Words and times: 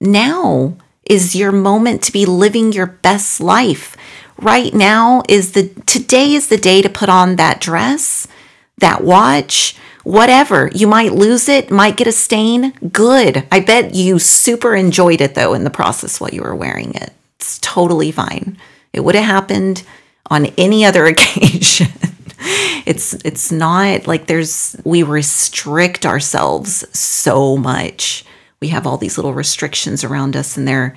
now 0.00 0.76
is 1.04 1.34
your 1.34 1.52
moment 1.52 2.02
to 2.04 2.12
be 2.12 2.24
living 2.24 2.72
your 2.72 2.86
best 2.86 3.40
life. 3.40 3.96
Right 4.38 4.72
now 4.72 5.22
is 5.28 5.52
the 5.52 5.68
today 5.86 6.32
is 6.32 6.48
the 6.48 6.56
day 6.56 6.80
to 6.82 6.88
put 6.88 7.08
on 7.08 7.36
that 7.36 7.60
dress, 7.60 8.26
that 8.78 9.04
watch, 9.04 9.76
whatever. 10.02 10.70
You 10.74 10.86
might 10.86 11.12
lose 11.12 11.48
it, 11.48 11.70
might 11.70 11.96
get 11.96 12.06
a 12.06 12.12
stain. 12.12 12.72
Good. 12.92 13.46
I 13.52 13.60
bet 13.60 13.94
you 13.94 14.18
super 14.18 14.74
enjoyed 14.74 15.20
it 15.20 15.34
though 15.34 15.52
in 15.52 15.64
the 15.64 15.70
process 15.70 16.20
while 16.20 16.30
you 16.30 16.42
were 16.42 16.54
wearing 16.54 16.94
it. 16.94 17.12
It's 17.36 17.58
totally 17.60 18.10
fine. 18.10 18.56
It 18.92 19.00
would 19.00 19.14
have 19.14 19.24
happened 19.24 19.82
on 20.30 20.46
any 20.56 20.84
other 20.84 21.06
occasion. 21.06 21.88
it's 22.86 23.12
it's 23.24 23.52
not 23.52 24.06
like 24.06 24.26
there's 24.26 24.76
we 24.84 25.02
restrict 25.02 26.06
ourselves 26.06 26.86
so 26.98 27.56
much. 27.56 28.24
We 28.60 28.68
have 28.68 28.86
all 28.86 28.96
these 28.98 29.18
little 29.18 29.34
restrictions 29.34 30.04
around 30.04 30.36
us 30.36 30.56
and 30.56 30.66
they're 30.66 30.96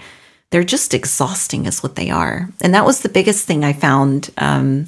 they're 0.52 0.64
just 0.64 0.94
exhausting 0.94 1.66
is 1.66 1.82
what 1.82 1.96
they 1.96 2.12
are. 2.12 2.48
And 2.62 2.76
that 2.76 2.86
was 2.86 3.02
the 3.02 3.10
biggest 3.10 3.48
thing 3.48 3.64
I 3.64 3.74
found 3.74 4.30
um, 4.38 4.86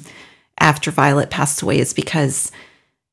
after 0.60 0.92
Violet 0.92 1.28
passed 1.28 1.60
away 1.60 1.80
is 1.80 1.92
because 1.92 2.52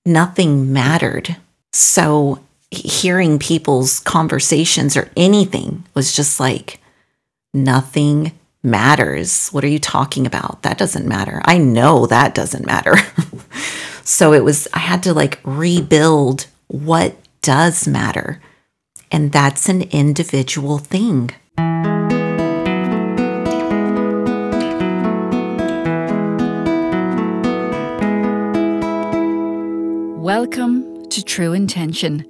nothing 0.06 0.72
mattered. 0.72 1.36
So 1.72 2.44
hearing 2.70 3.40
people's 3.40 4.00
conversations 4.00 4.96
or 4.96 5.10
anything 5.18 5.84
was 5.96 6.16
just 6.16 6.40
like 6.40 6.80
nothing 7.56 8.34
matters. 8.62 9.50
What 9.50 9.64
are 9.64 9.70
you 9.70 9.80
talking 9.80 10.28
about? 10.28 10.62
That 10.62 10.78
doesn't 10.78 11.08
matter. 11.08 11.42
I 11.46 11.58
know 11.58 12.06
that 12.06 12.36
doesn't 12.36 12.68
matter. 12.68 12.96
so 14.04 14.32
it 14.32 14.44
was, 14.44 14.68
I 14.74 14.80
had 14.80 15.02
to 15.04 15.14
like 15.14 15.40
rebuild 15.44 16.46
what 16.68 17.16
does 17.42 17.88
matter. 17.88 18.40
And 19.14 19.32
that's 19.32 19.70
an 19.70 19.84
individual 19.92 20.80
thing. 20.80 21.30
Welcome 30.20 31.06
to 31.10 31.24
True 31.24 31.54
Intention 31.54 32.26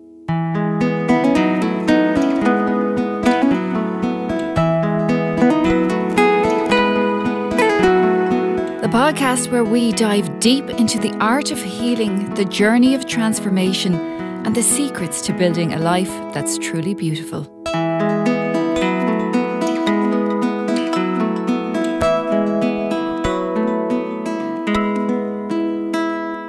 The 8.81 8.89
podcast 8.89 9.49
where 9.49 9.63
we 9.63 9.93
dive 9.93 10.41
deep 10.41 10.69
into 10.69 10.99
the 10.99 11.15
art 11.21 11.49
of 11.49 11.63
healing, 11.63 12.33
the 12.33 12.43
journey 12.43 12.93
of 12.93 13.05
transformation, 13.05 14.12
and 14.45 14.55
the 14.55 14.63
secrets 14.63 15.21
to 15.21 15.33
building 15.33 15.73
a 15.73 15.79
life 15.79 16.11
that's 16.33 16.57
truly 16.57 16.93
beautiful. 16.93 17.47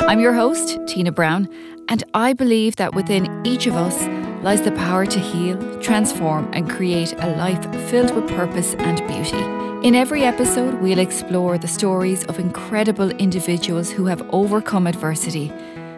I'm 0.09 0.21
your 0.21 0.33
host, 0.33 0.79
Tina 0.87 1.13
Brown, 1.13 1.49
and 1.89 2.05
I 2.15 2.33
believe 2.33 2.77
that 2.77 2.95
within 2.95 3.45
each 3.47 3.67
of 3.67 3.75
us 3.75 4.07
lies 4.45 4.63
the 4.63 4.73
power 4.73 5.07
to 5.07 5.19
heal, 5.19 5.57
transform, 5.81 6.51
and 6.53 6.69
create 6.69 7.13
a 7.15 7.37
life 7.37 7.65
filled 7.89 8.15
with 8.15 8.29
purpose 8.29 8.75
and 8.75 8.99
beauty. 9.09 9.65
In 9.87 9.95
every 9.95 10.23
episode, 10.23 10.81
we'll 10.81 10.99
explore 10.99 11.59
the 11.59 11.69
stories 11.69 12.25
of 12.25 12.39
incredible 12.39 13.11
individuals 13.11 13.91
who 13.91 14.07
have 14.07 14.23
overcome 14.31 14.87
adversity, 14.87 15.53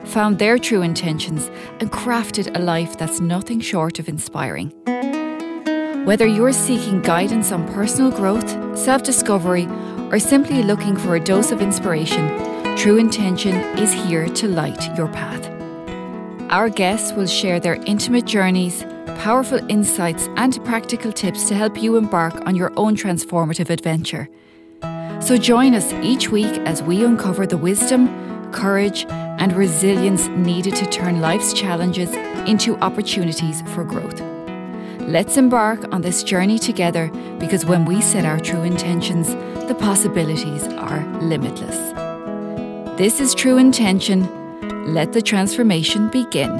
found 0.07 0.39
their 0.39 0.59
true 0.59 0.83
intentions, 0.83 1.51
and 1.81 1.91
crafted 1.91 2.55
a 2.57 2.61
life 2.61 2.97
that's 2.97 3.21
nothing 3.21 3.61
short 3.61 3.99
of 3.99 4.09
inspiring. 4.09 4.73
Whether 6.07 6.27
you're 6.27 6.53
seeking 6.53 7.03
guidance 7.03 7.51
on 7.53 7.67
personal 7.75 8.11
growth, 8.11 8.49
self 8.79 9.03
discovery, 9.03 9.67
or 10.11 10.19
simply 10.19 10.63
looking 10.63 10.97
for 10.97 11.17
a 11.17 11.21
dose 11.21 11.51
of 11.51 11.61
inspiration, 11.61 12.27
True 12.77 12.99
Intention 12.99 13.55
is 13.79 13.93
here 13.93 14.29
to 14.29 14.49
light 14.49 14.97
your 14.97 15.09
path. 15.09 15.51
Our 16.51 16.69
guests 16.69 17.13
will 17.13 17.27
share 17.27 17.59
their 17.59 17.75
intimate 17.87 18.25
journeys 18.25 18.85
powerful 19.19 19.59
insights 19.71 20.29
and 20.37 20.63
practical 20.65 21.11
tips 21.11 21.49
to 21.49 21.55
help 21.55 21.83
you 21.83 21.97
embark 21.97 22.35
on 22.47 22.55
your 22.55 22.73
own 22.77 22.95
transformative 22.95 23.71
adventure. 23.71 24.29
So 25.21 25.37
join 25.37 25.75
us 25.75 25.93
each 25.95 26.31
week 26.31 26.53
as 26.67 26.83
we 26.83 27.05
uncover 27.05 27.47
the 27.47 27.57
wisdom, 27.57 28.07
courage, 28.53 29.07
and 29.09 29.53
resilience 29.53 30.29
needed 30.29 30.75
to 30.77 30.87
turn 30.87 31.21
life's 31.21 31.53
challenges 31.53 32.11
into 32.49 32.77
opportunities 32.79 33.63
for 33.75 33.85
growth. 33.85 34.21
Let's 35.01 35.37
embark 35.37 35.93
on 35.93 36.03
this 36.03 36.23
journey 36.23 36.59
together 36.59 37.09
because 37.39 37.65
when 37.65 37.85
we 37.85 38.01
set 38.01 38.25
our 38.25 38.41
true 38.41 38.63
intentions, 38.63 39.29
the 39.69 39.77
possibilities 39.79 40.67
are 40.69 41.05
limitless. 41.21 41.77
This 42.99 43.21
is 43.21 43.35
True 43.35 43.59
Intention. 43.59 44.27
Let 44.93 45.13
the 45.13 45.23
transformation 45.23 46.09
begin. 46.09 46.51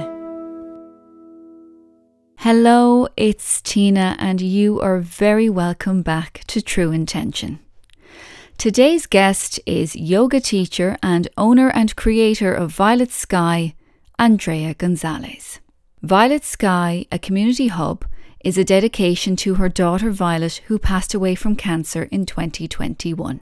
Hello, 2.37 3.07
it's 3.17 3.61
Tina, 3.61 4.15
and 4.19 4.39
you 4.39 4.79
are 4.79 4.99
very 4.99 5.49
welcome 5.49 6.01
back 6.03 6.43
to 6.47 6.61
True 6.61 6.91
Intention. 6.91 7.59
Today's 8.57 9.05
guest 9.05 9.59
is 9.67 9.95
yoga 9.95 10.39
teacher 10.39 10.97
and 11.03 11.27
owner 11.37 11.69
and 11.69 11.95
creator 11.95 12.51
of 12.51 12.71
Violet 12.71 13.11
Sky, 13.11 13.75
Andrea 14.17 14.73
Gonzalez. 14.73 15.59
Violet 16.01 16.43
Sky, 16.43 17.05
a 17.11 17.19
community 17.19 17.67
hub, 17.67 18.03
is 18.43 18.57
a 18.57 18.63
dedication 18.63 19.35
to 19.35 19.55
her 19.55 19.69
daughter 19.69 20.09
Violet, 20.09 20.61
who 20.65 20.79
passed 20.79 21.13
away 21.13 21.35
from 21.35 21.55
cancer 21.55 22.05
in 22.05 22.25
2021. 22.25 23.41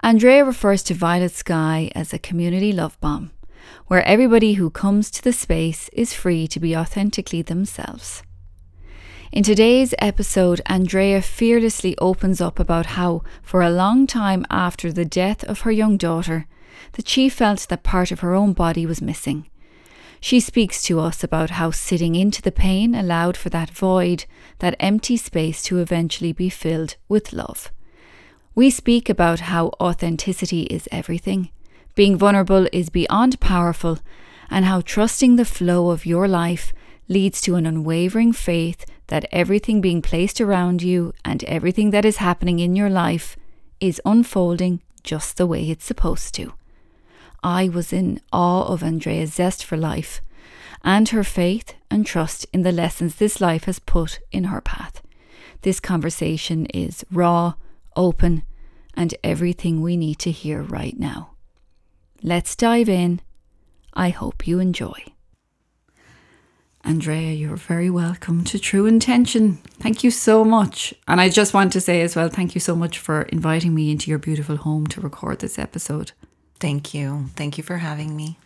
Andrea 0.00 0.44
refers 0.44 0.82
to 0.82 0.94
Violet 0.94 1.30
Sky 1.30 1.92
as 1.94 2.12
a 2.12 2.18
community 2.18 2.72
love 2.72 3.00
bomb 3.00 3.30
where 3.86 4.02
everybody 4.02 4.54
who 4.54 4.68
comes 4.68 5.12
to 5.12 5.22
the 5.22 5.32
space 5.32 5.88
is 5.92 6.12
free 6.12 6.48
to 6.48 6.58
be 6.58 6.76
authentically 6.76 7.40
themselves. 7.40 8.24
In 9.34 9.42
today's 9.42 9.96
episode, 9.98 10.60
Andrea 10.66 11.20
fearlessly 11.20 11.98
opens 11.98 12.40
up 12.40 12.60
about 12.60 12.86
how, 12.94 13.24
for 13.42 13.62
a 13.62 13.68
long 13.68 14.06
time 14.06 14.46
after 14.48 14.92
the 14.92 15.04
death 15.04 15.42
of 15.42 15.62
her 15.62 15.72
young 15.72 15.96
daughter, 15.96 16.46
that 16.92 17.08
she 17.08 17.28
felt 17.28 17.66
that 17.68 17.82
part 17.82 18.12
of 18.12 18.20
her 18.20 18.32
own 18.32 18.52
body 18.52 18.86
was 18.86 19.02
missing. 19.02 19.50
She 20.20 20.38
speaks 20.38 20.84
to 20.84 21.00
us 21.00 21.24
about 21.24 21.50
how 21.50 21.72
sitting 21.72 22.14
into 22.14 22.42
the 22.42 22.52
pain 22.52 22.94
allowed 22.94 23.36
for 23.36 23.48
that 23.48 23.70
void, 23.70 24.24
that 24.60 24.76
empty 24.78 25.16
space 25.16 25.64
to 25.64 25.80
eventually 25.80 26.32
be 26.32 26.48
filled 26.48 26.94
with 27.08 27.32
love. 27.32 27.72
We 28.54 28.70
speak 28.70 29.08
about 29.08 29.40
how 29.50 29.72
authenticity 29.80 30.62
is 30.66 30.88
everything, 30.92 31.50
being 31.96 32.16
vulnerable 32.16 32.68
is 32.72 32.88
beyond 32.88 33.40
powerful, 33.40 33.98
and 34.48 34.64
how 34.64 34.80
trusting 34.80 35.34
the 35.34 35.44
flow 35.44 35.90
of 35.90 36.06
your 36.06 36.28
life 36.28 36.72
leads 37.08 37.40
to 37.40 37.56
an 37.56 37.66
unwavering 37.66 38.32
faith 38.32 38.86
that 39.14 39.28
everything 39.30 39.80
being 39.80 40.02
placed 40.02 40.40
around 40.40 40.82
you 40.82 41.12
and 41.24 41.44
everything 41.44 41.90
that 41.92 42.04
is 42.04 42.16
happening 42.16 42.58
in 42.58 42.74
your 42.74 42.90
life 42.90 43.36
is 43.78 44.02
unfolding 44.04 44.82
just 45.04 45.36
the 45.36 45.46
way 45.46 45.70
it's 45.70 45.84
supposed 45.84 46.34
to. 46.34 46.52
I 47.40 47.68
was 47.68 47.92
in 47.92 48.20
awe 48.32 48.64
of 48.64 48.82
Andrea's 48.82 49.34
zest 49.34 49.64
for 49.64 49.76
life 49.76 50.20
and 50.82 51.08
her 51.10 51.22
faith 51.22 51.74
and 51.92 52.04
trust 52.04 52.44
in 52.52 52.62
the 52.62 52.72
lessons 52.72 53.14
this 53.14 53.40
life 53.40 53.66
has 53.66 53.78
put 53.78 54.18
in 54.32 54.44
her 54.52 54.60
path. 54.60 55.00
This 55.62 55.78
conversation 55.78 56.66
is 56.74 57.04
raw, 57.12 57.54
open, 57.94 58.42
and 58.94 59.14
everything 59.22 59.80
we 59.80 59.96
need 59.96 60.18
to 60.26 60.32
hear 60.32 60.60
right 60.60 60.98
now. 60.98 61.34
Let's 62.20 62.56
dive 62.56 62.88
in. 62.88 63.20
I 63.92 64.08
hope 64.08 64.48
you 64.48 64.58
enjoy. 64.58 65.13
Andrea, 66.86 67.32
you're 67.32 67.56
very 67.56 67.88
welcome 67.88 68.44
to 68.44 68.58
True 68.58 68.84
Intention. 68.84 69.54
Thank 69.80 70.04
you 70.04 70.10
so 70.10 70.44
much. 70.44 70.92
And 71.08 71.18
I 71.18 71.30
just 71.30 71.54
want 71.54 71.72
to 71.72 71.80
say 71.80 72.02
as 72.02 72.14
well, 72.14 72.28
thank 72.28 72.54
you 72.54 72.60
so 72.60 72.76
much 72.76 72.98
for 72.98 73.22
inviting 73.22 73.74
me 73.74 73.90
into 73.90 74.10
your 74.10 74.18
beautiful 74.18 74.56
home 74.56 74.86
to 74.88 75.00
record 75.00 75.38
this 75.38 75.58
episode. 75.58 76.12
Thank 76.60 76.92
you. 76.92 77.30
Thank 77.36 77.56
you 77.56 77.64
for 77.64 77.78
having 77.78 78.14
me. 78.14 78.38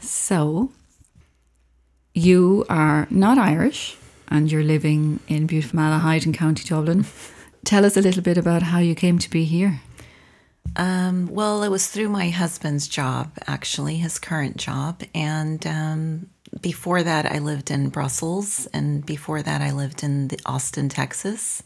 So, 0.00 0.72
you 2.14 2.66
are 2.68 3.06
not 3.10 3.38
Irish 3.38 3.96
and 4.28 4.50
you're 4.50 4.64
living 4.64 5.20
in 5.28 5.46
beautiful 5.46 5.78
Malahide 5.78 6.26
in 6.26 6.32
County 6.32 6.64
Dublin. 6.68 7.06
Tell 7.64 7.84
us 7.84 7.96
a 7.96 8.02
little 8.02 8.22
bit 8.22 8.36
about 8.36 8.62
how 8.62 8.80
you 8.80 8.96
came 8.96 9.20
to 9.20 9.30
be 9.30 9.44
here. 9.44 9.80
Um, 10.74 11.28
well, 11.28 11.62
it 11.62 11.68
was 11.68 11.86
through 11.86 12.08
my 12.08 12.30
husband's 12.30 12.88
job, 12.88 13.30
actually, 13.46 13.98
his 13.98 14.18
current 14.18 14.56
job. 14.56 15.02
And 15.14 15.64
um, 15.64 16.30
before 16.60 17.02
that, 17.02 17.26
I 17.26 17.38
lived 17.38 17.70
in 17.70 17.88
Brussels. 17.88 18.66
And 18.72 19.04
before 19.04 19.42
that, 19.42 19.60
I 19.60 19.72
lived 19.72 20.02
in 20.02 20.30
Austin, 20.46 20.88
Texas. 20.88 21.62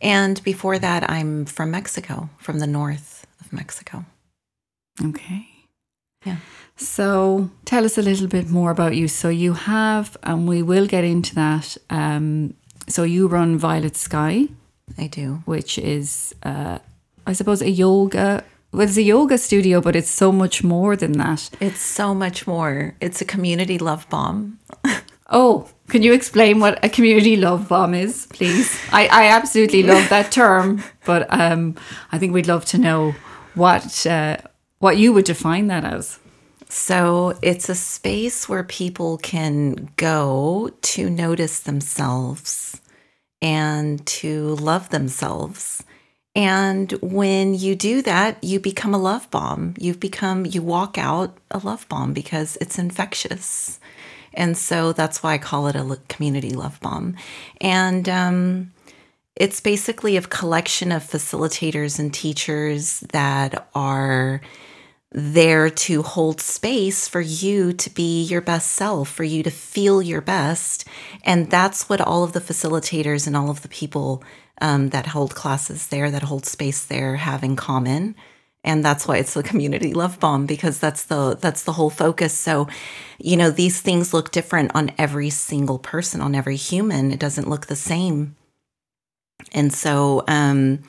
And 0.00 0.42
before 0.44 0.78
that, 0.78 1.08
I'm 1.10 1.44
from 1.44 1.70
Mexico, 1.70 2.28
from 2.38 2.58
the 2.58 2.66
north 2.66 3.26
of 3.40 3.52
Mexico. 3.52 4.04
Okay. 5.04 5.48
Yeah. 6.24 6.36
So 6.76 7.50
tell 7.64 7.84
us 7.84 7.98
a 7.98 8.02
little 8.02 8.28
bit 8.28 8.48
more 8.48 8.70
about 8.70 8.94
you. 8.94 9.08
So 9.08 9.28
you 9.28 9.52
have, 9.54 10.16
and 10.22 10.48
we 10.48 10.62
will 10.62 10.86
get 10.86 11.04
into 11.04 11.34
that, 11.34 11.76
um, 11.90 12.54
so 12.88 13.02
you 13.02 13.26
run 13.26 13.58
Violet 13.58 13.96
Sky, 13.96 14.48
I 14.96 15.08
do. 15.08 15.42
which 15.44 15.78
is, 15.78 16.34
uh, 16.42 16.78
I 17.26 17.32
suppose, 17.32 17.60
a 17.62 17.70
yoga. 17.70 18.44
Well, 18.72 18.82
it's 18.82 18.96
a 18.96 19.02
yoga 19.02 19.38
studio, 19.38 19.80
but 19.80 19.96
it's 19.96 20.10
so 20.10 20.30
much 20.30 20.62
more 20.62 20.94
than 20.94 21.12
that. 21.12 21.50
It's 21.60 21.80
so 21.80 22.14
much 22.14 22.46
more. 22.46 22.94
It's 23.00 23.20
a 23.20 23.24
community 23.24 23.78
love 23.78 24.08
bomb. 24.08 24.58
Oh, 25.30 25.68
can 25.88 26.02
you 26.02 26.14
explain 26.14 26.58
what 26.58 26.82
a 26.82 26.88
community 26.88 27.36
love 27.36 27.68
bomb 27.68 27.92
is, 27.92 28.26
please? 28.32 28.80
I, 28.92 29.08
I 29.08 29.26
absolutely 29.28 29.82
love 29.82 30.08
that 30.08 30.32
term, 30.32 30.82
but 31.04 31.26
um, 31.28 31.76
I 32.10 32.18
think 32.18 32.32
we'd 32.32 32.46
love 32.46 32.64
to 32.66 32.78
know 32.78 33.14
what 33.54 34.06
uh, 34.06 34.38
what 34.78 34.96
you 34.96 35.12
would 35.12 35.26
define 35.26 35.66
that 35.66 35.84
as. 35.84 36.18
So 36.70 37.38
it's 37.42 37.68
a 37.68 37.74
space 37.74 38.48
where 38.48 38.64
people 38.64 39.18
can 39.18 39.90
go 39.96 40.70
to 40.80 41.10
notice 41.10 41.60
themselves 41.60 42.80
and 43.42 44.04
to 44.06 44.54
love 44.56 44.88
themselves. 44.90 45.84
And 46.38 46.92
when 47.02 47.54
you 47.54 47.74
do 47.74 48.00
that, 48.02 48.44
you 48.44 48.60
become 48.60 48.94
a 48.94 48.98
love 48.98 49.28
bomb. 49.28 49.74
You've 49.76 49.98
become, 49.98 50.46
you 50.46 50.62
walk 50.62 50.96
out 50.96 51.36
a 51.50 51.58
love 51.58 51.88
bomb 51.88 52.12
because 52.12 52.56
it's 52.60 52.78
infectious. 52.78 53.80
And 54.34 54.56
so 54.56 54.92
that's 54.92 55.20
why 55.20 55.32
I 55.34 55.38
call 55.38 55.66
it 55.66 55.74
a 55.74 55.98
community 56.08 56.50
love 56.50 56.78
bomb. 56.80 57.16
And 57.60 58.08
um, 58.08 58.70
it's 59.34 59.58
basically 59.58 60.16
a 60.16 60.22
collection 60.22 60.92
of 60.92 61.02
facilitators 61.02 61.98
and 61.98 62.14
teachers 62.14 63.00
that 63.10 63.68
are 63.74 64.40
there 65.10 65.70
to 65.70 66.02
hold 66.02 66.40
space 66.40 67.08
for 67.08 67.20
you 67.20 67.72
to 67.72 67.90
be 67.90 68.22
your 68.22 68.42
best 68.42 68.72
self, 68.72 69.08
for 69.08 69.24
you 69.24 69.42
to 69.42 69.50
feel 69.50 70.00
your 70.00 70.20
best. 70.20 70.86
And 71.24 71.50
that's 71.50 71.88
what 71.88 72.00
all 72.00 72.22
of 72.22 72.32
the 72.32 72.40
facilitators 72.40 73.26
and 73.26 73.36
all 73.36 73.50
of 73.50 73.62
the 73.62 73.68
people 73.68 74.22
um, 74.60 74.90
that 74.90 75.08
hold 75.08 75.34
classes 75.34 75.88
there, 75.88 76.10
that 76.10 76.24
hold 76.24 76.46
space 76.46 76.84
there, 76.84 77.16
have 77.16 77.44
in 77.44 77.56
common. 77.56 78.14
And 78.64 78.84
that's 78.84 79.06
why 79.06 79.18
it's 79.18 79.34
the 79.34 79.42
community 79.42 79.94
love 79.94 80.18
bomb 80.20 80.44
because 80.46 80.78
that's 80.78 81.04
the 81.04 81.36
that's 81.40 81.62
the 81.62 81.72
whole 81.72 81.90
focus. 81.90 82.34
So, 82.36 82.68
you 83.18 83.36
know, 83.36 83.50
these 83.50 83.80
things 83.80 84.12
look 84.12 84.30
different 84.30 84.72
on 84.74 84.92
every 84.98 85.30
single 85.30 85.78
person, 85.78 86.20
on 86.20 86.34
every 86.34 86.56
human. 86.56 87.12
It 87.12 87.20
doesn't 87.20 87.48
look 87.48 87.66
the 87.66 87.76
same. 87.76 88.36
And 89.52 89.72
so, 89.72 90.24
um, 90.26 90.80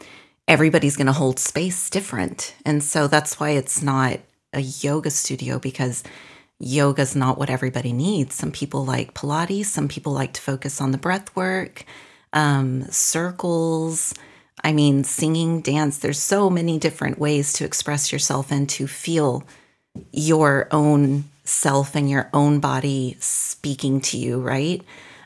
everybody's 0.50 0.98
going 0.98 1.08
to 1.08 1.14
hold 1.14 1.40
space 1.40 1.90
different. 1.92 2.56
And 2.66 2.84
so 2.84 3.08
that's 3.08 3.40
why 3.40 3.52
it's 3.52 3.84
not 3.84 4.20
a 4.52 4.62
yoga 4.62 5.12
studio 5.12 5.60
because 5.60 6.04
yoga 6.60 7.04
is 7.04 7.16
not 7.16 7.38
what 7.38 7.52
everybody 7.52 7.94
needs. 7.94 8.34
Some 8.34 8.52
people 8.52 8.84
like 8.84 9.14
Pilates, 9.14 9.66
some 9.66 9.88
people 9.88 10.12
like 10.12 10.34
to 10.34 10.42
focus 10.42 10.82
on 10.82 10.92
the 10.92 10.98
breath 10.98 11.34
work, 11.36 11.86
um, 12.34 12.84
circles. 12.90 14.14
I 14.64 14.74
mean, 14.74 15.04
singing, 15.04 15.62
dance. 15.62 16.00
There's 16.00 16.20
so 16.20 16.50
many 16.50 16.78
different 16.78 17.18
ways 17.18 17.54
to 17.54 17.66
express 17.66 18.12
yourself 18.12 18.52
and 18.52 18.68
to 18.70 18.88
feel 18.88 19.44
your 20.12 20.68
own 20.72 21.26
self 21.44 21.96
and 21.96 22.10
your 22.10 22.30
own 22.34 22.60
body 22.60 23.18
speaking 23.20 24.02
to 24.02 24.18
you, 24.18 24.40
right? 24.40 24.84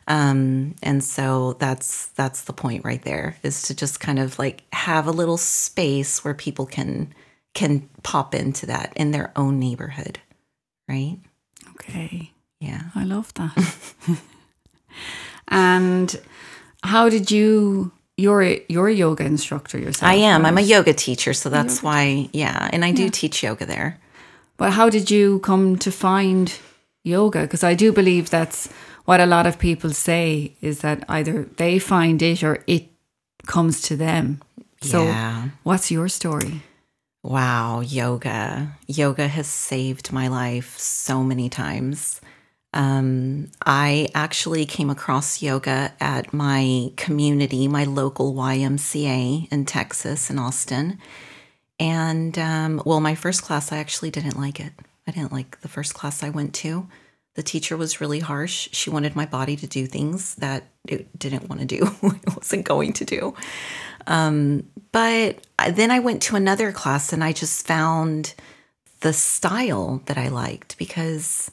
Um, 0.07 0.75
and 0.83 1.03
so 1.03 1.53
that's 1.53 2.07
that's 2.07 2.43
the 2.43 2.53
point 2.53 2.83
right 2.83 3.01
there 3.03 3.37
is 3.41 3.63
to 3.63 3.75
just 3.75 3.99
kind 3.99 4.19
of 4.19 4.37
like 4.37 4.63
have 4.73 5.07
a 5.07 5.11
little 5.11 5.37
space 5.37 6.23
where 6.23 6.33
people 6.33 6.65
can 6.65 7.13
can 7.53 7.89
pop 8.01 8.35
into 8.35 8.65
that 8.65 8.91
in 8.95 9.11
their 9.11 9.31
own 9.35 9.59
neighborhood, 9.59 10.19
right? 10.89 11.19
Okay. 11.75 12.31
Yeah. 12.59 12.83
I 12.95 13.03
love 13.03 13.33
that. 13.35 13.85
and 15.47 16.19
how 16.83 17.09
did 17.09 17.31
you 17.31 17.91
you're 18.17 18.43
a, 18.43 18.63
you're 18.69 18.87
a 18.89 18.93
yoga 18.93 19.25
instructor 19.25 19.79
yourself? 19.79 20.11
I 20.11 20.15
am. 20.15 20.45
I'm 20.45 20.57
a 20.57 20.61
yoga 20.61 20.93
teacher, 20.93 21.33
so 21.33 21.49
that's 21.49 21.81
why 21.81 22.29
yeah, 22.33 22.69
and 22.71 22.85
I 22.85 22.91
do 22.91 23.09
teach 23.09 23.41
yoga 23.43 23.65
there. 23.65 23.99
But 24.57 24.71
how 24.73 24.89
did 24.89 25.09
you 25.09 25.39
come 25.39 25.77
to 25.79 25.91
find 25.91 26.53
yoga? 27.03 27.41
Because 27.41 27.63
I 27.63 27.73
do 27.73 27.91
believe 27.91 28.29
that's 28.29 28.69
what 29.05 29.19
a 29.19 29.25
lot 29.25 29.47
of 29.47 29.57
people 29.57 29.89
say 29.91 30.53
is 30.61 30.79
that 30.79 31.03
either 31.09 31.43
they 31.57 31.79
find 31.79 32.21
it 32.21 32.43
or 32.43 32.63
it 32.67 32.83
comes 33.47 33.81
to 33.81 33.95
them. 33.97 34.41
So, 34.81 35.03
Yeah. 35.05 35.49
what's 35.63 35.91
your 35.91 36.07
story? 36.09 36.61
Wow, 37.23 37.81
yoga. 37.81 38.73
Yoga 38.87 39.27
has 39.27 39.47
saved 39.47 40.11
my 40.11 40.27
life 40.27 40.77
so 40.77 41.23
many 41.23 41.49
times. 41.49 42.21
Um, 42.73 43.51
I 43.65 44.09
actually 44.15 44.65
came 44.65 44.89
across 44.89 45.41
yoga 45.41 45.93
at 45.99 46.33
my 46.33 46.91
community, 46.97 47.67
my 47.67 47.83
local 47.83 48.33
YMCA 48.33 49.51
in 49.51 49.65
Texas, 49.65 50.29
in 50.29 50.39
Austin. 50.39 50.99
And 51.79 52.37
um, 52.39 52.81
well, 52.85 52.99
my 52.99 53.15
first 53.15 53.43
class, 53.43 53.71
I 53.71 53.77
actually 53.77 54.09
didn't 54.09 54.39
like 54.39 54.59
it. 54.59 54.73
I 55.07 55.11
didn't 55.11 55.31
like 55.31 55.61
the 55.61 55.67
first 55.67 55.93
class 55.93 56.23
I 56.23 56.29
went 56.29 56.53
to. 56.55 56.87
The 57.35 57.43
teacher 57.43 57.75
was 57.75 57.99
really 57.99 58.19
harsh. 58.19 58.69
She 58.71 58.89
wanted 58.89 59.15
my 59.15 59.25
body 59.25 59.55
to 59.57 59.67
do 59.67 59.87
things 59.87 60.35
that 60.35 60.63
it 60.87 61.17
didn't 61.17 61.49
want 61.49 61.61
to 61.61 61.67
do, 61.67 61.89
it 62.03 62.35
wasn't 62.35 62.65
going 62.65 62.93
to 62.93 63.05
do. 63.05 63.33
Um, 64.05 64.67
but 64.91 65.45
then 65.71 65.91
I 65.91 65.99
went 65.99 66.21
to 66.23 66.35
another 66.35 66.71
class 66.71 67.13
and 67.13 67.23
I 67.23 67.33
just 67.33 67.65
found 67.65 68.35
the 69.01 69.13
style 69.13 70.01
that 70.05 70.17
I 70.17 70.29
liked 70.29 70.77
because 70.77 71.51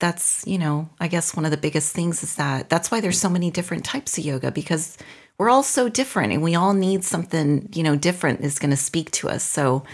that's, 0.00 0.44
you 0.46 0.58
know, 0.58 0.88
I 1.00 1.08
guess 1.08 1.34
one 1.34 1.44
of 1.44 1.50
the 1.50 1.56
biggest 1.56 1.94
things 1.94 2.22
is 2.22 2.36
that 2.36 2.68
that's 2.68 2.90
why 2.90 3.00
there's 3.00 3.20
so 3.20 3.30
many 3.30 3.50
different 3.50 3.84
types 3.84 4.18
of 4.18 4.24
yoga 4.24 4.50
because 4.50 4.98
we're 5.38 5.50
all 5.50 5.62
so 5.62 5.88
different 5.88 6.32
and 6.32 6.42
we 6.42 6.54
all 6.54 6.74
need 6.74 7.04
something, 7.04 7.68
you 7.74 7.82
know, 7.82 7.96
different 7.96 8.40
is 8.40 8.58
going 8.58 8.70
to 8.70 8.76
speak 8.76 9.10
to 9.12 9.28
us. 9.28 9.42
So 9.42 9.84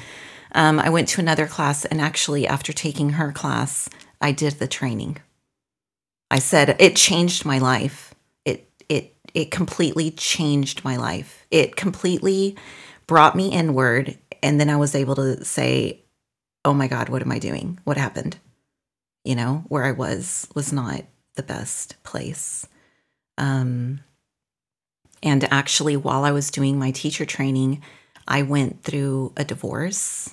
um, 0.52 0.78
I 0.78 0.90
went 0.90 1.08
to 1.08 1.20
another 1.20 1.46
class 1.46 1.84
and 1.84 2.00
actually 2.00 2.46
after 2.46 2.72
taking 2.72 3.10
her 3.10 3.32
class, 3.32 3.88
I 4.20 4.32
did 4.32 4.54
the 4.54 4.66
training. 4.66 5.18
I 6.30 6.38
said 6.38 6.76
it 6.78 6.96
changed 6.96 7.44
my 7.44 7.58
life. 7.58 8.14
It 8.44 8.70
it 8.88 9.16
it 9.34 9.50
completely 9.50 10.10
changed 10.10 10.84
my 10.84 10.96
life. 10.96 11.46
It 11.50 11.76
completely 11.76 12.56
brought 13.06 13.34
me 13.34 13.48
inward 13.48 14.16
and 14.42 14.60
then 14.60 14.70
I 14.70 14.76
was 14.76 14.94
able 14.94 15.16
to 15.16 15.44
say, 15.44 16.02
"Oh 16.64 16.74
my 16.74 16.86
god, 16.86 17.08
what 17.08 17.22
am 17.22 17.32
I 17.32 17.38
doing? 17.38 17.78
What 17.84 17.96
happened?" 17.96 18.38
You 19.24 19.34
know, 19.34 19.64
where 19.68 19.84
I 19.84 19.92
was 19.92 20.48
was 20.54 20.72
not 20.72 21.02
the 21.34 21.42
best 21.42 22.02
place. 22.02 22.66
Um 23.38 24.00
and 25.22 25.44
actually 25.52 25.96
while 25.96 26.24
I 26.24 26.32
was 26.32 26.50
doing 26.50 26.78
my 26.78 26.90
teacher 26.90 27.26
training, 27.26 27.82
I 28.26 28.42
went 28.42 28.82
through 28.82 29.32
a 29.36 29.44
divorce 29.44 30.30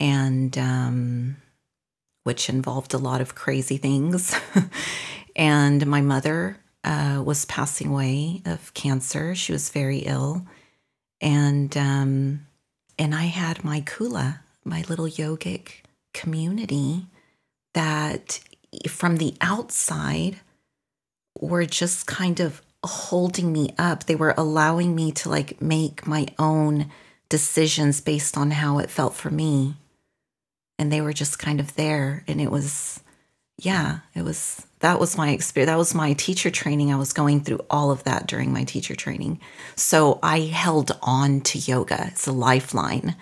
and 0.00 0.56
um 0.58 1.36
which 2.28 2.50
involved 2.50 2.92
a 2.92 2.98
lot 2.98 3.22
of 3.22 3.34
crazy 3.34 3.78
things. 3.78 4.34
and 5.36 5.86
my 5.86 6.02
mother 6.02 6.58
uh, 6.84 7.22
was 7.24 7.46
passing 7.46 7.88
away 7.88 8.42
of 8.44 8.74
cancer. 8.74 9.34
She 9.34 9.52
was 9.52 9.70
very 9.70 10.00
ill, 10.00 10.46
and 11.20 11.74
um, 11.76 12.46
and 12.98 13.14
I 13.14 13.24
had 13.24 13.64
my 13.64 13.80
kula, 13.80 14.40
my 14.64 14.84
little 14.88 15.06
yogic 15.06 15.84
community 16.12 17.06
that 17.78 18.40
from 18.88 19.18
the 19.18 19.34
outside 19.40 20.40
were 21.38 21.64
just 21.64 22.08
kind 22.08 22.40
of 22.40 22.60
holding 22.84 23.52
me 23.52 23.72
up. 23.78 24.04
They 24.04 24.16
were 24.16 24.34
allowing 24.36 24.96
me 24.96 25.12
to 25.12 25.28
like 25.28 25.62
make 25.62 26.04
my 26.04 26.26
own 26.40 26.90
decisions 27.28 28.00
based 28.00 28.36
on 28.36 28.50
how 28.50 28.80
it 28.80 28.90
felt 28.90 29.14
for 29.14 29.30
me. 29.30 29.76
And 30.76 30.92
they 30.92 31.00
were 31.00 31.12
just 31.12 31.38
kind 31.38 31.60
of 31.60 31.76
there. 31.76 32.24
And 32.26 32.40
it 32.40 32.50
was 32.50 33.00
yeah 33.60 34.00
it 34.14 34.22
was 34.22 34.64
that 34.78 35.00
was 35.00 35.16
my 35.16 35.30
experience 35.30 35.68
that 35.68 35.78
was 35.78 35.94
my 35.94 36.14
teacher 36.14 36.50
training. 36.50 36.92
I 36.92 36.96
was 36.96 37.12
going 37.12 37.42
through 37.42 37.60
all 37.70 37.92
of 37.92 38.02
that 38.04 38.26
during 38.26 38.52
my 38.52 38.64
teacher 38.64 38.96
training. 38.96 39.38
So 39.76 40.18
i 40.20 40.40
held 40.40 40.98
on 41.00 41.42
to 41.42 41.58
yoga. 41.58 42.08
It's 42.08 42.26
a 42.26 42.32
lifeline. 42.32 43.14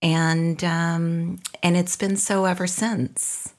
And 0.00 0.62
um 0.62 1.40
and 1.64 1.76
it's 1.76 1.96
been 1.96 2.16
so 2.16 2.44
ever 2.44 2.68
since 2.68 3.54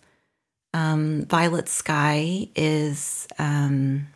um 0.73 1.25
violet 1.25 1.69
sky 1.69 2.49
is 2.55 3.27
um 3.37 4.07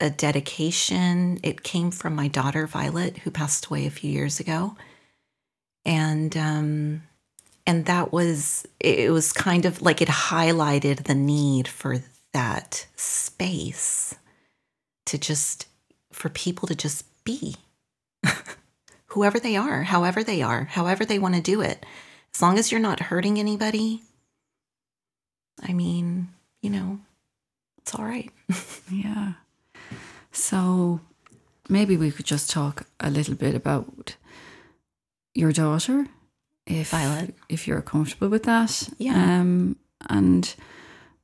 a 0.00 0.10
dedication. 0.10 1.38
It 1.42 1.62
came 1.62 1.90
from 1.90 2.14
my 2.14 2.28
daughter 2.28 2.66
violet 2.66 3.18
who 3.18 3.30
passed 3.30 3.66
away 3.66 3.86
a 3.86 3.90
few 3.90 4.10
years 4.10 4.40
ago. 4.40 4.76
And 5.84 6.36
um 6.36 7.02
and 7.66 7.84
that 7.86 8.12
was 8.12 8.66
it 8.80 9.12
was 9.12 9.32
kind 9.32 9.64
of 9.64 9.82
like 9.82 10.00
it 10.00 10.08
highlighted 10.08 11.04
the 11.04 11.14
need 11.14 11.68
for 11.68 11.98
that 12.32 12.86
space 12.96 14.14
to 15.06 15.18
just 15.18 15.66
for 16.12 16.28
people 16.28 16.66
to 16.68 16.74
just 16.74 17.04
be. 17.24 17.56
Whoever 19.06 19.40
they 19.40 19.56
are 19.56 19.82
however 19.82 20.22
they 20.24 20.40
are 20.42 20.64
however 20.64 21.04
they 21.04 21.18
want 21.18 21.34
to 21.34 21.42
do 21.42 21.60
it. 21.60 21.84
As 22.34 22.40
long 22.40 22.58
as 22.58 22.70
you're 22.70 22.80
not 22.80 23.00
hurting 23.00 23.38
anybody 23.38 24.02
i 25.62 25.72
mean 25.72 26.28
you 26.62 26.70
know 26.70 26.98
it's 27.78 27.94
all 27.94 28.04
right 28.04 28.30
Yeah. 28.90 29.32
So, 30.32 31.00
maybe 31.68 31.96
we 31.96 32.10
could 32.10 32.26
just 32.26 32.50
talk 32.50 32.86
a 32.98 33.10
little 33.10 33.34
bit 33.34 33.54
about 33.54 34.16
your 35.34 35.52
daughter, 35.52 36.06
if 36.66 36.90
Violet. 36.90 37.34
if 37.48 37.66
you're 37.66 37.82
comfortable 37.82 38.28
with 38.28 38.44
that. 38.44 38.88
Yeah. 38.98 39.14
Um, 39.40 39.76
and 40.08 40.54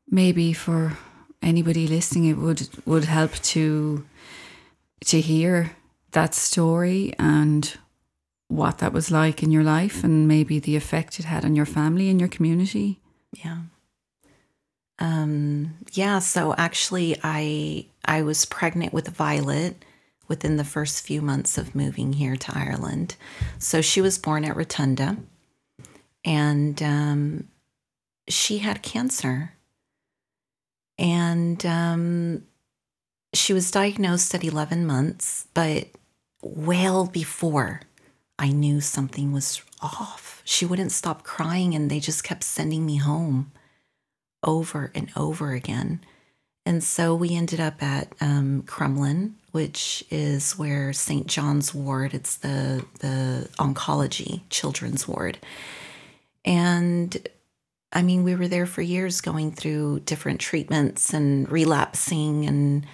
maybe 0.09 0.52
for 0.52 0.97
anybody 1.43 1.87
listening, 1.87 2.26
it 2.26 2.37
would 2.38 2.69
would 2.87 3.05
help 3.05 3.33
to 3.52 4.05
to 5.07 5.21
hear 5.21 5.73
that 6.12 6.35
story 6.35 7.12
and 7.19 7.76
what 8.49 8.78
that 8.78 8.93
was 8.93 9.11
like 9.11 9.43
in 9.43 9.50
your 9.52 9.64
life, 9.64 10.05
and 10.05 10.26
maybe 10.28 10.59
the 10.61 10.76
effect 10.76 11.19
it 11.21 11.26
had 11.26 11.45
on 11.45 11.57
your 11.57 11.66
family 11.66 12.09
and 12.09 12.21
your 12.21 12.28
community. 12.28 13.00
Yeah. 13.33 13.59
Um, 14.99 15.75
yeah, 15.93 16.21
so 16.21 16.55
actually 16.57 17.19
I 17.23 17.87
I 18.05 18.23
was 18.23 18.45
pregnant 18.45 18.93
with 18.93 19.09
Violet 19.09 19.85
within 20.29 20.57
the 20.57 20.65
first 20.65 21.07
few 21.07 21.21
months 21.21 21.59
of 21.59 21.75
moving 21.75 22.15
here 22.15 22.37
to 22.37 22.59
Ireland. 22.59 23.17
So 23.59 23.81
she 23.81 24.00
was 24.00 24.19
born 24.19 24.45
at 24.45 24.57
Rotunda 24.57 25.17
and 26.25 26.83
um, 26.83 27.49
she 28.29 28.59
had 28.59 28.83
cancer. 28.83 29.53
And 30.99 31.65
um, 31.65 32.43
she 33.33 33.53
was 33.53 33.71
diagnosed 33.71 34.35
at 34.35 34.43
11 34.43 34.87
months, 34.87 35.47
but 35.55 35.88
well 36.43 37.07
before 37.07 37.83
I 38.38 38.49
knew 38.49 38.81
something 38.81 39.33
was 39.33 39.62
off. 39.81 40.43
She 40.45 40.65
wouldn't 40.65 40.93
stop 40.93 41.23
crying, 41.23 41.75
and 41.75 41.91
they 41.91 42.00
just 42.00 42.25
kept 42.25 42.45
sending 42.45 42.87
me 42.87 42.97
home 42.97 43.53
over 44.43 44.90
and 44.95 45.11
over 45.16 45.52
again. 45.52 46.00
And 46.64 46.83
so 46.83 47.14
we 47.14 47.37
ended 47.37 47.61
up 47.61 47.81
at 47.81 48.12
um, 48.21 48.64
which 49.52 50.05
is 50.11 50.59
where 50.59 50.93
St. 50.93 51.26
John's 51.28 51.73
Ward. 51.73 52.12
It's 52.12 52.37
the 52.37 52.85
the 52.99 53.49
oncology 53.59 54.40
children's 54.50 55.07
ward, 55.07 55.38
and 56.45 57.16
I 57.93 58.02
mean 58.02 58.25
we 58.25 58.35
were 58.35 58.49
there 58.49 58.66
for 58.66 58.83
years, 58.83 59.21
going 59.21 59.52
through 59.52 60.00
different 60.00 60.40
treatments 60.40 61.14
and 61.14 61.49
relapsing, 61.50 62.47
and 62.47 62.87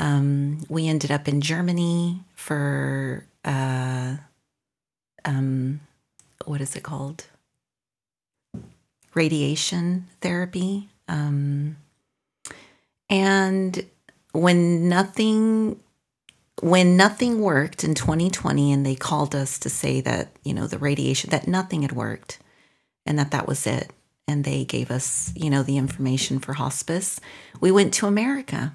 um, 0.00 0.64
we 0.68 0.88
ended 0.88 1.12
up 1.12 1.28
in 1.28 1.40
Germany 1.40 2.24
for 2.34 3.24
uh, 3.44 4.16
um, 5.24 5.80
what 6.44 6.60
is 6.60 6.74
it 6.74 6.82
called? 6.82 7.26
Radiation 9.16 10.06
therapy. 10.20 10.88
Um, 11.08 11.78
and 13.08 13.86
when 14.32 14.88
nothing 14.88 15.80
when 16.62 16.96
nothing 16.96 17.40
worked 17.40 17.84
in 17.84 17.94
2020 17.94 18.72
and 18.72 18.86
they 18.86 18.94
called 18.94 19.34
us 19.34 19.58
to 19.58 19.68
say 19.68 20.00
that, 20.00 20.28
you 20.42 20.54
know, 20.54 20.66
the 20.66 20.78
radiation 20.78 21.28
that 21.30 21.46
nothing 21.46 21.82
had 21.82 21.92
worked 21.92 22.38
and 23.04 23.18
that 23.18 23.30
that 23.30 23.46
was 23.46 23.66
it 23.66 23.90
and 24.26 24.44
they 24.44 24.64
gave 24.64 24.90
us, 24.90 25.32
you 25.36 25.50
know, 25.50 25.62
the 25.62 25.76
information 25.76 26.38
for 26.38 26.54
hospice, 26.54 27.20
we 27.60 27.70
went 27.70 27.92
to 27.94 28.06
America. 28.06 28.74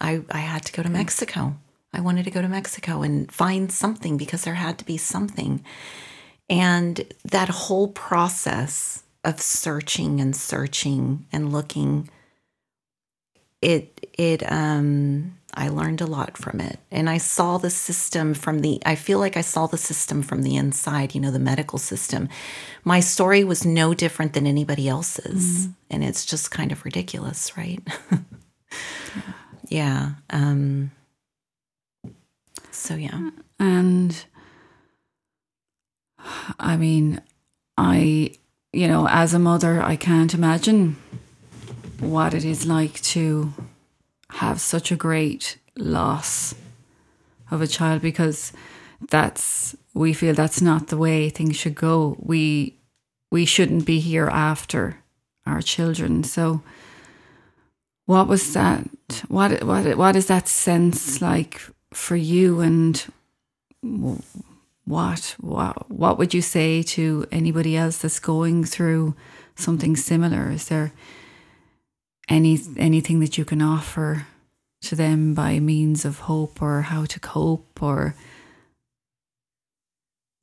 I 0.00 0.22
I 0.30 0.38
had 0.38 0.64
to 0.66 0.72
go 0.72 0.82
to 0.82 0.88
Mexico. 0.88 1.56
I 1.92 2.00
wanted 2.00 2.24
to 2.24 2.30
go 2.30 2.40
to 2.40 2.48
Mexico 2.48 3.02
and 3.02 3.30
find 3.30 3.70
something 3.70 4.16
because 4.16 4.42
there 4.42 4.54
had 4.54 4.78
to 4.78 4.84
be 4.84 4.96
something. 4.96 5.62
And 6.48 7.04
that 7.24 7.48
whole 7.48 7.88
process 7.88 9.01
of 9.24 9.40
searching 9.40 10.20
and 10.20 10.34
searching 10.34 11.26
and 11.32 11.52
looking 11.52 12.08
it 13.60 14.08
it 14.18 14.50
um 14.50 15.38
I 15.54 15.68
learned 15.68 16.00
a 16.00 16.06
lot 16.06 16.36
from 16.38 16.60
it 16.60 16.78
and 16.90 17.08
I 17.10 17.18
saw 17.18 17.58
the 17.58 17.70
system 17.70 18.34
from 18.34 18.60
the 18.60 18.82
I 18.84 18.94
feel 18.94 19.18
like 19.18 19.36
I 19.36 19.42
saw 19.42 19.66
the 19.66 19.78
system 19.78 20.22
from 20.22 20.42
the 20.42 20.56
inside, 20.56 21.14
you 21.14 21.20
know, 21.20 21.30
the 21.30 21.38
medical 21.38 21.78
system. 21.78 22.28
My 22.84 23.00
story 23.00 23.44
was 23.44 23.64
no 23.64 23.94
different 23.94 24.32
than 24.32 24.46
anybody 24.46 24.88
else's 24.88 25.68
and 25.90 26.02
it's 26.02 26.24
just 26.24 26.50
kind 26.50 26.72
of 26.72 26.84
ridiculous, 26.84 27.56
right? 27.56 27.80
yeah. 29.68 30.12
Um 30.30 30.90
so 32.70 32.94
yeah. 32.96 33.30
And 33.60 34.24
I 36.58 36.76
mean, 36.76 37.20
I, 37.76 38.34
you 38.72 38.88
know, 38.88 39.06
as 39.08 39.34
a 39.34 39.38
mother, 39.38 39.82
I 39.82 39.96
can't 39.96 40.32
imagine 40.34 40.96
what 42.00 42.34
it 42.34 42.44
is 42.44 42.66
like 42.66 43.00
to 43.02 43.52
have 44.30 44.60
such 44.60 44.90
a 44.90 44.96
great 44.96 45.58
loss 45.76 46.54
of 47.50 47.60
a 47.60 47.66
child 47.66 48.00
because 48.02 48.52
that's 49.10 49.76
we 49.94 50.12
feel 50.14 50.34
that's 50.34 50.62
not 50.62 50.88
the 50.88 50.96
way 50.96 51.28
things 51.28 51.56
should 51.56 51.74
go. 51.74 52.16
We 52.18 52.78
we 53.30 53.44
shouldn't 53.44 53.84
be 53.84 54.00
here 54.00 54.28
after 54.28 54.98
our 55.44 55.60
children. 55.60 56.24
So 56.24 56.62
what 58.06 58.26
was 58.26 58.54
that 58.54 58.88
what 59.28 59.62
what 59.62 59.96
what 59.96 60.16
is 60.16 60.26
that 60.26 60.48
sense 60.48 61.20
like 61.20 61.60
for 61.92 62.16
you 62.16 62.60
and 62.60 63.04
what 64.84 65.36
what 65.40 65.90
what 65.90 66.18
would 66.18 66.34
you 66.34 66.42
say 66.42 66.82
to 66.82 67.26
anybody 67.30 67.76
else 67.76 67.98
that's 67.98 68.18
going 68.18 68.64
through 68.64 69.14
something 69.54 69.96
similar 69.96 70.50
is 70.50 70.68
there 70.68 70.92
any 72.28 72.58
anything 72.76 73.20
that 73.20 73.38
you 73.38 73.44
can 73.44 73.62
offer 73.62 74.26
to 74.80 74.96
them 74.96 75.34
by 75.34 75.60
means 75.60 76.04
of 76.04 76.20
hope 76.20 76.60
or 76.60 76.82
how 76.82 77.04
to 77.04 77.20
cope 77.20 77.82
or 77.82 78.14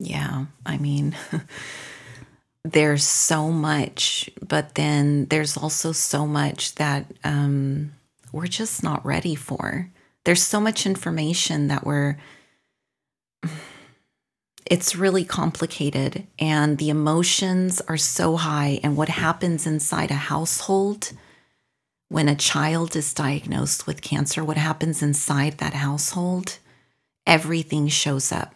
Yeah, 0.00 0.46
I 0.64 0.78
mean, 0.78 1.14
there's 2.64 3.04
so 3.04 3.50
much, 3.50 4.30
but 4.40 4.74
then 4.74 5.26
there's 5.26 5.58
also 5.58 5.92
so 5.92 6.26
much 6.26 6.74
that 6.76 7.04
um, 7.22 7.92
we're 8.32 8.46
just 8.46 8.82
not 8.82 9.04
ready 9.04 9.34
for. 9.34 9.90
There's 10.24 10.42
so 10.42 10.58
much 10.58 10.86
information 10.86 11.68
that 11.68 11.84
we're, 11.84 12.16
it's 14.70 14.96
really 14.96 15.24
complicated, 15.24 16.26
and 16.38 16.78
the 16.78 16.88
emotions 16.88 17.82
are 17.82 17.98
so 17.98 18.36
high. 18.36 18.80
And 18.82 18.96
what 18.96 19.10
happens 19.10 19.66
inside 19.66 20.10
a 20.10 20.14
household 20.14 21.12
when 22.08 22.28
a 22.28 22.34
child 22.34 22.96
is 22.96 23.12
diagnosed 23.12 23.86
with 23.86 24.00
cancer, 24.00 24.42
what 24.42 24.56
happens 24.56 25.02
inside 25.02 25.58
that 25.58 25.74
household, 25.74 26.58
everything 27.26 27.88
shows 27.88 28.32
up 28.32 28.54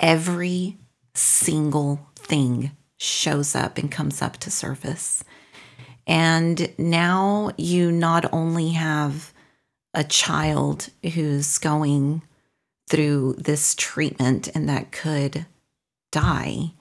every 0.00 0.76
single 1.14 2.06
thing 2.14 2.72
shows 2.98 3.54
up 3.54 3.78
and 3.78 3.90
comes 3.90 4.22
up 4.22 4.36
to 4.38 4.50
surface. 4.50 5.24
And 6.06 6.72
now 6.78 7.50
you 7.56 7.90
not 7.90 8.32
only 8.32 8.70
have 8.70 9.32
a 9.94 10.04
child 10.04 10.90
who's 11.14 11.58
going 11.58 12.22
through 12.88 13.34
this 13.38 13.74
treatment 13.74 14.48
and 14.54 14.68
that 14.68 14.92
could 14.92 15.46
die, 16.12 16.72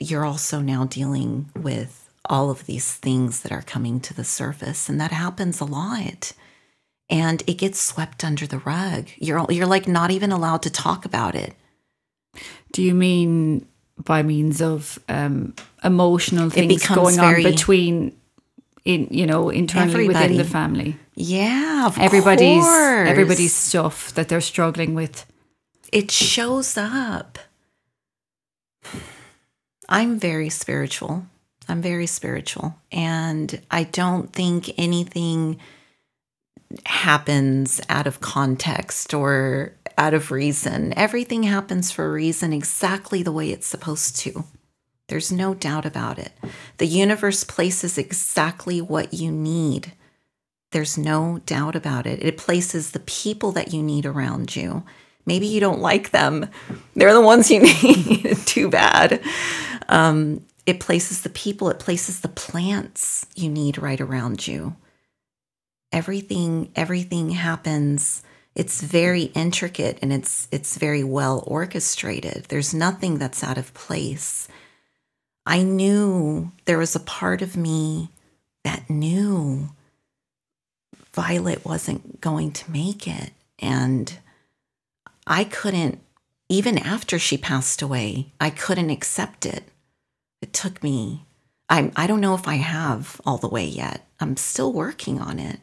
you're 0.00 0.24
also 0.24 0.60
now 0.60 0.84
dealing 0.84 1.50
with 1.54 2.10
all 2.28 2.50
of 2.50 2.66
these 2.66 2.92
things 2.94 3.40
that 3.40 3.52
are 3.52 3.62
coming 3.62 4.00
to 4.00 4.14
the 4.14 4.24
surface. 4.24 4.88
And 4.88 5.00
that 5.00 5.12
happens 5.12 5.60
a 5.60 5.64
lot. 5.64 6.32
And 7.10 7.42
it 7.46 7.58
gets 7.58 7.80
swept 7.80 8.24
under 8.24 8.46
the 8.46 8.58
rug. 8.58 9.08
You're, 9.18 9.44
you're 9.50 9.66
like 9.66 9.86
not 9.86 10.10
even 10.10 10.32
allowed 10.32 10.62
to 10.62 10.70
talk 10.70 11.04
about 11.04 11.34
it. 11.34 11.54
do 12.72 12.82
you 12.82 12.94
mean 12.94 13.66
by 14.02 14.22
means 14.22 14.60
of 14.60 14.98
um, 15.08 15.54
emotional 15.84 16.50
things 16.50 16.86
going 16.88 17.16
very- 17.16 17.44
on 17.44 17.50
between 17.50 18.16
in 18.84 19.08
you 19.10 19.26
know 19.26 19.48
internally 19.50 20.06
within 20.08 20.36
the 20.36 20.44
family 20.44 20.96
Yeah, 21.14 21.90
everybody's 21.98 22.62
course. 22.64 23.08
everybody's 23.08 23.54
stuff 23.54 24.12
that 24.14 24.28
they're 24.28 24.40
struggling 24.40 24.94
with 24.94 25.26
it 25.92 26.10
shows 26.10 26.76
up. 26.76 27.38
I'm 29.88 30.18
very 30.18 30.48
spiritual. 30.48 31.26
I'm 31.68 31.80
very 31.80 32.06
spiritual. 32.06 32.74
And 32.90 33.60
I 33.70 33.84
don't 33.84 34.32
think 34.32 34.70
anything 34.76 35.60
happens 36.84 37.80
out 37.88 38.06
of 38.08 38.20
context 38.20 39.14
or 39.14 39.72
out 39.96 40.14
of 40.14 40.30
reason. 40.32 40.92
Everything 40.96 41.44
happens 41.44 41.92
for 41.92 42.06
a 42.06 42.12
reason 42.12 42.52
exactly 42.52 43.22
the 43.22 43.30
way 43.32 43.50
it's 43.50 43.66
supposed 43.66 44.16
to. 44.16 44.44
There's 45.08 45.30
no 45.30 45.54
doubt 45.54 45.84
about 45.84 46.18
it. 46.18 46.32
The 46.78 46.86
universe 46.86 47.44
places 47.44 47.98
exactly 47.98 48.80
what 48.80 49.12
you 49.12 49.30
need. 49.30 49.92
There's 50.72 50.96
no 50.96 51.40
doubt 51.46 51.76
about 51.76 52.06
it. 52.06 52.22
It 52.22 52.38
places 52.38 52.90
the 52.90 53.00
people 53.00 53.52
that 53.52 53.72
you 53.72 53.82
need 53.82 54.06
around 54.06 54.56
you. 54.56 54.84
Maybe 55.26 55.46
you 55.46 55.60
don't 55.60 55.80
like 55.80 56.10
them. 56.10 56.48
They're 56.94 57.14
the 57.14 57.20
ones 57.20 57.50
you 57.50 57.60
need. 57.82 58.36
Too 58.46 58.68
bad. 58.68 59.22
Um, 59.88 60.44
it 60.66 60.80
places 60.80 61.22
the 61.22 61.28
people, 61.28 61.68
it 61.68 61.78
places 61.78 62.20
the 62.20 62.28
plants 62.28 63.26
you 63.34 63.50
need 63.50 63.78
right 63.78 64.00
around 64.00 64.46
you. 64.46 64.76
Everything, 65.92 66.72
everything 66.74 67.30
happens 67.30 68.22
it's 68.54 68.82
very 68.82 69.24
intricate 69.34 69.98
and 70.00 70.12
it's 70.12 70.46
it's 70.52 70.78
very 70.78 71.02
well 71.02 71.42
orchestrated. 71.46 72.46
There's 72.48 72.72
nothing 72.72 73.18
that's 73.18 73.42
out 73.42 73.58
of 73.58 73.74
place. 73.74 74.48
I 75.46 75.62
knew 75.62 76.52
there 76.64 76.78
was 76.78 76.96
a 76.96 77.00
part 77.00 77.42
of 77.42 77.56
me 77.56 78.10
that 78.64 78.88
knew 78.88 79.70
Violet 81.12 81.64
wasn't 81.64 82.20
going 82.20 82.52
to 82.52 82.70
make 82.70 83.06
it. 83.06 83.32
And 83.58 84.18
I 85.26 85.44
couldn't, 85.44 86.00
even 86.48 86.78
after 86.78 87.18
she 87.18 87.36
passed 87.36 87.82
away, 87.82 88.32
I 88.40 88.50
couldn't 88.50 88.90
accept 88.90 89.46
it. 89.46 89.64
It 90.40 90.52
took 90.52 90.82
me, 90.82 91.24
I, 91.68 91.92
I 91.94 92.06
don't 92.06 92.20
know 92.20 92.34
if 92.34 92.48
I 92.48 92.56
have 92.56 93.20
all 93.24 93.38
the 93.38 93.48
way 93.48 93.64
yet. 93.64 94.06
I'm 94.20 94.36
still 94.36 94.72
working 94.72 95.20
on 95.20 95.38
it. 95.38 95.60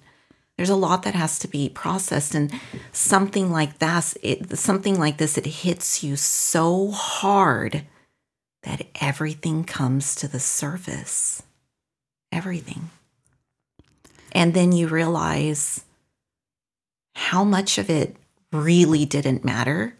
There's 0.58 0.70
a 0.70 0.76
lot 0.76 1.04
that 1.04 1.16
has 1.16 1.40
to 1.40 1.48
be 1.48 1.70
processed, 1.70 2.36
and 2.36 2.52
something 2.92 3.52
like 3.52 3.80
that, 3.80 4.14
it, 4.22 4.58
something 4.60 5.00
like 5.00 5.18
this, 5.18 5.38
it 5.38 5.46
hits 5.46 6.04
you 6.04 6.16
so 6.16 6.92
hard 6.92 7.84
that 8.64 8.86
everything 9.00 9.64
comes 9.64 10.16
to 10.16 10.28
the 10.28 10.40
surface. 10.40 11.44
Everything. 12.32 12.90
And 14.32 14.54
then 14.54 14.72
you 14.72 14.88
realize 14.88 15.84
how 17.16 17.44
much 17.44 17.78
of 17.78 17.90
it 17.90 18.16
really 18.52 19.06
didn't 19.06 19.44
matter 19.44 19.96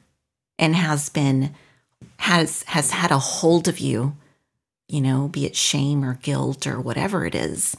and 0.58 0.76
has 0.76 1.10
been 1.10 1.54
has 2.18 2.64
has 2.64 2.92
had 2.92 3.12
a 3.12 3.18
hold 3.18 3.68
of 3.68 3.80
you, 3.80 4.16
you 4.88 5.02
know, 5.02 5.28
be 5.28 5.46
it 5.46 5.56
shame 5.56 6.04
or 6.04 6.16
guilt 6.16 6.68
or 6.68 6.80
whatever 6.80 7.26
it 7.26 7.36
is. 7.36 7.76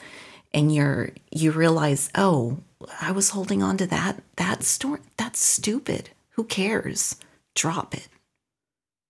And 0.52 0.74
you're 0.74 1.10
you 1.30 1.52
realize, 1.52 2.10
"Oh, 2.14 2.58
I 3.00 3.12
was 3.12 3.30
holding 3.30 3.62
on 3.62 3.76
to 3.78 3.86
that 3.86 4.22
that 4.36 4.64
story. 4.64 5.00
That's 5.16 5.40
stupid. 5.40 6.10
Who 6.30 6.44
cares? 6.44 7.16
Drop 7.54 7.94
it." 7.94 8.08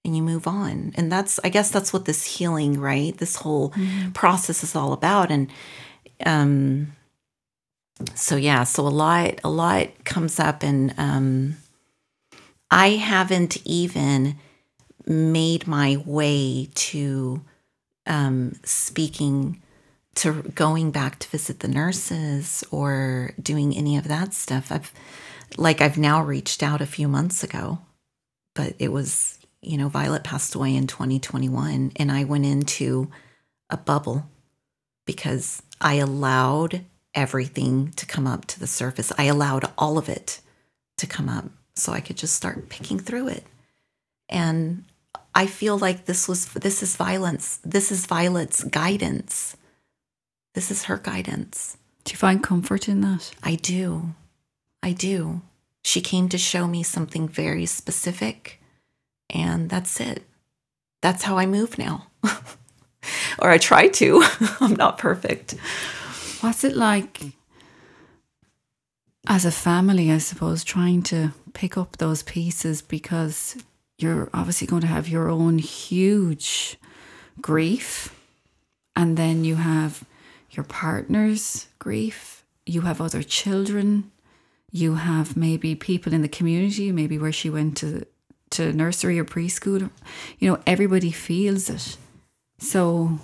And 0.05 0.17
you 0.17 0.23
move 0.23 0.47
on. 0.47 0.93
And 0.97 1.11
that's, 1.11 1.39
I 1.45 1.49
guess, 1.49 1.71
that's 1.71 1.93
what 1.93 2.05
this 2.05 2.39
healing, 2.39 2.81
right? 2.81 3.17
This 3.17 3.37
whole 3.37 3.71
mm-hmm. 3.71 4.11
process 4.11 4.63
is 4.65 4.75
all 4.75 4.93
about. 4.93 5.31
And 5.31 5.51
um, 6.27 6.93
so 8.15 8.37
yeah, 8.37 8.65
so 8.65 8.87
a 8.87 8.89
lot, 8.89 9.41
a 9.45 9.51
lot 9.51 10.05
comes 10.05 10.41
up, 10.41 10.63
and 10.63 10.95
um, 10.99 11.57
I 12.71 12.91
haven't 12.91 13.59
even 13.65 14.37
made 15.07 15.67
my 15.67 16.03
way 16.05 16.69
to 16.75 17.43
um, 18.07 18.55
speaking 18.65 19.61
to 20.15 20.43
going 20.55 20.91
back 20.91 21.19
to 21.21 21.29
visit 21.29 21.61
the 21.61 21.69
nurses 21.69 22.65
or 22.71 23.33
doing 23.41 23.77
any 23.77 23.97
of 23.97 24.09
that 24.09 24.35
stuff. 24.35 24.71
I've 24.71 24.93
like 25.57 25.81
I've 25.81 25.99
now 25.99 26.23
reached 26.23 26.63
out 26.63 26.81
a 26.81 26.87
few 26.87 27.09
months 27.09 27.43
ago, 27.43 27.79
but 28.55 28.75
it 28.79 28.93
was 28.93 29.39
you 29.62 29.78
know, 29.78 29.88
Violet 29.88 30.25
passed 30.25 30.54
away 30.54 30.75
in 30.75 30.87
2021, 30.87 31.92
and 31.97 32.12
I 32.12 32.25
went 32.25 32.45
into 32.45 33.11
a 33.71 33.76
bubble 33.76 34.26
because 35.07 35.62
I 35.81 35.95
allowed 35.95 36.85
everything 37.14 37.92
to 37.92 38.07
come 38.07 38.26
up 38.26 38.47
to 38.47 38.61
the 38.61 38.66
surface. 38.66 39.12
I 39.16 39.25
allowed 39.25 39.71
all 39.78 39.99
of 39.99 40.09
it 40.09 40.40
to 40.99 41.07
come 41.07 41.28
up 41.28 41.45
so 41.75 41.92
I 41.92 42.00
could 42.00 42.16
just 42.16 42.35
start 42.35 42.69
picking 42.69 42.99
through 42.99 43.28
it. 43.28 43.45
And 44.28 44.85
I 45.35 45.47
feel 45.47 45.78
like 45.78 46.04
this 46.04 46.28
was 46.28 46.47
this 46.47 46.83
is 46.83 46.97
Violet's. 46.97 47.59
This 47.59 47.92
is 47.92 48.07
Violet's 48.07 48.64
guidance. 48.64 49.57
This 50.54 50.71
is 50.71 50.85
her 50.85 50.99
guidance. 50.99 51.78
Do 52.04 52.12
you 52.12 52.19
find 52.19 52.42
comfort 52.42 52.88
in 52.88 53.00
that? 53.02 53.33
I 53.42 53.54
do. 53.54 54.14
I 54.83 54.92
do. 54.92 55.42
She 55.85 56.00
came 56.00 56.28
to 56.28 56.38
show 56.38 56.66
me 56.66 56.83
something 56.83 57.28
very 57.28 57.66
specific 57.66 58.62
and 59.33 59.69
that's 59.69 60.01
it. 60.01 60.25
That's 61.01 61.25
how 61.25 61.38
I 61.38 61.47
move 61.47 61.79
now. 61.79 62.07
or 63.38 63.51
I 63.51 63.59
try 63.59 63.88
to. 63.88 64.25
I'm 64.61 64.75
not 64.75 64.99
perfect. 64.99 65.53
What's 66.40 66.64
it 66.64 66.77
like 66.77 67.21
as 69.27 69.45
a 69.45 69.53
family, 69.53 70.11
I 70.11 70.18
suppose, 70.18 70.64
trying 70.64 71.03
to 71.05 71.33
pick 71.55 71.77
up 71.77 71.97
those 71.97 72.23
pieces 72.23 72.83
because 72.83 73.57
you're 73.99 74.29
obviously 74.35 74.66
going 74.66 74.83
to 74.83 74.88
have 74.88 75.09
your 75.09 75.29
own 75.29 75.59
huge 75.59 76.77
grief, 77.40 78.14
and 78.97 79.16
then 79.16 79.45
you 79.45 79.57
have 79.57 80.05
your 80.51 80.64
partner's 80.64 81.68
grief, 81.79 82.45
you 82.66 82.83
have 82.83 83.01
other 83.01 83.23
children, 83.23 84.11
you 84.71 84.97
have 84.97 85.37
maybe 85.37 85.75
people 85.75 86.12
in 86.12 86.23
the 86.23 86.29
community, 86.29 86.90
maybe 86.90 87.16
where 87.16 87.33
she 87.33 87.49
went 87.49 87.77
to 87.79 88.07
to 88.53 88.73
nursery 88.73 89.19
or 89.19 89.25
preschool, 89.25 89.91
you 90.38 90.51
know, 90.51 90.61
everybody 90.67 91.11
feels 91.11 91.69
it. 91.69 91.97
So 92.59 93.19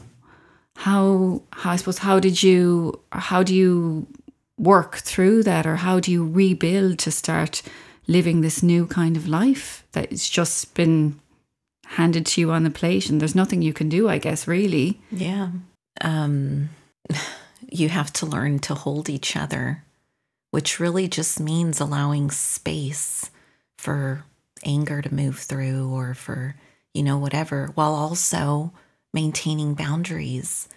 how, 0.77 1.43
how 1.53 1.71
I 1.73 1.77
suppose 1.77 1.99
how 1.99 2.21
did 2.21 2.43
you 2.43 3.01
how 3.11 3.43
do 3.43 3.55
you 3.55 4.07
work 4.59 4.97
through 4.97 5.45
that 5.45 5.67
or 5.67 5.77
how 5.77 6.01
do 6.01 6.11
you 6.11 6.29
rebuild 6.29 6.99
to 7.01 7.11
start 7.11 7.62
living 8.07 8.41
this 8.41 8.62
new 8.62 8.87
kind 8.87 9.17
of 9.17 9.29
life 9.29 9.87
that's 9.93 10.29
just 10.29 10.75
been 10.75 11.19
handed 11.87 12.27
to 12.27 12.41
you 12.41 12.51
on 12.51 12.64
the 12.64 12.71
plate 12.71 13.09
and 13.09 13.21
there's 13.21 13.35
nothing 13.35 13.62
you 13.62 13.73
can 13.73 13.88
do, 13.88 14.09
I 14.09 14.19
guess, 14.19 14.47
really. 14.47 15.01
Yeah. 15.11 15.51
Um 16.01 16.71
you 17.71 17.88
have 17.88 18.12
to 18.14 18.27
learn 18.27 18.59
to 18.61 18.75
hold 18.75 19.09
each 19.09 19.37
other, 19.37 19.85
which 20.51 20.81
really 20.81 21.07
just 21.09 21.38
means 21.38 21.81
allowing 21.81 22.31
space 22.31 23.31
for 23.77 24.25
anger 24.64 25.03
to 25.03 25.14
move 25.14 25.38
through 25.38 25.90
or 25.92 26.14
for, 26.14 26.55
you 26.94 27.03
know, 27.03 27.18
whatever, 27.18 27.71
while 27.75 27.94
also 27.94 28.73
maintaining 29.12 29.75
boundaries, 29.75 30.68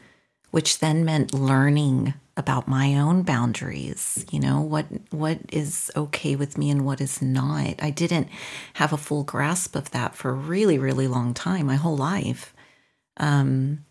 which 0.51 0.79
then 0.79 1.05
meant 1.05 1.33
learning 1.33 2.13
about 2.37 2.67
my 2.67 2.95
own 2.95 3.23
boundaries, 3.23 4.25
you 4.31 4.39
know, 4.39 4.61
what 4.61 4.85
what 5.11 5.39
is 5.51 5.91
okay 5.95 6.35
with 6.35 6.57
me 6.57 6.69
and 6.69 6.85
what 6.85 7.01
is 7.01 7.21
not. 7.21 7.75
I 7.81 7.89
didn't 7.89 8.29
have 8.75 8.93
a 8.93 8.97
full 8.97 9.23
grasp 9.23 9.75
of 9.75 9.91
that 9.91 10.15
for 10.15 10.29
a 10.29 10.33
really, 10.33 10.77
really 10.77 11.07
long 11.07 11.33
time, 11.33 11.67
my 11.67 11.75
whole 11.75 11.97
life. 11.97 12.53
Um, 13.17 13.85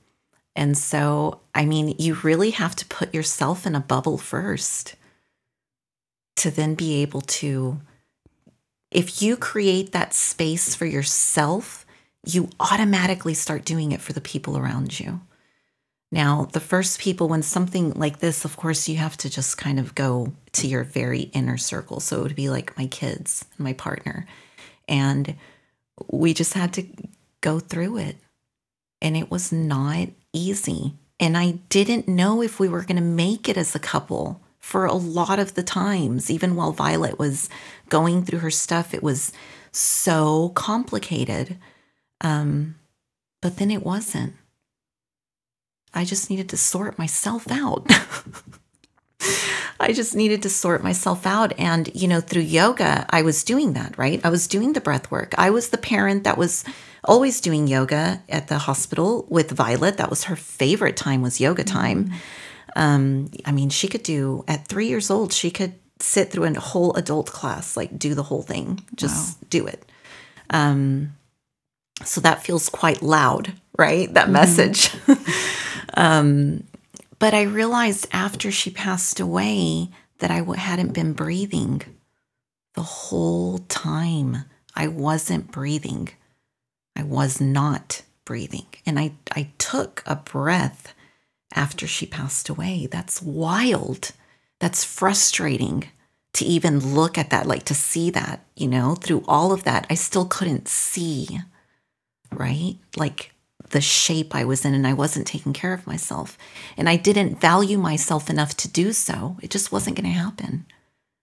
and 0.57 0.76
so, 0.76 1.40
I 1.55 1.64
mean, 1.64 1.94
you 1.98 2.14
really 2.14 2.50
have 2.50 2.74
to 2.76 2.87
put 2.87 3.14
yourself 3.14 3.66
in 3.66 3.74
a 3.74 3.81
bubble 3.81 4.18
first 4.18 4.96
to 6.37 6.50
then 6.50 6.74
be 6.74 7.03
able 7.03 7.20
to 7.20 7.81
if 8.90 9.22
you 9.22 9.37
create 9.37 9.92
that 9.92 10.14
space 10.14 10.74
for 10.74 10.87
yourself, 10.87 11.87
you 12.26 12.50
automatically 12.59 13.35
start 13.35 13.64
doing 13.64 13.92
it 13.92 14.00
for 14.00 14.12
the 14.12 14.20
people 14.20 14.59
around 14.59 14.98
you. 14.98 15.20
Now, 16.12 16.48
the 16.53 16.61
first 16.61 16.98
people, 16.98 17.29
when 17.29 17.42
something 17.42 17.92
like 17.92 18.18
this, 18.18 18.44
of 18.44 18.57
course, 18.57 18.88
you 18.88 18.96
have 18.96 19.16
to 19.18 19.31
just 19.31 19.57
kind 19.57 19.79
of 19.79 19.94
go 19.94 20.33
to 20.53 20.66
your 20.66 20.83
very 20.83 21.22
inner 21.33 21.57
circle. 21.57 22.00
So 22.00 22.18
it 22.18 22.22
would 22.24 22.37
be 22.37 22.50
like 22.50 22.76
my 22.76 22.87
kids 22.87 23.44
and 23.57 23.64
my 23.64 23.74
partner. 23.74 24.26
And 24.88 25.37
we 26.11 26.35
just 26.35 26.55
had 26.55 26.72
to 26.74 26.87
go 27.40 27.61
through 27.61 27.98
it. 27.98 28.16
And 29.00 29.16
it 29.16 29.31
was 29.31 29.53
not 29.53 30.09
easy. 30.33 30.94
And 31.20 31.37
I 31.37 31.53
didn't 31.68 32.09
know 32.09 32.42
if 32.42 32.59
we 32.59 32.68
were 32.68 32.83
going 32.83 32.96
to 32.96 33.03
make 33.03 33.48
it 33.48 33.57
as 33.57 33.76
a 33.76 33.81
couple 33.81 34.42
for 34.61 34.85
a 34.85 34.94
lot 34.94 35.38
of 35.38 35.55
the 35.55 35.62
times, 35.62 36.31
even 36.31 36.55
while 36.55 36.73
Violet 36.73 37.18
was 37.18 37.49
going 37.88 38.25
through 38.25 38.40
her 38.40 38.51
stuff, 38.51 38.94
it 38.94 39.03
was 39.03 39.33
so 39.73 40.51
complicated. 40.51 41.57
Um, 42.20 42.77
but 43.40 43.57
then 43.57 43.70
it 43.70 43.83
wasn't. 43.85 44.35
I 45.92 46.05
just 46.05 46.31
needed 46.31 46.49
to 46.51 46.57
sort 46.57 46.99
myself 46.99 47.51
out. 47.51 47.90
I 49.81 49.92
just 49.92 50.14
needed 50.14 50.42
to 50.42 50.51
sort 50.51 50.85
myself 50.85 51.27
out. 51.27 51.59
And, 51.59 51.90
you 51.94 52.07
know, 52.07 52.20
through 52.20 52.42
yoga, 52.42 53.07
I 53.09 53.23
was 53.23 53.42
doing 53.42 53.73
that, 53.73 53.96
right? 53.96 54.20
I 54.23 54.29
was 54.29 54.46
doing 54.46 54.75
the 54.75 54.81
breath 54.81 55.11
work. 55.11 55.35
I 55.38 55.51
was 55.51 55.70
the 55.70 55.79
parent 55.79 56.25
that 56.25 56.37
was 56.37 56.64
always 57.03 57.40
doing 57.40 57.66
yoga 57.66 58.23
at 58.29 58.49
the 58.49 58.59
hospital 58.59 59.27
with 59.31 59.51
Violet. 59.51 59.96
That 59.96 60.11
was 60.11 60.25
her 60.25 60.37
favorite 60.37 60.99
time 60.99 61.23
was 61.23 61.40
yoga 61.40 61.64
time. 61.64 62.05
Mm-hmm. 62.05 62.16
Um, 62.76 63.30
I 63.44 63.52
mean, 63.52 63.70
she 63.70 63.88
could 63.88 64.02
do 64.02 64.44
at 64.46 64.68
three 64.68 64.88
years 64.88 65.11
old, 65.11 65.33
she 65.33 65.50
could 65.50 65.74
sit 65.98 66.30
through 66.30 66.44
a 66.44 66.61
whole 66.61 66.94
adult 66.94 67.26
class, 67.26 67.76
like 67.76 67.98
do 67.98 68.14
the 68.14 68.22
whole 68.22 68.42
thing, 68.42 68.85
just 68.94 69.40
wow. 69.40 69.46
do 69.50 69.66
it. 69.66 69.90
Um, 70.50 71.16
so 72.04 72.20
that 72.22 72.42
feels 72.42 72.68
quite 72.68 73.02
loud, 73.02 73.52
right? 73.78 74.12
That 74.14 74.24
mm-hmm. 74.24 74.33
message. 74.33 74.94
um, 75.94 76.64
but 77.18 77.35
I 77.35 77.42
realized 77.42 78.09
after 78.12 78.50
she 78.50 78.70
passed 78.70 79.20
away 79.20 79.90
that 80.18 80.30
I 80.30 80.38
w- 80.38 80.59
hadn't 80.59 80.94
been 80.94 81.12
breathing 81.12 81.83
the 82.74 82.83
whole 82.83 83.59
time. 83.68 84.44
I 84.74 84.88
wasn't 84.88 85.50
breathing. 85.50 86.09
I 86.96 87.02
was 87.02 87.40
not 87.40 88.02
breathing. 88.24 88.66
And 88.87 88.98
I, 88.98 89.12
I 89.33 89.50
took 89.59 90.02
a 90.06 90.16
breath 90.16 90.94
after 91.54 91.86
she 91.86 92.06
passed 92.06 92.48
away. 92.48 92.86
That's 92.86 93.22
wild. 93.22 94.12
That's 94.58 94.84
frustrating 94.84 95.88
to 96.32 96.44
even 96.44 96.94
look 96.94 97.18
at 97.18 97.30
that, 97.30 97.46
like 97.46 97.64
to 97.64 97.74
see 97.74 98.10
that, 98.10 98.44
you 98.56 98.68
know, 98.68 98.94
through 98.94 99.24
all 99.26 99.52
of 99.52 99.64
that, 99.64 99.86
I 99.90 99.94
still 99.94 100.26
couldn't 100.26 100.68
see, 100.68 101.40
right? 102.32 102.76
Like 102.96 103.32
the 103.70 103.80
shape 103.80 104.34
I 104.34 104.44
was 104.44 104.64
in, 104.64 104.74
and 104.74 104.86
I 104.86 104.92
wasn't 104.92 105.26
taking 105.26 105.52
care 105.52 105.72
of 105.72 105.86
myself. 105.86 106.38
And 106.76 106.88
I 106.88 106.96
didn't 106.96 107.40
value 107.40 107.78
myself 107.78 108.30
enough 108.30 108.56
to 108.58 108.68
do 108.68 108.92
so. 108.92 109.36
It 109.42 109.50
just 109.50 109.72
wasn't 109.72 109.96
going 109.96 110.12
to 110.12 110.18
happen. 110.18 110.66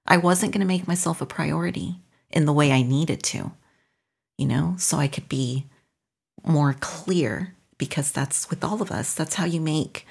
I 0.05 0.17
wasn't 0.17 0.53
going 0.53 0.61
to 0.61 0.67
make 0.67 0.87
myself 0.87 1.21
a 1.21 1.25
priority 1.25 1.97
in 2.29 2.45
the 2.45 2.53
way 2.53 2.71
I 2.71 2.81
needed 2.81 3.23
to, 3.23 3.51
you 4.37 4.47
know, 4.47 4.75
so 4.77 4.97
I 4.97 5.07
could 5.07 5.29
be 5.29 5.65
more 6.45 6.75
clear 6.79 7.53
because 7.77 8.11
that's 8.11 8.49
with 8.49 8.63
all 8.63 8.81
of 8.81 8.91
us. 8.91 9.13
That's 9.13 9.35
how 9.35 9.45
you 9.45 9.61
make 9.61 10.05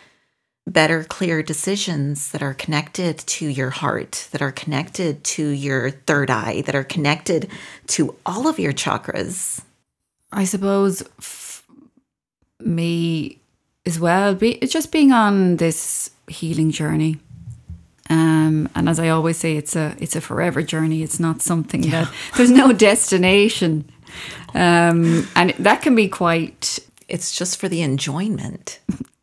better, 0.67 1.05
clear 1.05 1.43
decisions 1.43 2.33
that 2.33 2.43
are 2.43 2.55
connected 2.55 3.19
to 3.19 3.47
your 3.47 3.71
heart, 3.71 4.29
that 4.33 4.43
are 4.43 4.53
connected 4.53 5.23
to 5.23 5.49
your 5.49 5.91
third 5.91 6.31
eye, 6.31 6.63
that 6.63 6.75
are 6.75 6.85
connected 6.85 7.49
to 7.87 8.17
all 8.27 8.49
of 8.49 8.59
your 8.59 8.73
chakras. 8.73 9.63
I 10.33 10.45
suppose 10.45 11.03
f- 11.19 11.65
me 12.61 13.39
as 13.85 14.01
well, 14.01 14.35
be, 14.35 14.59
just 14.59 14.91
being 14.91 15.13
on 15.13 15.57
this 15.57 16.11
healing 16.29 16.73
journey. 16.73 17.19
Um, 18.11 18.69
and 18.75 18.89
as 18.89 18.99
I 18.99 19.09
always 19.09 19.37
say, 19.37 19.57
it's 19.57 19.75
a 19.75 19.97
it's 19.99 20.15
a 20.15 20.21
forever 20.21 20.63
journey. 20.63 21.03
It's 21.03 21.19
not 21.19 21.43
something 21.43 21.83
yeah. 21.83 22.05
that 22.05 22.15
there's 22.37 22.53
no 22.53 22.73
destination, 22.89 23.91
um, 24.55 25.27
and 25.35 25.51
that 25.59 25.83
can 25.83 25.97
be 25.97 26.09
quite. 26.09 26.79
It's 27.09 27.37
just 27.37 27.59
for 27.59 27.69
the 27.69 27.83
enjoyment. 27.83 28.79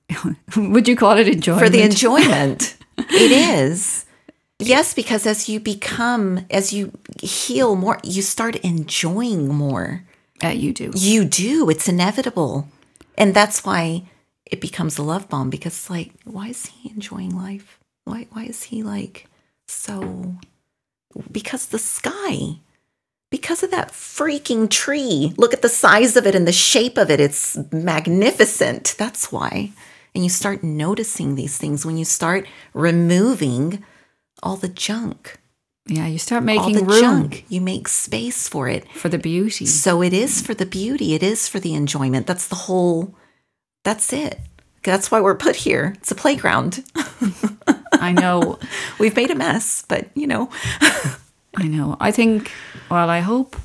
Would 0.58 0.88
you 0.88 0.96
call 0.96 1.18
it 1.18 1.28
enjoyment? 1.28 1.66
For 1.66 1.70
the 1.70 1.82
enjoyment. 1.82 2.78
it 2.98 3.32
is. 3.32 4.06
Yes, 4.60 4.94
because 4.94 5.26
as 5.26 5.50
you 5.50 5.60
become, 5.60 6.46
as 6.50 6.72
you 6.72 6.92
heal 7.22 7.76
more, 7.76 8.00
you 8.04 8.22
start 8.22 8.56
enjoying 8.58 9.48
more. 9.50 10.04
Yeah, 10.42 10.52
you 10.52 10.74
do. 10.74 10.92
You 10.96 11.26
do. 11.26 11.70
It's 11.70 11.90
inevitable. 11.90 12.68
And 13.18 13.34
that's 13.34 13.66
why 13.66 14.04
it 14.46 14.62
becomes 14.62 14.98
a 14.98 15.04
love 15.04 15.30
bomb 15.30 15.50
because, 15.50 15.74
it's 15.74 15.90
like, 15.90 16.12
why 16.24 16.48
is 16.48 16.68
he 16.68 16.92
enjoying 16.92 17.36
life? 17.36 17.80
Why, 18.06 18.28
why 18.32 18.46
is 18.46 18.64
he 18.64 18.84
like 18.84 19.28
so? 19.68 20.36
Because 21.32 21.68
the 21.68 21.80
sky, 21.80 22.58
because 23.32 23.64
of 23.64 23.72
that 23.72 23.92
freaking 23.92 24.70
tree. 24.70 25.34
Look 25.38 25.54
at 25.54 25.62
the 25.62 25.70
size 25.70 26.16
of 26.16 26.28
it 26.28 26.36
and 26.36 26.48
the 26.48 26.52
shape 26.52 26.98
of 26.98 27.10
it. 27.10 27.20
It's 27.20 27.58
magnificent. 27.72 28.96
That's 28.98 29.32
why 29.32 29.72
and 30.14 30.24
you 30.24 30.30
start 30.30 30.64
noticing 30.64 31.36
these 31.36 31.58
things 31.58 31.86
when 31.86 31.98
you 31.98 32.06
start 32.06 32.48
removing 32.74 33.84
all 34.42 34.56
the 34.56 34.68
junk. 34.68 35.40
Yeah, 35.86 36.08
you 36.08 36.18
start 36.18 36.44
making 36.44 36.78
all 36.78 36.84
the 36.84 36.86
room. 36.86 37.02
junk. 37.02 37.46
You 37.50 37.60
make 37.60 37.88
space 37.88 38.48
for 38.48 38.70
it. 38.70 38.90
For 38.94 39.10
the 39.10 39.18
beauty. 39.18 39.66
So 39.66 40.02
it 40.02 40.14
is 40.14 40.42
for 40.42 40.54
the 40.54 40.66
beauty. 40.66 41.14
It 41.14 41.24
is 41.24 41.48
for 41.50 41.60
the 41.60 41.74
enjoyment. 41.74 42.26
That's 42.26 42.48
the 42.48 42.56
whole, 42.56 43.16
that's 43.84 44.14
it. 44.14 44.40
That's 44.84 45.12
why 45.12 45.20
we're 45.22 45.36
put 45.36 45.56
here. 45.56 45.94
It's 45.98 46.12
a 46.12 46.16
playground. 46.16 46.84
I 47.94 48.12
know. 48.12 48.60
We've 49.00 49.16
made 49.16 49.32
a 49.32 49.36
mess, 49.36 49.84
but 49.88 50.10
you 50.14 50.28
know. 50.28 50.50
I 51.56 51.68
know. 51.68 51.98
I 52.00 52.12
think, 52.12 52.52
well, 52.90 53.10
I 53.10 53.20
hope 53.20 53.56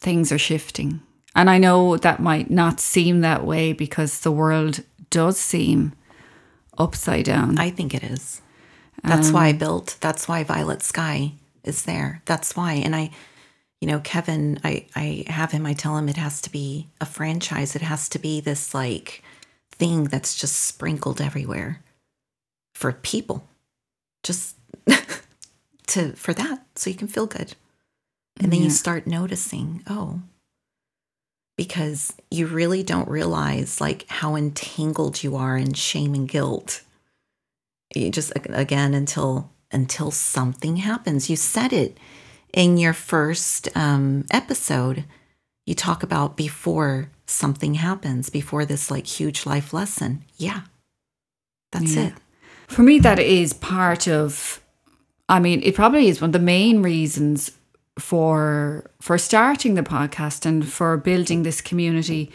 things 0.00 0.32
are 0.32 0.38
shifting. 0.38 1.00
And 1.34 1.50
I 1.50 1.58
know 1.58 1.96
that 1.96 2.20
might 2.20 2.50
not 2.50 2.80
seem 2.80 3.20
that 3.20 3.44
way 3.44 3.72
because 3.72 4.20
the 4.20 4.32
world 4.32 4.82
does 5.14 5.38
seem 5.38 5.92
upside 6.76 7.24
down. 7.24 7.56
I 7.56 7.70
think 7.70 7.94
it 7.94 8.02
is. 8.02 8.42
That's 9.04 9.28
um, 9.28 9.34
why 9.34 9.46
I 9.46 9.52
built, 9.52 9.96
that's 10.00 10.26
why 10.26 10.42
Violet 10.42 10.82
Sky 10.82 11.34
is 11.62 11.84
there. 11.84 12.20
That's 12.24 12.56
why. 12.56 12.72
And 12.72 12.96
I, 12.96 13.12
you 13.80 13.86
know, 13.86 14.00
Kevin, 14.00 14.58
I, 14.64 14.86
I 14.96 15.24
have 15.28 15.52
him, 15.52 15.66
I 15.66 15.72
tell 15.72 15.96
him 15.96 16.08
it 16.08 16.16
has 16.16 16.40
to 16.40 16.50
be 16.50 16.88
a 17.00 17.06
franchise. 17.06 17.76
It 17.76 17.82
has 17.82 18.08
to 18.08 18.18
be 18.18 18.40
this 18.40 18.74
like 18.74 19.22
thing 19.70 20.04
that's 20.04 20.34
just 20.34 20.56
sprinkled 20.56 21.20
everywhere 21.20 21.80
for 22.74 22.90
people. 22.90 23.46
Just 24.24 24.56
to, 25.86 26.12
for 26.14 26.34
that, 26.34 26.66
so 26.74 26.90
you 26.90 26.96
can 26.96 27.08
feel 27.08 27.26
good. 27.26 27.54
And 28.40 28.50
then 28.50 28.58
yeah. 28.58 28.64
you 28.64 28.70
start 28.70 29.06
noticing, 29.06 29.84
oh, 29.88 30.22
because 31.56 32.12
you 32.30 32.46
really 32.46 32.82
don't 32.82 33.08
realize 33.08 33.80
like 33.80 34.06
how 34.08 34.34
entangled 34.34 35.22
you 35.22 35.36
are 35.36 35.56
in 35.56 35.72
shame 35.72 36.14
and 36.14 36.28
guilt. 36.28 36.82
You 37.94 38.10
just 38.10 38.32
again 38.46 38.94
until 38.94 39.50
until 39.70 40.10
something 40.10 40.76
happens. 40.76 41.30
You 41.30 41.36
said 41.36 41.72
it 41.72 41.98
in 42.52 42.76
your 42.76 42.92
first 42.92 43.68
um, 43.76 44.24
episode. 44.30 45.04
You 45.66 45.74
talk 45.74 46.02
about 46.02 46.36
before 46.36 47.10
something 47.26 47.74
happens, 47.74 48.30
before 48.30 48.64
this 48.64 48.90
like 48.90 49.06
huge 49.06 49.46
life 49.46 49.72
lesson. 49.72 50.24
Yeah, 50.36 50.62
that's 51.72 51.94
yeah. 51.94 52.08
it. 52.08 52.14
For 52.66 52.82
me, 52.82 52.98
that 53.00 53.18
is 53.18 53.52
part 53.52 54.08
of. 54.08 54.60
I 55.28 55.38
mean, 55.38 55.62
it 55.62 55.74
probably 55.74 56.08
is 56.08 56.20
one 56.20 56.28
of 56.28 56.32
the 56.32 56.38
main 56.38 56.82
reasons 56.82 57.52
for 57.98 58.90
for 59.00 59.18
starting 59.18 59.74
the 59.74 59.82
podcast 59.82 60.44
and 60.46 60.66
for 60.66 60.96
building 60.96 61.42
this 61.42 61.60
community 61.60 62.30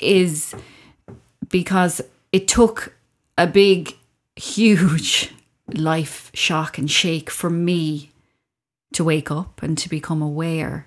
is 0.00 0.54
because 1.48 2.00
it 2.32 2.46
took 2.46 2.94
a 3.36 3.46
big 3.46 3.96
huge 4.36 5.32
life 5.72 6.30
shock 6.34 6.78
and 6.78 6.90
shake 6.90 7.30
for 7.30 7.50
me 7.50 8.10
to 8.92 9.04
wake 9.04 9.30
up 9.30 9.62
and 9.62 9.78
to 9.78 9.88
become 9.88 10.22
aware. 10.22 10.86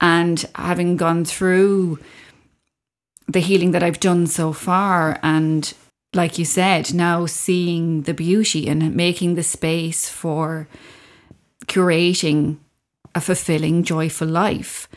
And 0.00 0.44
having 0.54 0.96
gone 0.96 1.24
through 1.24 1.98
the 3.28 3.40
healing 3.40 3.70
that 3.72 3.82
I've 3.82 4.00
done 4.00 4.26
so 4.26 4.52
far 4.52 5.18
and 5.22 5.72
like 6.14 6.38
you 6.38 6.44
said 6.44 6.92
now 6.92 7.26
seeing 7.26 8.02
the 8.02 8.14
beauty 8.14 8.66
and 8.66 8.94
making 8.96 9.36
the 9.36 9.44
space 9.44 10.08
for 10.08 10.66
curating 11.66 12.56
a 13.14 13.20
fulfilling, 13.20 13.82
joyful 13.82 14.28
life 14.28 14.88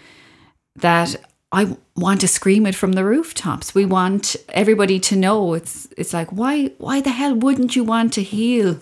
that 0.76 1.15
I 1.52 1.78
want 1.95 2.21
to 2.21 2.28
scream 2.28 2.65
it 2.65 2.73
from 2.73 2.93
the 2.93 3.06
rooftops. 3.06 3.76
We 3.76 3.86
want 3.86 4.36
everybody 4.49 4.99
to 5.02 5.15
know 5.15 5.54
it's 5.54 5.88
it's 5.95 6.13
like 6.13 6.32
why 6.32 6.71
why 6.80 6.99
the 6.99 7.12
hell 7.12 7.36
wouldn't 7.36 7.76
you 7.76 7.84
want 7.84 8.13
to 8.13 8.23
heal? 8.23 8.80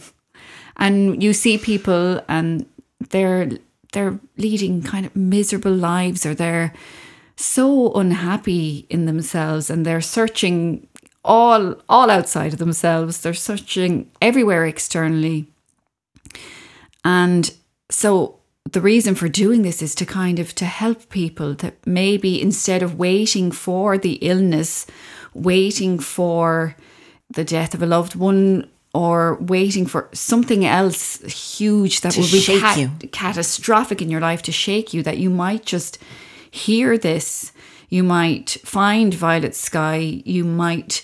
And 0.78 1.22
you 1.22 1.34
see 1.34 1.58
people 1.58 2.24
and 2.30 2.66
they're 3.10 3.50
they're 3.92 4.20
leading 4.38 4.84
kind 4.84 5.06
of 5.06 5.16
miserable 5.16 5.74
lives 5.74 6.26
or 6.26 6.34
they're 6.34 6.74
so 7.36 7.92
unhappy 7.94 8.86
in 8.90 9.06
themselves 9.06 9.70
and 9.70 9.86
they're 9.86 10.00
searching 10.00 10.88
all 11.26 11.76
all 11.90 12.10
outside 12.10 12.54
of 12.54 12.60
themselves. 12.60 13.20
They're 13.20 13.34
searching 13.34 14.10
everywhere 14.22 14.66
externally. 14.66 15.48
And 17.04 17.52
so 17.90 18.40
the 18.74 18.82
reason 18.82 19.16
for 19.16 19.28
doing 19.28 19.62
this 19.62 19.82
is 19.82 19.96
to 19.96 20.06
kind 20.06 20.40
of 20.40 20.54
to 20.56 20.66
help 20.66 21.10
people 21.10 21.54
that 21.56 21.76
maybe 21.86 22.42
instead 22.42 22.84
of 22.84 22.98
waiting 22.98 23.52
for 23.52 23.98
the 23.98 24.14
illness 24.14 24.86
waiting 25.34 26.00
for 26.00 26.76
the 27.30 27.44
death 27.44 27.74
of 27.74 27.82
a 27.82 27.86
loved 27.86 28.16
one 28.16 28.70
or 28.94 29.36
waiting 29.36 29.86
for 29.86 30.10
something 30.14 30.66
else 30.66 31.22
huge 31.58 32.02
that 32.02 32.14
to 32.14 32.20
will 32.20 32.32
be 32.32 32.44
ca- 32.46 32.90
catastrophic 33.12 34.02
in 34.02 34.10
your 34.10 34.20
life 34.20 34.42
to 34.42 34.52
shake 34.52 34.94
you 34.94 35.02
that 35.04 35.18
you 35.18 35.30
might 35.30 35.66
just 35.66 35.98
hear 36.50 36.98
this. 36.98 37.54
You 37.88 38.04
might 38.04 38.58
find 38.64 39.14
violet 39.14 39.56
sky. 39.56 40.22
You 40.26 40.44
might 40.44 41.04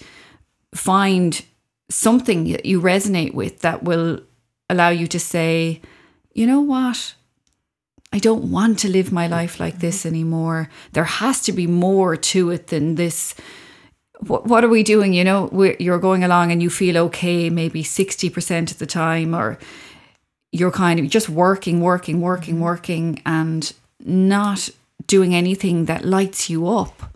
find 0.76 1.42
something 1.90 2.52
that 2.52 2.66
you 2.66 2.82
resonate 2.82 3.34
with 3.34 3.62
that 3.62 3.84
will 3.84 4.20
allow 4.70 4.90
you 4.90 5.08
to 5.08 5.20
say 5.20 5.82
you 6.34 6.46
know 6.46 6.60
what 6.60 7.16
I 8.14 8.20
don't 8.20 8.52
want 8.52 8.80
to 8.80 8.90
live 8.90 9.12
my 9.12 9.28
life 9.28 9.60
like 9.60 9.80
this 9.80 10.00
mm-hmm. 10.00 10.10
anymore. 10.10 10.70
There 10.94 11.04
has 11.04 11.42
to 11.44 11.52
be 11.52 11.68
more 11.68 12.16
to 12.16 12.52
it 12.52 12.68
than 12.68 12.96
this. 12.96 13.36
What, 14.20 14.48
what 14.48 14.64
are 14.64 14.70
we 14.70 14.84
doing? 14.84 15.14
You 15.14 15.24
know, 15.24 15.50
We're, 15.52 15.76
you're 15.80 16.00
going 16.00 16.24
along 16.24 16.52
and 16.52 16.64
you 16.64 16.70
feel 16.70 16.98
okay 16.98 17.50
maybe 17.50 17.84
60% 17.84 18.72
of 18.72 18.80
the 18.80 18.86
time, 18.86 19.36
or 19.36 19.60
you're 20.52 20.72
kind 20.72 21.00
of 21.00 21.10
just 21.10 21.30
working, 21.30 21.82
working, 21.82 22.22
working, 22.22 22.56
mm-hmm. 22.56 22.64
working, 22.64 23.22
and 23.26 23.74
not 24.00 24.70
doing 25.06 25.36
anything 25.36 25.86
that 25.86 26.06
lights 26.06 26.50
you 26.50 26.68
up. 26.68 27.14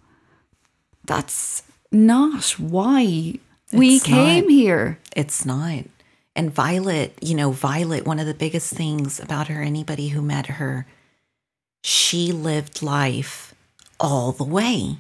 That's 1.06 1.64
not 1.92 2.52
why 2.60 3.40
we 3.74 4.00
came 4.00 4.46
not. 4.46 4.52
here. 4.52 5.00
It's 5.16 5.46
not. 5.46 5.86
And 6.36 6.54
Violet, 6.54 7.18
you 7.22 7.36
know, 7.36 7.52
Violet, 7.52 8.06
one 8.06 8.20
of 8.20 8.26
the 8.26 8.34
biggest 8.34 8.74
things 8.74 9.20
about 9.20 9.48
her, 9.48 9.62
anybody 9.62 10.10
who 10.10 10.22
met 10.22 10.48
her, 10.48 10.88
she 11.84 12.32
lived 12.32 12.82
life 12.82 13.54
all 14.00 14.32
the 14.32 14.44
way. 14.44 14.98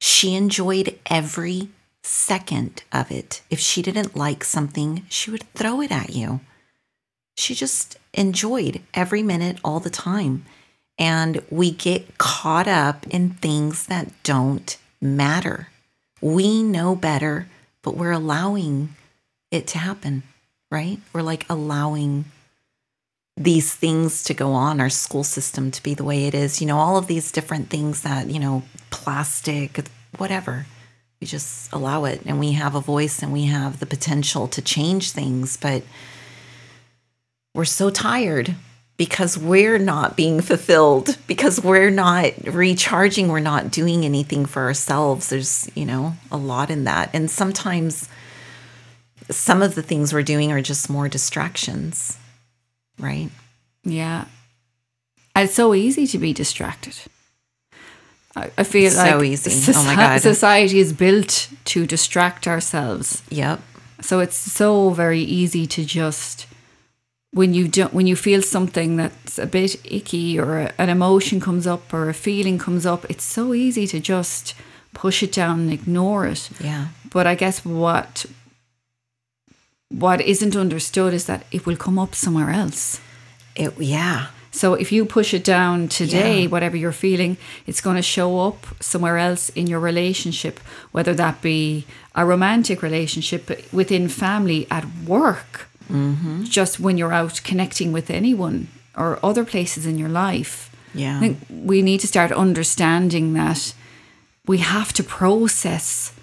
She 0.00 0.34
enjoyed 0.34 0.98
every 1.06 1.68
second 2.02 2.82
of 2.92 3.10
it. 3.10 3.42
If 3.50 3.58
she 3.60 3.82
didn't 3.82 4.16
like 4.16 4.44
something, 4.44 5.04
she 5.08 5.30
would 5.30 5.44
throw 5.54 5.80
it 5.80 5.92
at 5.92 6.10
you. 6.10 6.40
she 7.36 7.54
just 7.54 7.98
enjoyed 8.12 8.80
every 8.94 9.22
minute 9.22 9.58
all 9.64 9.80
the 9.80 9.90
time. 9.90 10.44
And 10.98 11.42
we 11.50 11.70
get 11.72 12.18
caught 12.18 12.68
up 12.68 13.06
in 13.08 13.30
things 13.30 13.86
that 13.86 14.12
don't 14.22 14.76
matter. 15.00 15.68
We 16.20 16.62
know 16.62 16.94
better, 16.94 17.48
but 17.82 17.96
we're 17.96 18.12
allowing 18.12 18.94
it 19.50 19.66
to 19.68 19.78
happen, 19.78 20.22
right? 20.74 20.98
We're 21.12 21.22
like 21.22 21.46
allowing 21.48 22.24
these 23.36 23.72
things 23.72 24.24
to 24.24 24.34
go 24.34 24.52
on, 24.52 24.80
our 24.80 24.90
school 24.90 25.22
system 25.24 25.70
to 25.70 25.82
be 25.82 25.94
the 25.94 26.04
way 26.04 26.26
it 26.26 26.34
is, 26.34 26.60
you 26.60 26.66
know, 26.66 26.78
all 26.78 26.96
of 26.96 27.06
these 27.06 27.30
different 27.30 27.70
things 27.70 28.02
that, 28.02 28.28
you 28.28 28.40
know, 28.40 28.64
plastic, 28.90 29.86
whatever. 30.18 30.66
We 31.20 31.28
just 31.28 31.72
allow 31.72 32.04
it 32.04 32.22
and 32.26 32.40
we 32.40 32.52
have 32.52 32.74
a 32.74 32.80
voice 32.80 33.22
and 33.22 33.32
we 33.32 33.44
have 33.44 33.78
the 33.78 33.86
potential 33.86 34.48
to 34.48 34.60
change 34.60 35.12
things, 35.12 35.56
but 35.56 35.84
we're 37.54 37.64
so 37.64 37.88
tired 37.90 38.56
because 38.96 39.38
we're 39.38 39.78
not 39.78 40.16
being 40.16 40.40
fulfilled, 40.40 41.16
because 41.28 41.62
we're 41.62 41.90
not 41.90 42.32
recharging, 42.44 43.28
we're 43.28 43.40
not 43.40 43.70
doing 43.70 44.04
anything 44.04 44.44
for 44.44 44.62
ourselves. 44.62 45.28
There's, 45.28 45.70
you 45.76 45.86
know, 45.86 46.14
a 46.32 46.36
lot 46.36 46.70
in 46.70 46.84
that. 46.84 47.10
And 47.12 47.30
sometimes 47.30 48.08
some 49.30 49.62
of 49.62 49.74
the 49.74 49.82
things 49.82 50.12
we're 50.12 50.22
doing 50.22 50.52
are 50.52 50.60
just 50.62 50.88
more 50.90 51.08
distractions, 51.08 52.18
right? 52.98 53.30
Yeah. 53.84 54.26
It's 55.36 55.54
so 55.54 55.74
easy 55.74 56.06
to 56.08 56.18
be 56.18 56.32
distracted. 56.32 56.94
I, 58.36 58.50
I 58.58 58.64
feel 58.64 58.86
It's 58.86 58.96
like 58.96 59.10
so 59.12 59.22
easy. 59.22 59.50
soci- 59.50 59.74
Oh 59.76 59.84
my 59.84 59.94
God. 59.96 60.20
society 60.34 60.78
is 60.78 60.92
built 60.92 61.48
to 61.66 61.86
distract 61.86 62.46
ourselves. 62.46 63.22
Yep. 63.30 63.60
So 64.00 64.20
it's 64.20 64.36
so 64.36 64.90
very 64.90 65.20
easy 65.20 65.66
to 65.68 65.84
just 65.84 66.46
when 67.32 67.52
you 67.54 67.66
don't 67.68 67.92
when 67.92 68.06
you 68.06 68.14
feel 68.16 68.42
something 68.42 68.96
that's 68.96 69.38
a 69.38 69.46
bit 69.46 69.76
icky 69.84 70.38
or 70.38 70.58
a, 70.58 70.72
an 70.78 70.88
emotion 70.88 71.40
comes 71.40 71.66
up 71.66 71.92
or 71.92 72.08
a 72.08 72.14
feeling 72.14 72.58
comes 72.58 72.86
up, 72.86 73.04
it's 73.10 73.24
so 73.24 73.54
easy 73.54 73.86
to 73.88 73.98
just 74.00 74.54
push 74.92 75.22
it 75.22 75.32
down 75.32 75.60
and 75.60 75.72
ignore 75.72 76.26
it. 76.26 76.48
Yeah. 76.60 76.88
But 77.10 77.26
I 77.26 77.34
guess 77.34 77.64
what 77.64 78.26
what 79.90 80.20
isn't 80.20 80.56
understood 80.56 81.14
is 81.14 81.24
that 81.26 81.44
it 81.52 81.66
will 81.66 81.76
come 81.76 81.98
up 81.98 82.14
somewhere 82.14 82.50
else. 82.50 83.00
It, 83.56 83.72
yeah. 83.78 84.26
So 84.50 84.74
if 84.74 84.92
you 84.92 85.04
push 85.04 85.34
it 85.34 85.44
down 85.44 85.88
today, 85.88 86.42
Yeah. 86.42 86.48
whatever 86.48 86.76
you're 86.76 86.92
feeling, 86.92 87.36
it's 87.66 87.80
going 87.80 87.96
to 87.96 88.02
show 88.02 88.38
up 88.46 88.66
somewhere 88.80 89.18
else 89.18 89.48
in 89.50 89.66
your 89.66 89.80
relationship, 89.80 90.60
whether 90.92 91.12
that 91.14 91.42
be 91.42 91.84
a 92.14 92.24
romantic 92.24 92.80
relationship 92.82 93.50
within 93.72 94.08
family, 94.08 94.66
at 94.70 94.84
work, 95.06 95.68
Mm-hmm. 95.92 96.44
just 96.44 96.80
when 96.80 96.96
you're 96.96 97.12
out 97.12 97.42
connecting 97.44 97.92
with 97.92 98.08
anyone 98.10 98.68
or 98.96 99.18
other 99.22 99.44
places 99.44 99.84
in 99.84 99.98
your 99.98 100.08
life. 100.08 100.70
Yeah. 100.94 101.18
I 101.18 101.20
think 101.20 101.38
we 101.50 101.82
need 101.82 102.00
to 102.00 102.06
start 102.06 102.32
understanding 102.32 103.34
that 103.34 103.74
we 104.46 104.58
have 104.58 104.94
to 104.94 105.02
process 105.04 106.13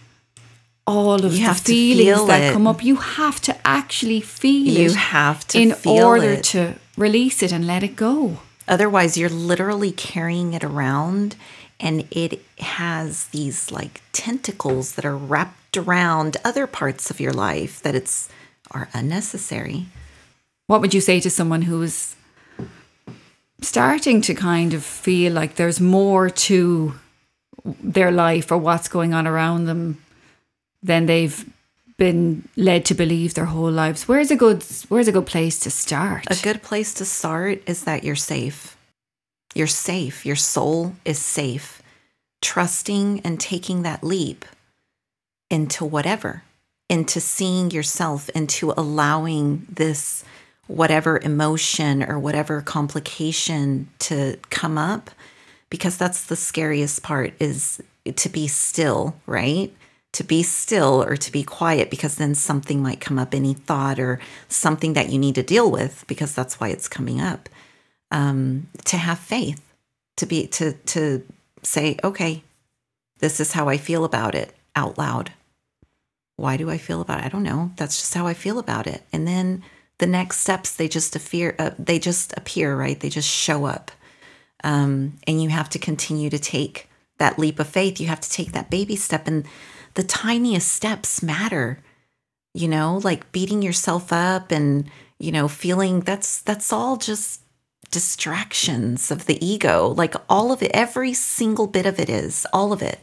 all 0.88 1.24
of 1.26 1.34
You 1.34 1.48
the 1.48 1.54
feelings 1.54 2.06
feel 2.18 2.26
that 2.28 2.42
it. 2.42 2.54
come 2.54 2.68
up. 2.68 2.84
You 2.84 2.96
have 2.96 3.40
to 3.42 3.56
actually 3.68 4.22
feel 4.22 4.74
You 4.78 4.86
it 4.90 4.96
have 4.96 5.48
to 5.50 5.60
in 5.62 5.76
order 5.86 6.32
it. 6.32 6.44
to 6.46 6.76
release 6.98 7.42
it 7.44 7.52
and 7.52 7.66
let 7.68 7.84
it 7.84 7.96
go. 7.96 8.40
Otherwise, 8.68 9.18
you're 9.18 9.30
literally 9.30 9.92
carrying 9.92 10.54
it 10.54 10.64
around 10.64 11.36
and 11.80 12.06
it 12.12 12.42
has 12.60 13.26
these 13.28 13.72
like 13.72 14.02
tentacles 14.14 14.94
that 14.96 15.06
are 15.06 15.18
wrapped 15.18 15.78
around 15.78 16.38
other 16.44 16.68
parts 16.68 17.10
of 17.10 17.20
your 17.20 17.34
life 17.34 17.82
that 17.82 17.96
it's 17.96 18.30
are 18.72 18.88
unnecessary. 18.94 19.86
What 20.68 20.82
would 20.82 20.94
you 20.94 21.02
say 21.02 21.20
to 21.20 21.30
someone 21.30 21.64
who's 21.64 22.16
starting 23.62 24.22
to 24.22 24.34
kind 24.34 24.74
of 24.74 24.84
feel 24.84 25.34
like 25.34 25.56
there's 25.56 25.80
more 25.80 26.30
to 26.30 26.94
their 27.84 28.12
life 28.12 28.52
or 28.52 28.58
what's 28.58 28.88
going 28.88 29.14
on 29.14 29.28
around 29.28 29.66
them 29.66 30.01
than 30.82 31.06
they've 31.06 31.46
been 31.98 32.48
led 32.56 32.86
to 32.86 32.94
believe 32.94 33.34
their 33.34 33.46
whole 33.46 33.72
lives? 33.72 34.08
Where's 34.08 34.32
a 34.32 34.36
good 34.36 34.64
where's 34.90 35.08
a 35.08 35.12
good 35.12 35.26
place 35.26 35.60
to 35.60 35.70
start? 35.70 36.26
A 36.28 36.42
good 36.42 36.62
place 36.62 36.94
to 36.96 37.06
start 37.06 37.62
is 37.68 37.84
that 37.84 38.04
you're 38.04 38.16
safe. 38.16 38.78
You're 39.54 39.68
safe. 39.68 40.26
Your 40.26 40.36
soul 40.36 40.96
is 41.06 41.20
safe. 41.20 41.82
Trusting 42.42 43.22
and 43.22 43.40
taking 43.40 43.84
that 43.84 44.04
leap 44.04 44.46
into 45.50 45.86
whatever, 45.86 46.44
into 46.90 47.20
seeing 47.20 47.70
yourself, 47.70 48.30
into 48.30 48.74
allowing 48.78 49.68
this 49.70 50.24
whatever 50.68 51.20
emotion 51.20 52.02
or 52.02 52.18
whatever 52.18 52.62
complication 52.62 53.90
to 54.00 54.38
come 54.50 54.78
up 54.78 55.12
because 55.70 55.98
that's 55.98 56.26
the 56.26 56.36
scariest 56.36 57.02
part 57.02 57.34
is 57.40 57.82
to 58.16 58.30
be 58.30 58.48
still, 58.48 59.16
right? 59.26 59.74
To 60.14 60.24
be 60.24 60.44
still 60.44 61.04
or 61.04 61.16
to 61.16 61.32
be 61.32 61.44
quiet 61.44 61.90
because 61.90 62.16
then 62.16 62.36
something 62.36 62.82
might 62.84 63.00
come 63.00 63.18
up, 63.18 63.34
any 63.34 63.54
thought 63.54 64.00
or 64.00 64.20
something 64.50 64.94
that 64.94 65.10
you 65.10 65.18
need 65.18 65.36
to 65.36 65.44
deal 65.44 65.72
with 65.72 66.04
because 66.08 66.36
that's 66.36 66.60
why 66.60 66.68
it's 66.70 66.90
coming 66.90 67.22
up. 67.22 67.48
Um, 68.12 68.68
to 68.86 68.98
have 68.98 69.20
faith, 69.20 69.62
to 70.18 70.26
be 70.26 70.48
to 70.48 70.74
to 70.74 71.24
say, 71.64 71.98
okay, 72.04 72.44
this 73.20 73.40
is 73.40 73.54
how 73.54 73.70
I 73.70 73.78
feel 73.78 74.04
about 74.04 74.36
it 74.36 74.54
out 74.76 74.98
loud. 74.98 75.32
Why 76.36 76.58
do 76.58 76.70
I 76.70 76.78
feel 76.78 77.00
about 77.00 77.20
it? 77.20 77.26
I 77.26 77.30
don't 77.30 77.44
know. 77.44 77.72
That's 77.78 77.98
just 77.98 78.14
how 78.14 78.28
I 78.28 78.34
feel 78.34 78.60
about 78.60 78.88
it. 78.88 79.04
And 79.14 79.26
then 79.28 79.64
the 80.00 80.08
next 80.08 80.40
steps 80.40 80.76
they 80.76 80.90
just 80.90 81.16
appear. 81.16 81.56
Uh, 81.58 81.72
they 81.80 82.00
just 82.00 82.34
appear, 82.36 82.76
right? 82.76 83.00
They 83.00 83.10
just 83.10 83.30
show 83.30 83.66
up 83.66 83.92
um, 84.64 85.18
and 85.28 85.42
you 85.42 85.50
have 85.50 85.70
to 85.70 85.80
continue 85.80 86.30
to 86.30 86.40
take 86.40 86.90
that 87.18 87.40
leap 87.40 87.60
of 87.60 87.68
faith. 87.68 88.00
You 88.00 88.08
have 88.08 88.22
to 88.22 88.30
take 88.30 88.52
that 88.52 88.70
baby 88.70 88.96
step, 88.96 89.28
and 89.28 89.46
the 89.94 90.04
tiniest 90.04 90.72
steps 90.72 91.22
matter. 91.24 91.80
You 92.54 92.68
know, 92.68 93.00
like 93.04 93.32
beating 93.32 93.62
yourself 93.62 94.12
up 94.12 94.52
and 94.52 94.90
you 95.20 95.32
know 95.32 95.48
feeling 95.48 96.02
that's 96.02 96.42
that's 96.42 96.74
all 96.74 96.98
just 96.98 97.42
distractions 97.92 99.12
of 99.12 99.26
the 99.26 99.46
ego. 99.46 99.90
Like 99.90 100.16
all 100.30 100.52
of 100.52 100.64
it, 100.64 100.72
every 100.74 101.14
single 101.14 101.68
bit 101.68 101.86
of 101.86 102.00
it 102.00 102.10
is 102.10 102.48
all 102.54 102.74
of 102.74 102.82
it. 102.82 103.00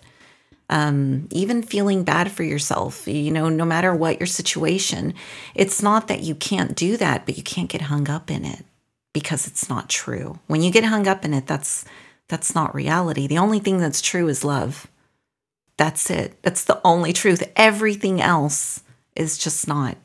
Um, 0.70 1.28
even 1.30 1.62
feeling 1.62 2.04
bad 2.04 2.30
for 2.30 2.42
yourself, 2.42 3.08
you 3.08 3.30
know, 3.30 3.48
no 3.48 3.64
matter 3.64 3.94
what 3.94 4.20
your 4.20 4.26
situation, 4.26 5.14
it's 5.54 5.82
not 5.82 6.08
that 6.08 6.20
you 6.20 6.34
can't 6.34 6.76
do 6.76 6.98
that, 6.98 7.24
but 7.24 7.38
you 7.38 7.42
can't 7.42 7.70
get 7.70 7.82
hung 7.82 8.10
up 8.10 8.30
in 8.30 8.44
it 8.44 8.66
because 9.14 9.46
it's 9.46 9.70
not 9.70 9.88
true. 9.88 10.38
When 10.46 10.60
you 10.60 10.70
get 10.70 10.84
hung 10.84 11.08
up 11.08 11.24
in 11.24 11.32
it, 11.32 11.46
that's 11.46 11.86
that's 12.28 12.54
not 12.54 12.74
reality. 12.74 13.26
The 13.26 13.38
only 13.38 13.60
thing 13.60 13.78
that's 13.78 14.02
true 14.02 14.28
is 14.28 14.44
love. 14.44 14.86
That's 15.78 16.10
it. 16.10 16.42
That's 16.42 16.64
the 16.64 16.80
only 16.84 17.14
truth. 17.14 17.50
Everything 17.56 18.20
else 18.20 18.82
is 19.16 19.38
just 19.38 19.66
not. 19.66 19.96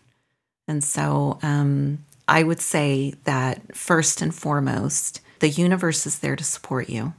And 0.68 0.82
so 0.82 1.40
um, 1.44 2.06
I 2.28 2.44
would 2.44 2.62
say 2.62 3.16
that 3.26 3.76
first 3.76 4.22
and 4.22 4.34
foremost, 4.34 5.20
the 5.40 5.50
universe 5.50 6.06
is 6.06 6.20
there 6.20 6.38
to 6.38 6.44
support 6.44 6.90
you. 6.90 7.14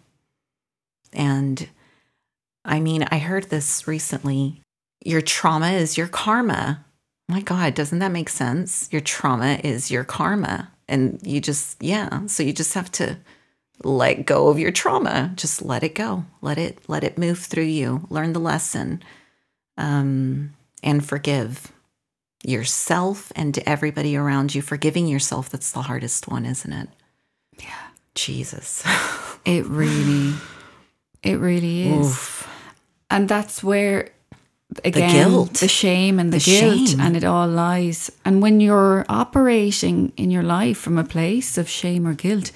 And 1.13 1.69
I 2.65 2.81
mean, 2.81 3.07
I 3.11 3.19
heard 3.19 3.51
this 3.51 3.87
recently. 3.87 4.63
Your 5.05 5.21
trauma 5.21 5.73
is 5.73 5.99
your 5.99 6.09
karma. 6.09 6.87
My 7.29 7.43
God, 7.43 7.75
doesn't 7.75 7.99
that 7.99 8.13
make 8.13 8.31
sense? 8.31 8.89
Your 8.91 9.03
trauma 9.03 9.61
is 9.63 9.91
your 9.91 10.05
karma 10.05 10.71
and 10.89 11.21
you 11.23 11.41
just 11.41 11.83
yeah 11.83 12.27
so 12.27 12.43
you 12.43 12.53
just 12.53 12.75
have 12.75 12.91
to 12.93 13.17
let 13.83 14.25
go 14.25 14.49
of 14.49 14.59
your 14.59 14.71
trauma 14.71 15.33
just 15.37 15.61
let 15.63 15.83
it 15.83 15.95
go 15.95 16.25
let 16.41 16.57
it 16.59 16.79
let 16.89 17.03
it 17.05 17.19
move 17.19 17.39
through 17.41 17.65
you 17.65 18.07
learn 18.09 18.33
the 18.33 18.41
lesson 18.41 19.03
um, 19.77 20.53
and 20.83 21.05
forgive 21.05 21.73
yourself 22.45 23.33
and 23.35 23.55
to 23.55 23.69
everybody 23.69 24.17
around 24.17 24.55
you 24.55 24.63
forgiving 24.63 25.07
yourself 25.07 25.49
that's 25.51 25.73
the 25.73 25.83
hardest 25.83 26.29
one 26.29 26.45
isn't 26.45 26.73
it 26.73 26.89
Yeah. 27.59 27.89
jesus 28.15 28.83
It 29.47 29.67
really, 29.67 30.33
it 31.23 31.35
really 31.39 31.89
is. 31.93 32.07
Oof. 32.07 32.49
And 33.11 33.29
that's 33.29 33.63
where, 33.63 34.09
again, 34.83 35.11
the, 35.11 35.13
guilt. 35.29 35.55
the 35.61 35.69
shame 35.69 36.19
and 36.19 36.33
the, 36.33 36.39
The 36.39 36.45
guilt, 36.45 36.89
shame. 36.89 37.01
and 37.01 37.15
it 37.15 37.25
all 37.25 37.47
lies. 37.47 38.11
And 38.25 38.41
when 38.41 38.59
you're 38.61 39.05
operating 39.07 40.15
in 40.17 40.31
your 40.31 40.43
life 40.43 40.79
from 40.79 40.97
a 40.97 41.05
place 41.05 41.59
of 41.59 41.69
shame 41.69 42.07
or 42.07 42.15
guilt, 42.15 42.53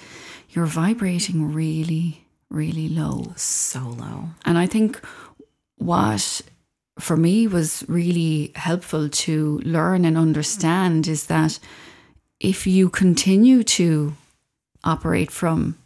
you're 0.59 0.65
vibrating 0.83 1.53
really, 1.53 2.25
really 2.49 2.89
low. 2.89 3.31
so 3.37 3.79
low 3.79 4.29
And 4.43 4.57
I 4.57 4.67
think 4.67 4.99
what 5.77 6.41
for 6.99 7.15
me 7.15 7.47
was 7.47 7.85
really 7.87 8.51
helpful 8.55 9.07
to 9.07 9.59
learn 9.63 10.03
and 10.03 10.17
understand 10.17 11.07
is 11.07 11.27
that 11.27 11.59
if 12.41 12.67
you 12.67 12.89
continue 12.89 13.63
to 13.63 14.13
operate 14.83 15.31
from 15.31 15.77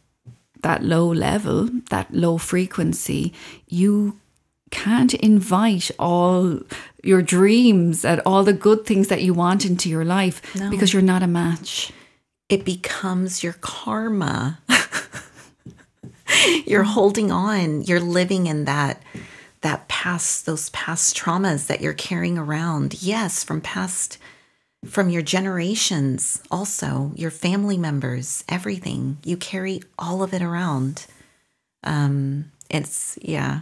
that 0.64 0.82
low 0.84 1.08
level, 1.14 1.70
that 1.92 2.12
low 2.12 2.40
frequency, 2.40 3.32
you 3.68 4.18
can't 4.72 5.14
invite 5.14 5.92
all 6.00 6.60
your 7.04 7.22
dreams 7.22 8.04
and 8.06 8.22
all 8.26 8.44
the 8.44 8.54
good 8.54 8.86
things 8.88 9.08
that 9.10 9.22
you 9.22 9.36
want 9.36 9.66
into 9.66 9.88
your 9.90 10.06
life 10.06 10.42
No. 10.56 10.70
because 10.72 10.94
you're 10.94 11.12
not 11.14 11.22
a 11.22 11.28
match. 11.28 11.92
it 12.50 12.66
becomes 12.66 13.42
your 13.44 13.54
karma. 13.62 14.60
you're 16.66 16.84
holding 16.84 17.32
on, 17.32 17.82
you're 17.84 18.00
living 18.00 18.48
in 18.48 18.66
that 18.66 19.02
that 19.62 19.88
past 19.88 20.46
those 20.46 20.70
past 20.72 21.16
traumas 21.16 21.68
that 21.68 21.82
you're 21.82 21.94
carrying 21.94 22.38
around. 22.38 23.02
Yes, 23.02 23.44
from 23.44 23.62
past 23.62 24.18
from 24.86 25.10
your 25.10 25.22
generations 25.22 26.44
also, 26.52 27.14
your 27.16 27.32
family 27.32 27.78
members, 27.78 28.44
everything. 28.50 29.18
You 29.24 29.38
carry 29.38 29.82
all 29.98 30.22
of 30.22 30.34
it 30.34 30.42
around. 30.42 31.06
Um 31.84 32.52
it's 32.70 33.18
yeah. 33.22 33.62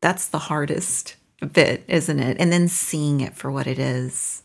That's 0.00 0.28
the 0.28 0.38
hardest 0.38 1.16
bit, 1.52 1.84
isn't 1.88 2.20
it? 2.20 2.36
And 2.38 2.52
then 2.52 2.68
seeing 2.68 3.20
it 3.20 3.34
for 3.34 3.50
what 3.50 3.66
it 3.66 3.78
is. 3.78 4.42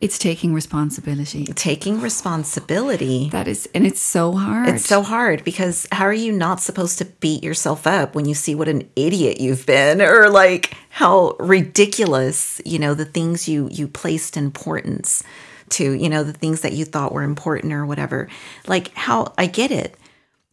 It's 0.00 0.18
taking 0.18 0.54
responsibility. 0.54 1.44
Taking 1.44 2.00
responsibility. 2.00 3.28
That 3.28 3.46
is, 3.46 3.68
and 3.74 3.86
it's 3.86 4.00
so 4.00 4.32
hard. 4.32 4.68
It's 4.70 4.86
so 4.86 5.02
hard 5.02 5.44
because 5.44 5.86
how 5.92 6.04
are 6.04 6.12
you 6.12 6.32
not 6.32 6.58
supposed 6.60 6.96
to 6.98 7.04
beat 7.04 7.44
yourself 7.44 7.86
up 7.86 8.14
when 8.14 8.24
you 8.24 8.34
see 8.34 8.54
what 8.54 8.66
an 8.66 8.88
idiot 8.96 9.42
you've 9.42 9.66
been 9.66 10.00
or 10.10 10.30
like 10.30 10.74
how 10.88 11.36
ridiculous, 11.38 12.62
you 12.64 12.78
know, 12.78 12.94
the 12.94 13.04
things 13.04 13.46
you 13.46 13.68
you 13.70 13.86
placed 13.86 14.38
importance 14.38 15.22
to, 15.70 15.92
you 15.92 16.08
know, 16.08 16.24
the 16.24 16.32
things 16.32 16.62
that 16.62 16.72
you 16.72 16.86
thought 16.86 17.12
were 17.12 17.22
important 17.22 17.74
or 17.74 17.84
whatever. 17.84 18.26
Like 18.66 18.94
how 18.94 19.34
I 19.36 19.46
get 19.46 19.70
it. 19.70 19.98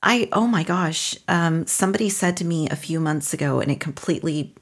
I 0.03 0.27
oh 0.33 0.45
my 0.45 0.63
gosh, 0.63 1.15
um 1.29 1.65
somebody 1.67 2.09
said 2.09 2.35
to 2.37 2.45
me 2.45 2.67
a 2.67 2.75
few 2.75 2.99
months 2.99 3.33
ago 3.33 3.61
and 3.61 3.71
it 3.71 3.79
completely 3.79 4.55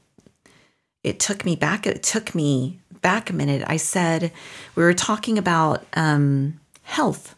it 1.03 1.19
took 1.19 1.43
me 1.43 1.55
back 1.55 1.87
it 1.87 2.03
took 2.03 2.35
me 2.35 2.79
back 3.05 3.29
a 3.29 3.33
minute, 3.33 3.63
I 3.67 3.77
said 3.77 4.31
we 4.73 4.81
were 4.81 4.95
talking 4.95 5.37
about 5.37 5.85
um, 5.93 6.59
health, 6.81 7.35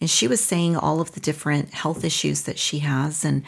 and 0.00 0.10
she 0.10 0.26
was 0.26 0.42
saying 0.42 0.74
all 0.74 1.00
of 1.00 1.12
the 1.12 1.20
different 1.20 1.72
health 1.72 2.02
issues 2.02 2.42
that 2.42 2.58
she 2.58 2.80
has, 2.80 3.24
and 3.24 3.44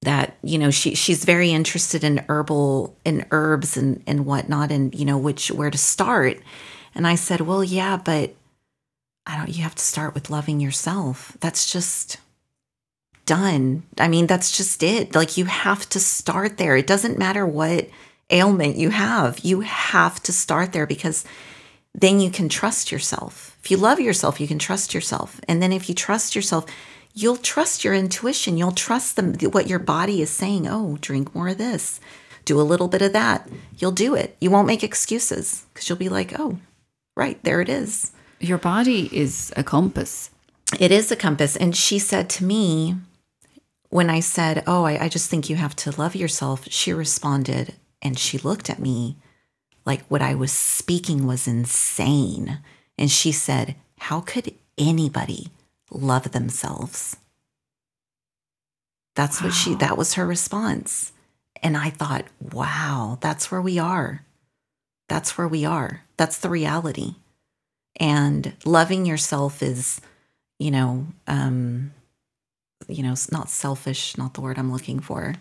that 0.00 0.38
you 0.42 0.58
know 0.58 0.70
she 0.70 0.94
she's 0.94 1.26
very 1.26 1.50
interested 1.50 2.02
in 2.02 2.24
herbal 2.26 2.96
in 3.04 3.26
herbs 3.32 3.76
and 3.76 4.02
and 4.06 4.24
whatnot, 4.24 4.72
and 4.72 4.94
you 4.94 5.04
know 5.04 5.18
which 5.18 5.50
where 5.50 5.70
to 5.70 5.76
start. 5.76 6.40
And 6.94 7.06
I 7.06 7.16
said, 7.16 7.42
well, 7.42 7.62
yeah, 7.62 7.98
but 8.02 8.34
I 9.26 9.36
don't. 9.36 9.54
You 9.54 9.64
have 9.64 9.74
to 9.74 9.84
start 9.84 10.14
with 10.14 10.30
loving 10.30 10.58
yourself. 10.58 11.36
That's 11.40 11.70
just 11.70 12.16
done. 13.26 13.82
I 13.98 14.08
mean, 14.08 14.26
that's 14.26 14.56
just 14.56 14.82
it. 14.82 15.14
Like 15.14 15.36
you 15.36 15.44
have 15.44 15.86
to 15.90 16.00
start 16.00 16.56
there. 16.56 16.76
It 16.76 16.86
doesn't 16.86 17.18
matter 17.18 17.46
what 17.46 17.90
ailment 18.32 18.76
you 18.76 18.90
have. 18.90 19.40
You 19.40 19.60
have 19.60 20.22
to 20.24 20.32
start 20.32 20.72
there 20.72 20.86
because 20.86 21.24
then 21.94 22.20
you 22.20 22.30
can 22.30 22.48
trust 22.48 22.90
yourself. 22.90 23.56
If 23.62 23.70
you 23.70 23.76
love 23.76 24.00
yourself, 24.00 24.40
you 24.40 24.48
can 24.48 24.58
trust 24.58 24.94
yourself. 24.94 25.40
And 25.46 25.62
then 25.62 25.72
if 25.72 25.88
you 25.88 25.94
trust 25.94 26.34
yourself, 26.34 26.66
you'll 27.14 27.36
trust 27.36 27.84
your 27.84 27.94
intuition. 27.94 28.56
You'll 28.56 28.72
trust 28.72 29.16
the, 29.16 29.48
what 29.48 29.68
your 29.68 29.78
body 29.78 30.22
is 30.22 30.30
saying. 30.30 30.66
Oh, 30.66 30.98
drink 31.00 31.34
more 31.34 31.48
of 31.48 31.58
this, 31.58 32.00
do 32.44 32.60
a 32.60 32.62
little 32.62 32.88
bit 32.88 33.02
of 33.02 33.12
that. 33.12 33.48
You'll 33.78 33.92
do 33.92 34.14
it. 34.14 34.36
You 34.40 34.50
won't 34.50 34.66
make 34.66 34.82
excuses 34.82 35.66
because 35.72 35.88
you'll 35.88 35.98
be 35.98 36.08
like, 36.08 36.38
oh, 36.38 36.58
right, 37.16 37.42
there 37.44 37.60
it 37.60 37.68
is. 37.68 38.12
Your 38.40 38.58
body 38.58 39.08
is 39.12 39.52
a 39.56 39.62
compass. 39.62 40.30
It 40.80 40.90
is 40.90 41.12
a 41.12 41.16
compass. 41.16 41.54
And 41.56 41.76
she 41.76 41.98
said 41.98 42.28
to 42.30 42.44
me, 42.44 42.96
when 43.92 44.08
I 44.08 44.20
said, 44.20 44.64
Oh, 44.66 44.84
I, 44.84 45.04
I 45.04 45.08
just 45.08 45.28
think 45.28 45.50
you 45.50 45.56
have 45.56 45.76
to 45.76 45.90
love 46.00 46.16
yourself, 46.16 46.66
she 46.70 46.94
responded, 46.94 47.74
and 48.02 48.18
she 48.18 48.36
looked 48.38 48.68
at 48.68 48.80
me 48.80 49.16
like 49.86 50.02
what 50.06 50.22
I 50.22 50.34
was 50.34 50.52
speaking 50.52 51.26
was 51.26 51.48
insane. 51.48 52.58
And 52.98 53.10
she 53.10 53.32
said, 53.32 53.76
How 53.98 54.20
could 54.20 54.54
anybody 54.76 55.48
love 55.90 56.32
themselves? 56.32 57.16
That's 59.14 59.40
wow. 59.40 59.48
what 59.48 59.54
she, 59.54 59.74
that 59.76 59.96
was 59.96 60.14
her 60.14 60.26
response. 60.26 61.12
And 61.62 61.76
I 61.76 61.90
thought, 61.90 62.24
wow, 62.40 63.18
that's 63.20 63.50
where 63.50 63.62
we 63.62 63.78
are. 63.78 64.24
That's 65.08 65.36
where 65.38 65.46
we 65.46 65.64
are. 65.64 66.02
That's 66.16 66.38
the 66.38 66.48
reality. 66.48 67.14
And 68.00 68.54
loving 68.64 69.06
yourself 69.06 69.62
is, 69.62 70.00
you 70.58 70.70
know, 70.70 71.06
um, 71.26 71.92
you 72.88 73.02
know, 73.02 73.12
it's 73.12 73.30
not 73.30 73.48
selfish, 73.50 74.16
not 74.16 74.34
the 74.34 74.40
word 74.40 74.58
I'm 74.58 74.72
looking 74.72 74.98
for. 74.98 75.34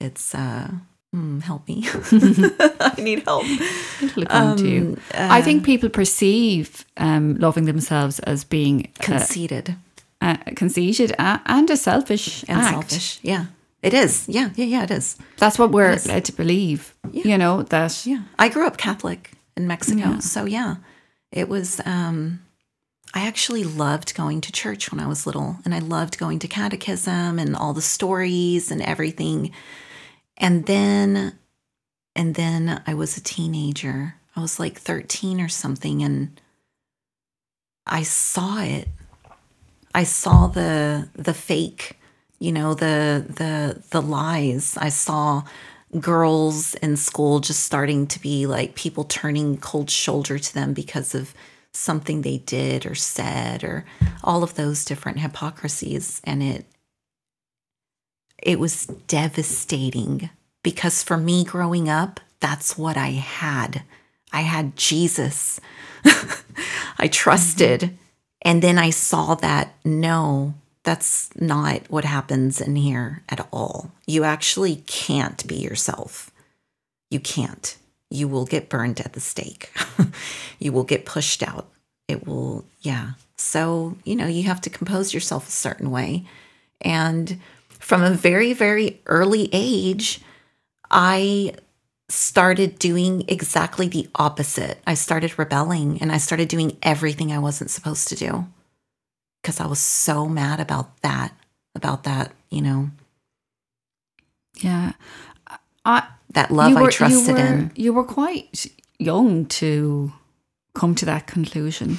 It's, 0.00 0.34
uh, 0.34 0.70
mm, 1.14 1.42
help 1.42 1.66
me. 1.68 1.84
I 2.80 3.00
need 3.00 3.22
help. 3.24 3.44
Look 4.16 4.32
um, 4.34 4.56
to 4.56 4.68
you. 4.68 4.96
Uh, 5.14 5.28
I 5.30 5.42
think 5.42 5.64
people 5.64 5.88
perceive 5.88 6.84
um, 6.96 7.36
loving 7.36 7.64
themselves 7.66 8.18
as 8.20 8.44
being 8.44 8.92
uh, 9.00 9.02
conceited, 9.02 9.76
uh, 10.20 10.36
conceited, 10.56 11.14
uh, 11.18 11.38
and 11.46 11.70
a 11.70 11.76
selfish 11.76 12.44
and 12.48 12.60
act. 12.60 12.90
selfish. 12.90 13.18
Yeah, 13.22 13.46
it 13.82 13.94
is. 13.94 14.28
Yeah, 14.28 14.50
yeah, 14.56 14.64
yeah. 14.64 14.82
It 14.84 14.90
is. 14.90 15.16
That's 15.38 15.58
what 15.58 15.70
we're 15.70 15.96
led 16.06 16.24
to 16.26 16.32
believe. 16.32 16.94
Yeah. 17.10 17.28
You 17.28 17.38
know 17.38 17.62
that. 17.62 18.04
Yeah, 18.06 18.22
I 18.38 18.48
grew 18.48 18.66
up 18.66 18.76
Catholic 18.76 19.32
in 19.56 19.66
Mexico, 19.66 20.10
yeah. 20.10 20.18
so 20.18 20.44
yeah, 20.44 20.76
it 21.30 21.48
was. 21.48 21.80
Um, 21.84 22.40
I 23.16 23.28
actually 23.28 23.62
loved 23.62 24.16
going 24.16 24.40
to 24.40 24.50
church 24.50 24.90
when 24.90 24.98
I 24.98 25.06
was 25.06 25.24
little, 25.24 25.58
and 25.64 25.72
I 25.72 25.78
loved 25.78 26.18
going 26.18 26.40
to 26.40 26.48
catechism 26.48 27.38
and 27.38 27.54
all 27.54 27.72
the 27.72 27.80
stories 27.80 28.72
and 28.72 28.82
everything 28.82 29.52
and 30.36 30.66
then 30.66 31.38
and 32.16 32.34
then 32.34 32.82
I 32.86 32.94
was 32.94 33.16
a 33.16 33.20
teenager. 33.20 34.16
I 34.36 34.40
was 34.40 34.60
like 34.60 34.78
13 34.78 35.40
or 35.40 35.48
something 35.48 36.02
and 36.02 36.40
I 37.86 38.02
saw 38.02 38.60
it. 38.62 38.88
I 39.94 40.04
saw 40.04 40.48
the 40.48 41.08
the 41.14 41.34
fake, 41.34 41.98
you 42.38 42.52
know, 42.52 42.74
the 42.74 43.24
the 43.28 43.82
the 43.90 44.02
lies. 44.02 44.76
I 44.80 44.88
saw 44.88 45.42
girls 46.00 46.74
in 46.76 46.96
school 46.96 47.38
just 47.38 47.62
starting 47.62 48.06
to 48.08 48.20
be 48.20 48.46
like 48.46 48.74
people 48.74 49.04
turning 49.04 49.56
cold 49.58 49.90
shoulder 49.90 50.38
to 50.38 50.54
them 50.54 50.72
because 50.72 51.14
of 51.14 51.34
something 51.72 52.22
they 52.22 52.38
did 52.38 52.86
or 52.86 52.94
said 52.94 53.62
or 53.62 53.84
all 54.22 54.42
of 54.42 54.54
those 54.54 54.84
different 54.84 55.18
hypocrisies 55.20 56.20
and 56.24 56.42
it 56.42 56.66
it 58.42 58.58
was 58.58 58.86
devastating 59.06 60.30
because 60.62 61.02
for 61.02 61.16
me 61.16 61.44
growing 61.44 61.88
up, 61.88 62.20
that's 62.40 62.76
what 62.76 62.96
I 62.96 63.10
had. 63.10 63.82
I 64.32 64.40
had 64.40 64.76
Jesus. 64.76 65.60
I 66.98 67.08
trusted. 67.08 67.80
Mm-hmm. 67.80 67.94
And 68.42 68.62
then 68.62 68.78
I 68.78 68.90
saw 68.90 69.34
that 69.36 69.74
no, 69.84 70.54
that's 70.82 71.30
not 71.36 71.90
what 71.90 72.04
happens 72.04 72.60
in 72.60 72.76
here 72.76 73.22
at 73.28 73.46
all. 73.52 73.90
You 74.06 74.24
actually 74.24 74.82
can't 74.86 75.46
be 75.46 75.56
yourself. 75.56 76.30
You 77.10 77.20
can't. 77.20 77.76
You 78.10 78.28
will 78.28 78.44
get 78.44 78.68
burned 78.68 79.00
at 79.00 79.14
the 79.14 79.20
stake. 79.20 79.72
you 80.58 80.72
will 80.72 80.84
get 80.84 81.06
pushed 81.06 81.42
out. 81.42 81.68
It 82.06 82.26
will, 82.26 82.66
yeah. 82.82 83.12
So, 83.38 83.96
you 84.04 84.14
know, 84.14 84.26
you 84.26 84.42
have 84.42 84.60
to 84.62 84.70
compose 84.70 85.14
yourself 85.14 85.48
a 85.48 85.52
certain 85.52 85.90
way. 85.90 86.26
And 86.82 87.40
from 87.84 88.02
a 88.02 88.10
very, 88.10 88.54
very 88.54 89.02
early 89.04 89.50
age, 89.52 90.22
I 90.90 91.52
started 92.08 92.78
doing 92.78 93.24
exactly 93.28 93.88
the 93.88 94.08
opposite. 94.14 94.78
I 94.86 94.94
started 94.94 95.38
rebelling 95.38 96.00
and 96.00 96.10
I 96.10 96.16
started 96.16 96.48
doing 96.48 96.78
everything 96.82 97.30
I 97.30 97.38
wasn't 97.38 97.70
supposed 97.70 98.08
to 98.08 98.16
do 98.16 98.46
because 99.42 99.60
I 99.60 99.66
was 99.66 99.80
so 99.80 100.26
mad 100.26 100.60
about 100.60 101.02
that, 101.02 101.34
about 101.74 102.04
that, 102.04 102.32
you 102.48 102.62
know. 102.62 102.90
Yeah. 104.60 104.92
I, 105.84 106.08
that 106.30 106.50
love 106.50 106.72
were, 106.72 106.88
I 106.88 106.90
trusted 106.90 107.26
you 107.26 107.34
were, 107.34 107.38
in. 107.38 107.72
You 107.76 107.92
were 107.92 108.04
quite 108.04 108.64
young 108.98 109.44
to 109.60 110.10
come 110.74 110.94
to 110.94 111.04
that 111.04 111.26
conclusion. 111.26 111.98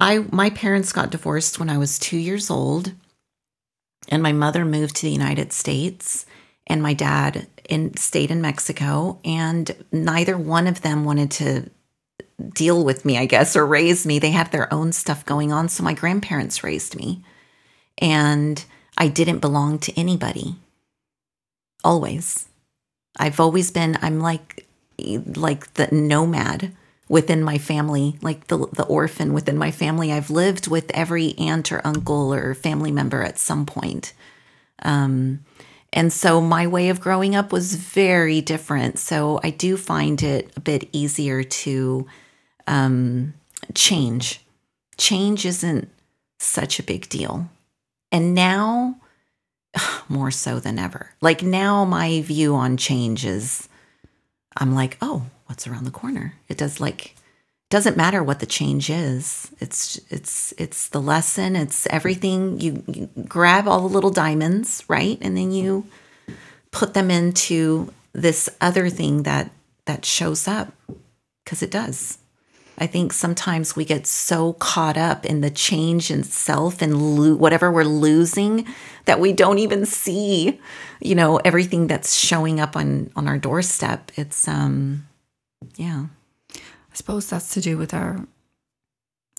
I 0.00 0.24
my 0.32 0.48
parents 0.48 0.92
got 0.92 1.10
divorced 1.10 1.58
when 1.58 1.68
I 1.68 1.76
was 1.76 1.98
2 1.98 2.16
years 2.16 2.48
old 2.48 2.94
and 4.08 4.22
my 4.22 4.32
mother 4.32 4.64
moved 4.64 4.96
to 4.96 5.06
the 5.06 5.12
United 5.12 5.52
States 5.52 6.26
and 6.66 6.82
my 6.82 6.94
dad 6.94 7.46
in, 7.68 7.96
stayed 7.96 8.30
in 8.30 8.40
Mexico 8.40 9.18
and 9.24 9.74
neither 9.92 10.36
one 10.36 10.66
of 10.66 10.82
them 10.82 11.04
wanted 11.04 11.30
to 11.32 11.70
deal 12.54 12.84
with 12.84 13.04
me, 13.04 13.18
I 13.18 13.26
guess, 13.26 13.54
or 13.54 13.66
raise 13.66 14.06
me. 14.06 14.18
They 14.18 14.30
had 14.30 14.50
their 14.50 14.72
own 14.72 14.92
stuff 14.92 15.26
going 15.26 15.52
on, 15.52 15.68
so 15.68 15.82
my 15.82 15.92
grandparents 15.92 16.64
raised 16.64 16.96
me. 16.96 17.22
And 17.98 18.64
I 18.96 19.08
didn't 19.08 19.40
belong 19.40 19.78
to 19.80 19.98
anybody. 19.98 20.56
Always. 21.84 22.48
I've 23.18 23.40
always 23.40 23.70
been 23.70 23.98
I'm 24.00 24.20
like 24.20 24.66
like 24.98 25.72
the 25.74 25.88
nomad 25.90 26.72
within 27.10 27.42
my 27.42 27.58
family, 27.58 28.16
like 28.22 28.46
the 28.46 28.56
the 28.68 28.84
orphan 28.84 29.34
within 29.34 29.58
my 29.58 29.72
family. 29.72 30.12
I've 30.12 30.30
lived 30.30 30.68
with 30.68 30.88
every 30.94 31.36
aunt 31.38 31.72
or 31.72 31.84
uncle 31.84 32.32
or 32.32 32.54
family 32.54 32.92
member 32.92 33.22
at 33.22 33.38
some 33.38 33.66
point. 33.66 34.14
Um, 34.82 35.44
and 35.92 36.12
so 36.12 36.40
my 36.40 36.68
way 36.68 36.88
of 36.88 37.00
growing 37.00 37.34
up 37.34 37.50
was 37.50 37.74
very 37.74 38.40
different. 38.40 39.00
So 39.00 39.40
I 39.42 39.50
do 39.50 39.76
find 39.76 40.22
it 40.22 40.52
a 40.56 40.60
bit 40.60 40.88
easier 40.92 41.42
to 41.42 42.06
um, 42.68 43.34
change. 43.74 44.40
Change 44.96 45.44
isn't 45.44 45.90
such 46.38 46.78
a 46.78 46.84
big 46.84 47.08
deal. 47.08 47.50
And 48.12 48.36
now, 48.36 49.00
more 50.08 50.30
so 50.30 50.60
than 50.60 50.78
ever. 50.78 51.10
Like 51.20 51.42
now, 51.42 51.84
my 51.84 52.22
view 52.22 52.54
on 52.54 52.76
change 52.76 53.26
is 53.26 53.68
I'm 54.56 54.76
like, 54.76 54.96
oh, 55.02 55.24
what's 55.50 55.66
around 55.66 55.84
the 55.84 55.90
corner? 55.90 56.34
It 56.48 56.56
does 56.56 56.80
like, 56.80 57.16
doesn't 57.70 57.96
matter 57.96 58.22
what 58.22 58.38
the 58.38 58.46
change 58.46 58.88
is. 58.88 59.50
It's 59.58 60.00
it's 60.08 60.54
it's 60.58 60.88
the 60.88 61.00
lesson. 61.00 61.56
It's 61.56 61.88
everything. 61.88 62.60
You, 62.60 62.84
you 62.86 63.10
grab 63.28 63.66
all 63.66 63.80
the 63.80 63.94
little 63.94 64.10
diamonds, 64.10 64.84
right, 64.88 65.18
and 65.20 65.36
then 65.36 65.50
you 65.50 65.86
put 66.70 66.94
them 66.94 67.10
into 67.10 67.92
this 68.12 68.48
other 68.60 68.88
thing 68.88 69.24
that 69.24 69.50
that 69.86 70.04
shows 70.04 70.46
up 70.46 70.72
because 71.44 71.62
it 71.62 71.70
does. 71.70 72.18
I 72.78 72.86
think 72.86 73.12
sometimes 73.12 73.76
we 73.76 73.84
get 73.84 74.06
so 74.06 74.54
caught 74.54 74.96
up 74.96 75.26
in 75.26 75.42
the 75.42 75.50
change 75.50 76.10
in 76.10 76.22
self 76.22 76.80
and 76.80 77.16
lo- 77.16 77.34
whatever 77.34 77.70
we're 77.70 77.84
losing 77.84 78.66
that 79.04 79.20
we 79.20 79.32
don't 79.32 79.58
even 79.58 79.84
see, 79.84 80.60
you 81.00 81.14
know, 81.14 81.38
everything 81.38 81.88
that's 81.88 82.14
showing 82.16 82.60
up 82.60 82.76
on 82.76 83.10
on 83.16 83.28
our 83.28 83.38
doorstep. 83.38 84.12
It's 84.16 84.48
um 84.48 85.06
yeah. 85.76 86.06
I 86.54 86.94
suppose 86.94 87.28
that's 87.28 87.54
to 87.54 87.60
do 87.60 87.76
with 87.76 87.94
our 87.94 88.26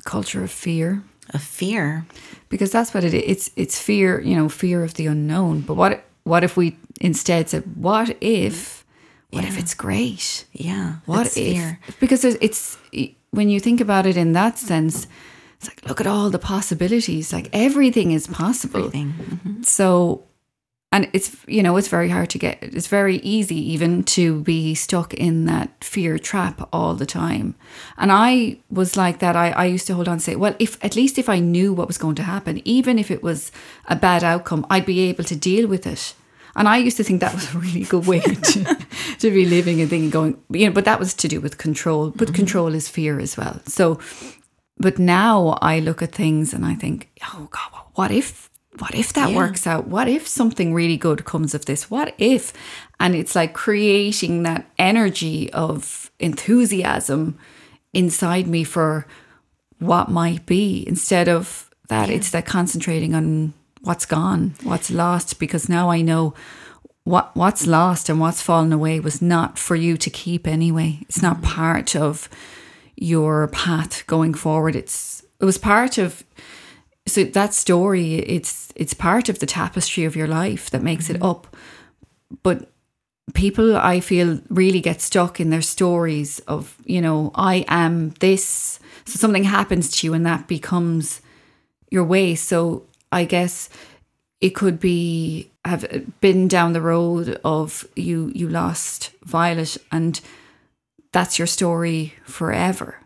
culture 0.05 0.43
of 0.43 0.51
fear. 0.51 1.03
Of 1.33 1.41
fear. 1.41 2.05
Because 2.49 2.71
that's 2.71 2.93
what 2.93 3.03
it 3.03 3.13
is. 3.13 3.23
It's 3.25 3.51
it's 3.55 3.81
fear, 3.81 4.21
you 4.21 4.35
know, 4.35 4.49
fear 4.49 4.83
of 4.83 4.93
the 4.95 5.07
unknown. 5.07 5.61
But 5.61 5.75
what 5.75 6.03
what 6.23 6.43
if 6.43 6.57
we 6.57 6.77
instead 6.99 7.49
said, 7.49 7.63
what 7.75 8.15
if 8.21 8.85
what 9.31 9.43
yeah. 9.43 9.49
if 9.49 9.59
it's 9.59 9.73
great? 9.73 10.45
Yeah. 10.53 10.95
What 11.05 11.27
if 11.27 11.33
fear. 11.33 11.79
because 11.99 12.23
it's 12.25 12.77
when 13.31 13.49
you 13.49 13.59
think 13.59 13.81
about 13.81 14.05
it 14.05 14.17
in 14.17 14.33
that 14.33 14.57
sense, 14.57 15.07
it's 15.57 15.69
like 15.69 15.87
look 15.87 16.01
at 16.01 16.07
all 16.07 16.29
the 16.29 16.39
possibilities. 16.39 17.31
Like 17.31 17.49
everything 17.53 18.11
is 18.11 18.27
possible. 18.27 18.79
Everything. 18.79 19.13
Mm-hmm. 19.13 19.61
So, 19.63 20.23
and 20.91 21.09
it's 21.13 21.37
you 21.47 21.63
know 21.63 21.77
it's 21.77 21.87
very 21.87 22.09
hard 22.09 22.29
to 22.31 22.37
get. 22.37 22.59
It's 22.61 22.87
very 22.87 23.17
easy 23.17 23.55
even 23.71 24.03
to 24.03 24.41
be 24.41 24.75
stuck 24.75 25.13
in 25.13 25.45
that 25.45 25.83
fear 25.83 26.19
trap 26.19 26.67
all 26.73 26.95
the 26.95 27.05
time. 27.05 27.55
And 27.97 28.11
I 28.11 28.57
was 28.69 28.97
like 28.97 29.19
that. 29.19 29.35
I 29.35 29.51
I 29.51 29.65
used 29.65 29.87
to 29.87 29.93
hold 29.93 30.07
on 30.07 30.13
and 30.13 30.21
say, 30.21 30.35
well, 30.35 30.55
if 30.59 30.83
at 30.83 30.95
least 30.95 31.17
if 31.17 31.29
I 31.29 31.39
knew 31.39 31.73
what 31.73 31.87
was 31.87 31.97
going 31.97 32.15
to 32.15 32.23
happen, 32.23 32.61
even 32.65 32.99
if 32.99 33.09
it 33.09 33.23
was 33.23 33.51
a 33.87 33.95
bad 33.95 34.23
outcome, 34.23 34.65
I'd 34.69 34.85
be 34.85 34.99
able 35.01 35.23
to 35.25 35.35
deal 35.35 35.67
with 35.67 35.87
it. 35.87 36.13
And 36.53 36.67
I 36.67 36.77
used 36.77 36.97
to 36.97 37.03
think 37.03 37.21
that 37.21 37.33
was 37.33 37.53
a 37.53 37.57
really 37.57 37.83
good 37.85 38.05
way 38.05 38.19
to, 38.51 38.77
to 39.19 39.31
be 39.31 39.45
living 39.45 39.79
and 39.79 39.89
thinking, 39.89 40.09
going, 40.09 40.37
you 40.49 40.65
know, 40.65 40.73
but 40.73 40.83
that 40.83 40.99
was 40.99 41.13
to 41.13 41.29
do 41.29 41.39
with 41.39 41.57
control. 41.57 42.09
But 42.09 42.27
mm-hmm. 42.27 42.35
control 42.35 42.75
is 42.75 42.89
fear 42.89 43.19
as 43.19 43.37
well. 43.37 43.61
So, 43.65 43.99
but 44.77 44.99
now 44.99 45.57
I 45.61 45.79
look 45.79 46.01
at 46.01 46.11
things 46.11 46.53
and 46.53 46.65
I 46.65 46.75
think, 46.75 47.09
oh 47.33 47.47
God, 47.51 47.81
what 47.95 48.11
if, 48.11 48.49
what 48.79 48.95
if 48.95 49.13
that 49.13 49.31
yeah. 49.31 49.37
works 49.37 49.67
out? 49.67 49.87
What 49.87 50.07
if 50.07 50.27
something 50.27 50.73
really 50.73 50.97
good 50.97 51.25
comes 51.25 51.53
of 51.53 51.65
this? 51.65 51.91
What 51.91 52.13
if? 52.17 52.53
And 52.99 53.15
it's 53.15 53.35
like 53.35 53.53
creating 53.53 54.43
that 54.43 54.65
energy 54.77 55.51
of 55.51 56.09
enthusiasm 56.19 57.37
inside 57.93 58.47
me 58.47 58.63
for 58.63 59.05
what 59.79 60.09
might 60.09 60.45
be 60.45 60.85
instead 60.87 61.27
of 61.27 61.69
that. 61.89 62.07
Yeah. 62.07 62.15
It's 62.15 62.31
that 62.31 62.45
concentrating 62.45 63.13
on 63.13 63.53
what's 63.81 64.05
gone, 64.05 64.53
what's 64.63 64.89
lost, 64.89 65.39
because 65.39 65.67
now 65.67 65.89
I 65.89 66.01
know 66.01 66.33
what 67.03 67.35
what's 67.35 67.65
lost 67.65 68.09
and 68.09 68.19
what's 68.19 68.41
fallen 68.41 68.71
away 68.71 68.99
was 68.99 69.21
not 69.21 69.57
for 69.57 69.75
you 69.75 69.97
to 69.97 70.09
keep 70.09 70.47
anyway. 70.47 70.99
It's 71.01 71.21
not 71.21 71.37
mm-hmm. 71.37 71.51
part 71.51 71.95
of 71.95 72.29
your 72.95 73.47
path 73.47 74.05
going 74.07 74.33
forward. 74.33 74.75
It's 74.75 75.25
it 75.39 75.45
was 75.45 75.57
part 75.57 75.97
of 75.97 76.23
so 77.05 77.23
that 77.23 77.53
story 77.53 78.15
it's 78.15 78.71
it's 78.75 78.93
part 78.93 79.29
of 79.29 79.39
the 79.39 79.45
tapestry 79.45 80.05
of 80.05 80.15
your 80.15 80.27
life 80.27 80.69
that 80.69 80.83
makes 80.83 81.07
mm-hmm. 81.07 81.15
it 81.17 81.23
up. 81.23 81.55
But 82.43 82.69
people 83.33 83.75
I 83.77 83.99
feel 83.99 84.39
really 84.49 84.81
get 84.81 85.01
stuck 85.01 85.39
in 85.39 85.49
their 85.49 85.61
stories 85.61 86.39
of, 86.47 86.75
you 86.85 87.01
know, 87.01 87.31
I 87.35 87.65
am 87.67 88.11
this. 88.19 88.79
So 89.05 89.17
something 89.17 89.43
happens 89.43 89.91
to 89.91 90.07
you 90.07 90.13
and 90.13 90.25
that 90.25 90.47
becomes 90.47 91.21
your 91.89 92.03
way. 92.03 92.35
So 92.35 92.85
I 93.11 93.25
guess 93.25 93.69
it 94.39 94.51
could 94.51 94.79
be 94.79 95.49
have 95.65 95.85
been 96.21 96.47
down 96.47 96.73
the 96.73 96.81
road 96.81 97.39
of 97.43 97.85
you 97.95 98.31
you 98.33 98.47
lost 98.47 99.11
Violet 99.23 99.77
and 99.91 100.19
that's 101.11 101.37
your 101.37 101.47
story 101.47 102.13
forever. 102.23 102.97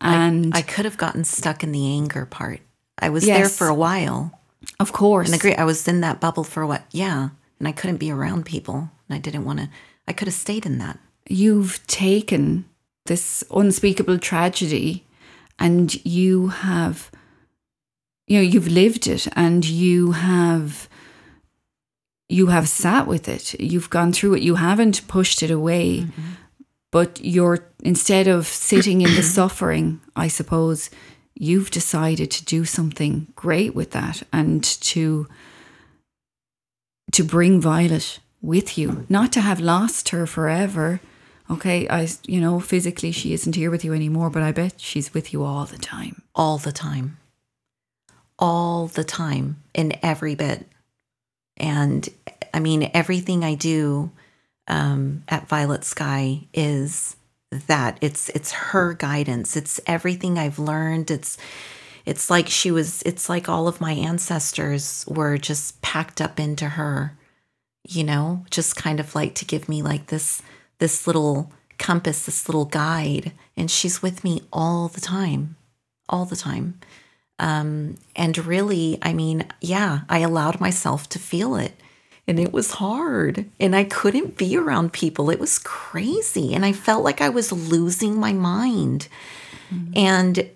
And 0.00 0.54
I, 0.54 0.58
I 0.58 0.62
could 0.62 0.84
have 0.84 0.96
gotten 0.96 1.24
stuck 1.24 1.62
in 1.62 1.72
the 1.72 1.86
anger 1.92 2.24
part. 2.24 2.60
I 3.00 3.10
was 3.10 3.26
yes, 3.26 3.38
there 3.38 3.48
for 3.48 3.68
a 3.68 3.74
while. 3.74 4.38
Of 4.80 4.92
course. 4.92 5.28
And 5.28 5.36
agree 5.36 5.54
I 5.54 5.64
was 5.64 5.86
in 5.88 6.00
that 6.00 6.20
bubble 6.20 6.44
for 6.44 6.66
what 6.66 6.84
yeah. 6.90 7.30
And 7.58 7.66
I 7.66 7.72
couldn't 7.72 7.96
be 7.96 8.10
around 8.10 8.46
people. 8.46 8.90
And 9.08 9.16
I 9.16 9.18
didn't 9.18 9.44
want 9.44 9.60
to 9.60 9.68
I 10.06 10.12
could 10.12 10.28
have 10.28 10.34
stayed 10.34 10.66
in 10.66 10.78
that. 10.78 10.98
You've 11.28 11.86
taken 11.86 12.64
this 13.06 13.44
unspeakable 13.50 14.18
tragedy 14.18 15.04
and 15.58 16.04
you 16.04 16.48
have 16.48 17.10
you 18.26 18.36
know 18.36 18.42
you've 18.42 18.68
lived 18.68 19.06
it 19.06 19.26
and 19.34 19.66
you 19.66 20.12
have 20.12 20.88
you 22.28 22.48
have 22.48 22.68
sat 22.68 23.06
with 23.06 23.28
it 23.28 23.58
you've 23.58 23.90
gone 23.90 24.12
through 24.12 24.34
it 24.34 24.42
you 24.42 24.56
haven't 24.56 25.06
pushed 25.08 25.42
it 25.42 25.50
away 25.50 26.00
mm-hmm. 26.00 26.32
but 26.92 27.18
you're 27.22 27.66
instead 27.82 28.28
of 28.28 28.46
sitting 28.46 29.00
in 29.00 29.14
the 29.14 29.22
suffering 29.38 30.00
i 30.14 30.28
suppose 30.28 30.90
you've 31.40 31.70
decided 31.70 32.30
to 32.30 32.44
do 32.44 32.64
something 32.64 33.28
great 33.36 33.74
with 33.74 33.92
that 33.92 34.22
and 34.32 34.62
to 34.62 35.26
to 37.12 37.24
bring 37.24 37.60
violet 37.60 38.20
with 38.42 38.76
you. 38.76 39.06
Not 39.08 39.32
to 39.32 39.40
have 39.40 39.60
lost 39.60 40.10
her 40.10 40.26
forever. 40.26 41.00
Okay 41.50 41.88
i 41.88 42.08
you 42.26 42.40
know 42.40 42.60
physically 42.60 43.12
she 43.12 43.32
isn't 43.32 43.56
here 43.56 43.70
with 43.70 43.84
you 43.84 43.94
anymore 43.94 44.28
but 44.28 44.42
i 44.42 44.52
bet 44.52 44.74
she's 44.76 45.14
with 45.14 45.32
you 45.32 45.42
all 45.44 45.64
the 45.64 45.78
time. 45.78 46.22
All 46.34 46.58
the 46.58 46.72
time. 46.72 47.18
All 48.38 48.86
the 48.86 49.04
time 49.04 49.62
in 49.74 49.94
every 50.02 50.34
bit. 50.34 50.66
And 51.56 52.08
I 52.54 52.60
mean, 52.60 52.90
everything 52.94 53.44
I 53.44 53.54
do 53.54 54.10
um, 54.68 55.24
at 55.28 55.48
Violet 55.48 55.84
Sky 55.84 56.46
is 56.54 57.16
that 57.50 57.98
it's 58.00 58.28
it's 58.30 58.52
her 58.52 58.94
guidance. 58.94 59.56
It's 59.56 59.80
everything 59.86 60.38
I've 60.38 60.58
learned. 60.58 61.10
It's 61.10 61.38
it's 62.04 62.30
like 62.30 62.48
she 62.48 62.70
was. 62.70 63.02
It's 63.02 63.28
like 63.28 63.48
all 63.48 63.68
of 63.68 63.80
my 63.80 63.92
ancestors 63.92 65.04
were 65.08 65.36
just 65.38 65.80
packed 65.82 66.20
up 66.20 66.38
into 66.40 66.70
her. 66.70 67.16
You 67.86 68.04
know, 68.04 68.44
just 68.50 68.76
kind 68.76 69.00
of 69.00 69.14
like 69.14 69.34
to 69.36 69.44
give 69.44 69.68
me 69.68 69.82
like 69.82 70.06
this 70.08 70.42
this 70.78 71.06
little 71.06 71.52
compass, 71.78 72.26
this 72.26 72.48
little 72.48 72.64
guide, 72.64 73.32
and 73.56 73.70
she's 73.70 74.02
with 74.02 74.24
me 74.24 74.42
all 74.52 74.88
the 74.88 75.00
time, 75.00 75.56
all 76.08 76.24
the 76.24 76.36
time. 76.36 76.78
Um, 77.38 77.96
and 78.16 78.36
really, 78.38 78.98
I 79.00 79.12
mean, 79.12 79.46
yeah, 79.60 80.00
I 80.08 80.18
allowed 80.20 80.60
myself 80.60 81.08
to 81.10 81.18
feel 81.18 81.56
it. 81.56 81.72
And 82.28 82.38
it 82.38 82.52
was 82.52 82.72
hard. 82.72 83.50
And 83.58 83.74
I 83.74 83.82
couldn't 83.82 84.36
be 84.36 84.56
around 84.56 84.92
people. 84.92 85.30
It 85.30 85.40
was 85.40 85.58
crazy. 85.58 86.54
And 86.54 86.64
I 86.64 86.72
felt 86.72 87.02
like 87.02 87.20
I 87.20 87.30
was 87.30 87.50
losing 87.50 88.20
my 88.20 88.32
mind. 88.32 89.08
Mm-hmm. 89.70 89.92
And 89.96 90.50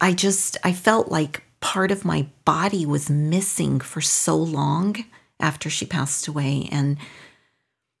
I 0.00 0.12
just, 0.12 0.58
I 0.62 0.72
felt 0.72 1.08
like 1.08 1.42
part 1.60 1.90
of 1.90 2.04
my 2.04 2.28
body 2.44 2.86
was 2.86 3.10
missing 3.10 3.80
for 3.80 4.00
so 4.00 4.36
long 4.36 5.04
after 5.40 5.68
she 5.68 5.86
passed 5.86 6.28
away. 6.28 6.68
And 6.70 6.98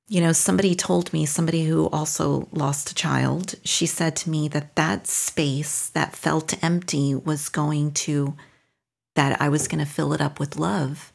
you 0.08 0.20
know, 0.20 0.32
somebody 0.32 0.74
told 0.74 1.12
me, 1.12 1.26
somebody 1.26 1.64
who 1.64 1.88
also 1.88 2.48
lost 2.52 2.90
a 2.90 2.94
child, 2.94 3.56
she 3.64 3.86
said 3.86 4.14
to 4.16 4.30
me 4.30 4.46
that 4.48 4.76
that 4.76 5.06
space 5.06 5.88
that 5.90 6.14
felt 6.14 6.62
empty 6.62 7.14
was 7.14 7.48
going 7.48 7.90
to, 7.92 8.36
that 9.16 9.40
I 9.40 9.48
was 9.48 9.66
going 9.66 9.84
to 9.84 9.90
fill 9.90 10.12
it 10.12 10.20
up 10.20 10.38
with 10.38 10.56
love. 10.56 11.12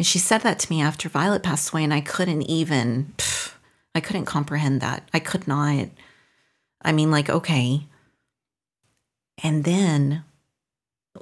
And 0.00 0.06
she 0.06 0.18
said 0.18 0.40
that 0.40 0.58
to 0.60 0.72
me 0.72 0.80
after 0.80 1.10
Violet 1.10 1.42
passed 1.42 1.74
away, 1.74 1.84
and 1.84 1.92
I 1.92 2.00
couldn't 2.00 2.44
even, 2.44 3.12
pff, 3.18 3.52
I 3.94 4.00
couldn't 4.00 4.24
comprehend 4.24 4.80
that. 4.80 5.06
I 5.12 5.18
could 5.18 5.46
not. 5.46 5.88
I 6.80 6.90
mean, 6.90 7.10
like, 7.10 7.28
okay. 7.28 7.82
And 9.42 9.64
then 9.64 10.24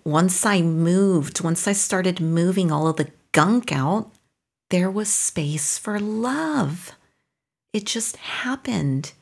once 0.04 0.46
I 0.46 0.62
moved, 0.62 1.40
once 1.40 1.66
I 1.66 1.72
started 1.72 2.20
moving 2.20 2.70
all 2.70 2.86
of 2.86 2.98
the 2.98 3.10
gunk 3.32 3.72
out, 3.72 4.12
there 4.70 4.92
was 4.92 5.08
space 5.08 5.76
for 5.76 5.98
love 5.98 6.92
it 7.72 7.84
just 7.84 8.16
happened 8.16 9.12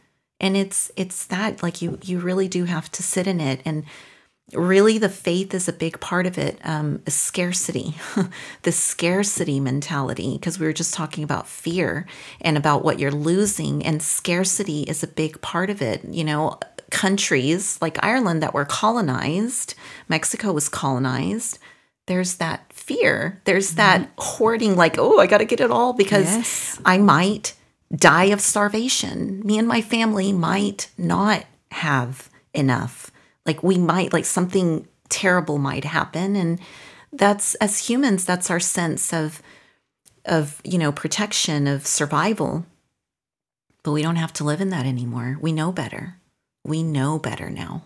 and 0.40 0.57
it's 0.57 0.90
it's 0.96 1.26
that 1.26 1.62
like 1.62 1.82
you 1.82 1.98
you 2.02 2.18
really 2.18 2.48
do 2.48 2.64
have 2.64 2.90
to 2.92 3.02
sit 3.02 3.26
in 3.26 3.40
it 3.40 3.61
and 3.64 3.84
really 4.53 4.99
the 4.99 5.09
faith 5.09 5.53
is 5.53 5.68
a 5.68 5.72
big 5.72 5.99
part 5.99 6.24
of 6.24 6.38
it 6.38 6.57
um 6.62 7.03
scarcity 7.09 7.97
the 8.62 8.70
scarcity 8.70 9.59
mentality 9.59 10.34
because 10.38 10.59
we 10.59 10.66
were 10.66 10.72
just 10.72 10.94
talking 10.94 11.24
about 11.24 11.49
fear 11.49 12.07
and 12.40 12.57
about 12.57 12.84
what 12.84 13.01
you're 13.01 13.11
losing 13.11 13.84
and 13.84 14.01
scarcity 14.01 14.82
is 14.82 15.03
a 15.03 15.09
big 15.09 15.40
part 15.40 15.68
of 15.68 15.82
it 15.82 16.05
you 16.05 16.22
know 16.22 16.59
countries 16.90 17.78
like 17.80 18.03
Ireland 18.03 18.42
that 18.42 18.55
were 18.55 18.64
colonized, 18.64 19.74
Mexico 20.09 20.53
was 20.53 20.68
colonized, 20.68 21.59
there's 22.07 22.36
that 22.36 22.72
fear. 22.72 23.40
There's 23.44 23.68
mm-hmm. 23.68 23.76
that 23.76 24.11
hoarding, 24.18 24.76
like, 24.76 24.97
oh, 24.99 25.18
I 25.18 25.26
got 25.26 25.38
to 25.38 25.44
get 25.44 25.61
it 25.61 25.70
all 25.70 25.92
because 25.92 26.26
yes. 26.26 26.80
I 26.84 26.99
might 26.99 27.55
die 27.94 28.26
of 28.26 28.40
starvation. 28.40 29.40
Me 29.44 29.59
and 29.59 29.66
my 29.66 29.80
family 29.80 30.32
might 30.32 30.90
not 30.97 31.44
have 31.72 32.30
enough. 32.55 33.11
Like, 33.47 33.62
we 33.62 33.78
might, 33.78 34.12
like, 34.12 34.24
something 34.24 34.86
terrible 35.09 35.59
might 35.59 35.84
happen. 35.84 36.36
And 36.36 36.61
that's, 37.12 37.55
as 37.57 37.88
humans, 37.88 38.24
that's 38.24 38.51
our 38.51 38.61
sense 38.61 39.12
of, 39.12 39.40
of, 40.24 40.61
you 40.64 40.78
know, 40.78 40.92
protection, 40.92 41.66
of 41.66 41.86
survival. 41.86 42.66
But 43.82 43.92
we 43.92 44.03
don't 44.03 44.16
have 44.16 44.32
to 44.34 44.44
live 44.44 44.61
in 44.61 44.70
that 44.70 44.86
anymore. 44.86 45.38
We 45.40 45.53
know 45.53 45.70
better. 45.70 46.16
We 46.64 46.82
know 46.82 47.18
better 47.18 47.51
now. 47.51 47.84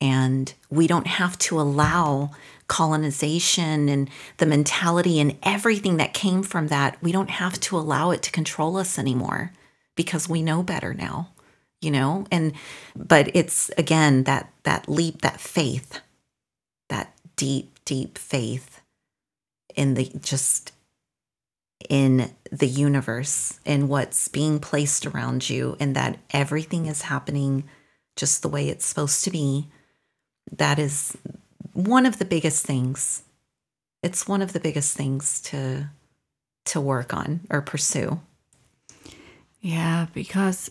And 0.00 0.52
we 0.70 0.86
don't 0.86 1.06
have 1.06 1.38
to 1.40 1.60
allow 1.60 2.30
colonization 2.66 3.88
and 3.88 4.10
the 4.38 4.46
mentality 4.46 5.20
and 5.20 5.36
everything 5.42 5.98
that 5.98 6.14
came 6.14 6.42
from 6.42 6.68
that. 6.68 6.96
We 7.02 7.12
don't 7.12 7.30
have 7.30 7.60
to 7.60 7.76
allow 7.76 8.10
it 8.10 8.22
to 8.22 8.30
control 8.32 8.76
us 8.76 8.98
anymore 8.98 9.52
because 9.94 10.28
we 10.28 10.42
know 10.42 10.62
better 10.62 10.94
now, 10.94 11.28
you 11.84 11.90
know? 11.90 12.26
And, 12.30 12.52
but 12.96 13.30
it's 13.34 13.70
again 13.76 14.24
that, 14.24 14.52
that 14.64 14.88
leap, 14.88 15.22
that 15.22 15.40
faith, 15.40 16.00
that 16.88 17.14
deep, 17.36 17.78
deep 17.84 18.18
faith 18.18 18.80
in 19.74 19.94
the 19.94 20.10
just 20.20 20.72
in 21.90 22.30
the 22.50 22.66
universe 22.66 23.60
and 23.66 23.88
what's 23.88 24.28
being 24.28 24.58
placed 24.58 25.04
around 25.04 25.50
you 25.50 25.76
and 25.78 25.94
that 25.94 26.18
everything 26.30 26.86
is 26.86 27.02
happening 27.02 27.64
just 28.16 28.40
the 28.40 28.48
way 28.48 28.68
it's 28.68 28.86
supposed 28.86 29.24
to 29.24 29.30
be 29.30 29.68
that 30.52 30.78
is 30.78 31.16
one 31.72 32.06
of 32.06 32.18
the 32.18 32.24
biggest 32.24 32.64
things. 32.64 33.22
It's 34.02 34.28
one 34.28 34.42
of 34.42 34.52
the 34.52 34.60
biggest 34.60 34.96
things 34.96 35.40
to 35.42 35.88
to 36.66 36.80
work 36.80 37.12
on 37.12 37.40
or 37.50 37.60
pursue. 37.60 38.20
Yeah, 39.60 40.06
because 40.14 40.70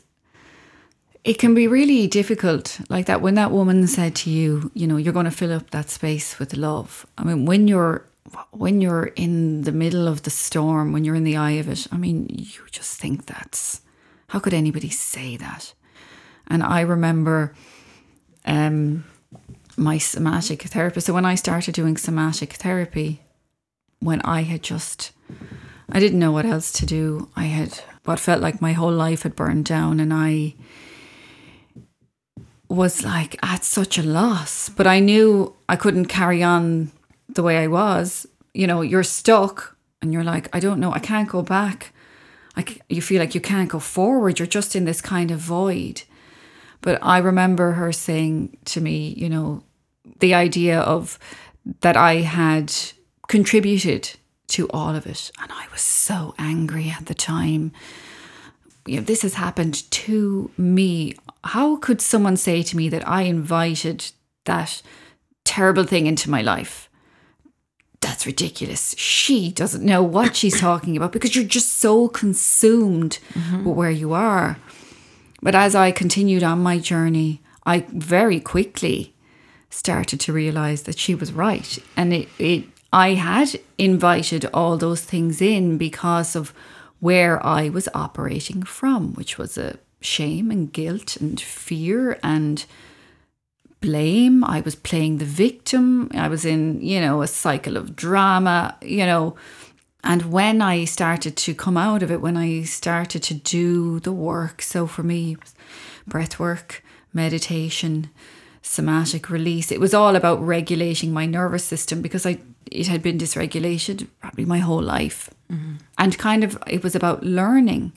it 1.24 1.40
can 1.40 1.54
be 1.54 1.68
really 1.68 2.08
difficult 2.08 2.80
like 2.90 3.06
that 3.06 3.22
when 3.22 3.36
that 3.36 3.52
woman 3.52 3.88
said 3.88 4.16
to 4.16 4.30
you, 4.30 4.72
you 4.74 4.86
know, 4.88 4.98
you're 4.98 5.14
going 5.14 5.26
to 5.26 5.32
fill 5.32 5.54
up 5.54 5.72
that 5.72 5.90
space 5.90 6.38
with 6.38 6.58
love. 6.58 7.06
I 7.18 7.24
mean, 7.24 7.46
when 7.46 7.68
you're 7.68 8.06
when 8.52 8.82
you're 8.82 9.12
in 9.16 9.62
the 9.62 9.72
middle 9.72 10.08
of 10.08 10.24
the 10.24 10.30
storm, 10.30 10.92
when 10.92 11.04
you're 11.04 11.16
in 11.16 11.24
the 11.24 11.38
eye 11.38 11.52
of 11.52 11.70
it, 11.70 11.88
I 11.92 11.98
mean, 11.98 12.28
you 12.30 12.62
just 12.72 13.00
think 13.00 13.26
that's 13.26 13.82
how 14.28 14.40
could 14.40 14.54
anybody 14.54 14.90
say 14.90 15.38
that? 15.38 15.74
And 16.48 16.64
I 16.64 16.82
remember 16.82 17.54
um 18.46 19.06
my 19.78 19.98
somatic 19.98 20.64
therapist. 20.64 21.08
So 21.08 21.14
when 21.14 21.26
I 21.26 21.36
started 21.36 21.74
doing 21.74 21.98
somatic 21.98 22.54
therapy, 22.54 23.22
when 24.00 24.22
I 24.22 24.44
had 24.44 24.62
just, 24.62 25.12
I 25.90 26.00
didn't 26.00 26.20
know 26.20 26.32
what 26.32 26.46
else 26.46 26.72
to 26.74 26.86
do. 26.86 27.30
I 27.36 27.46
had 27.46 27.80
what 28.04 28.20
felt 28.20 28.42
like 28.42 28.62
my 28.62 28.74
whole 28.74 28.92
life 28.92 29.24
had 29.24 29.36
burned 29.36 29.66
down, 29.66 30.00
and 30.00 30.14
I 30.14 30.56
was 32.74 33.04
like 33.04 33.38
at 33.44 33.64
such 33.64 33.98
a 33.98 34.04
loss. 34.04 34.70
But 34.70 34.88
I 34.88 35.00
knew 35.00 35.56
I 35.70 35.76
couldn't 35.76 36.06
carry 36.06 36.44
on 36.44 36.92
the 37.30 37.44
way 37.44 37.58
I 37.58 37.68
was. 37.68 38.28
You 38.54 38.68
know, 38.68 38.82
you're 38.82 39.04
stuck, 39.04 39.76
and 40.02 40.14
you're 40.14 40.24
like, 40.24 40.54
I 40.54 40.60
don't 40.60 40.80
know, 40.80 40.92
I 40.92 41.00
can't 41.00 41.30
go 41.30 41.42
back. 41.42 41.94
I, 42.56 42.66
you 42.90 43.02
feel 43.02 43.20
like 43.20 43.34
you 43.34 43.42
can't 43.42 43.70
go 43.70 43.80
forward. 43.80 44.38
You're 44.38 44.48
just 44.48 44.76
in 44.76 44.86
this 44.86 45.02
kind 45.02 45.32
of 45.32 45.40
void. 45.40 46.04
But 46.82 47.00
I 47.02 47.18
remember 47.20 47.72
her 47.72 47.92
saying 47.92 48.58
to 48.66 48.82
me, 48.82 49.14
you 49.18 49.30
know, 49.30 49.64
the 50.20 50.34
idea 50.34 50.80
of 50.80 51.18
that 51.82 51.96
I 51.96 52.16
had 52.16 52.74
contributed 53.28 54.12
to 54.50 54.70
all 54.70 54.94
of 54.94 55.08
it. 55.08 55.32
And 55.42 55.52
I 55.52 55.66
was 55.72 55.82
so 55.82 56.36
angry 56.38 56.90
at 56.90 57.06
the 57.06 57.16
time. 57.16 57.72
You 58.86 58.98
know, 58.98 59.04
this 59.04 59.22
has 59.22 59.36
happened 59.36 59.90
to 59.92 60.52
me. 60.58 61.16
How 61.44 61.78
could 61.78 62.02
someone 62.02 62.38
say 62.38 62.64
to 62.64 62.78
me 62.78 62.90
that 62.90 63.08
I 63.08 63.24
invited 63.24 64.12
that 64.46 64.82
terrible 65.46 65.84
thing 65.84 66.06
into 66.06 66.30
my 66.30 66.42
life? 66.42 66.90
That's 68.02 68.26
ridiculous. 68.26 68.94
She 68.98 69.52
doesn't 69.52 69.86
know 69.86 70.04
what 70.04 70.36
she's 70.40 70.60
talking 70.60 70.98
about 70.98 71.12
because 71.12 71.36
you're 71.36 71.46
just 71.46 71.74
so 71.80 72.08
consumed 72.10 73.20
mm-hmm. 73.34 73.64
with 73.64 73.76
where 73.76 73.92
you 73.92 74.14
are. 74.14 74.58
But 75.42 75.56
as 75.56 75.76
I 75.76 75.92
continued 75.92 76.44
on 76.44 76.64
my 76.64 76.80
journey, 76.80 77.42
I 77.66 77.86
very 77.90 78.40
quickly 78.40 79.14
started 79.70 80.20
to 80.22 80.34
realize 80.34 80.84
that 80.84 80.98
she 81.00 81.16
was 81.16 81.34
right. 81.34 81.80
And 81.98 82.14
it, 82.14 82.30
it 82.38 82.66
I 82.94 83.16
had 83.16 83.60
invited 83.78 84.46
all 84.54 84.78
those 84.78 85.02
things 85.02 85.42
in 85.42 85.78
because 85.78 86.36
of 86.36 86.54
where 87.04 87.46
I 87.46 87.68
was 87.68 87.90
operating 87.94 88.64
from, 88.64 89.14
which 89.16 89.38
was 89.38 89.58
a 89.58 89.78
shame 90.00 90.50
and 90.50 90.72
guilt 90.72 91.18
and 91.18 91.38
fear 91.38 92.18
and 92.24 92.66
blame. 93.82 94.42
I 94.46 94.62
was 94.62 94.76
playing 94.76 95.18
the 95.18 95.26
victim. 95.26 96.10
I 96.14 96.30
was 96.30 96.46
in, 96.46 96.82
you 96.82 97.02
know, 97.02 97.22
a 97.22 97.28
cycle 97.28 97.76
of 97.76 97.98
drama, 97.98 98.78
you 98.82 99.06
know, 99.06 99.36
and 100.02 100.32
when 100.32 100.62
I 100.62 100.86
started 100.86 101.36
to 101.36 101.54
come 101.54 101.76
out 101.76 102.04
of 102.04 102.10
it, 102.10 102.22
when 102.22 102.38
I 102.38 102.64
started 102.64 103.22
to 103.24 103.34
do 103.34 104.00
the 104.00 104.14
work, 104.14 104.62
so 104.62 104.88
for 104.88 105.04
me, 105.04 105.36
breath 106.08 106.40
work, 106.40 106.84
meditation, 107.14 108.12
somatic 108.62 109.30
release, 109.30 109.74
it 109.74 109.80
was 109.82 109.94
all 109.94 110.16
about 110.16 110.42
regulating 110.42 111.12
my 111.12 111.26
nervous 111.26 111.66
system 111.66 112.02
because 112.02 112.26
I 112.26 112.40
it 112.72 112.88
had 112.88 113.04
been 113.04 113.18
dysregulated 113.18 114.08
probably 114.20 114.46
my 114.46 114.60
whole 114.60 114.82
life. 114.82 115.30
Mm-hmm. 115.54 115.74
And 115.98 116.18
kind 116.18 116.44
of 116.44 116.62
it 116.68 116.84
was 116.84 116.96
about 116.96 117.24
learning 117.24 117.94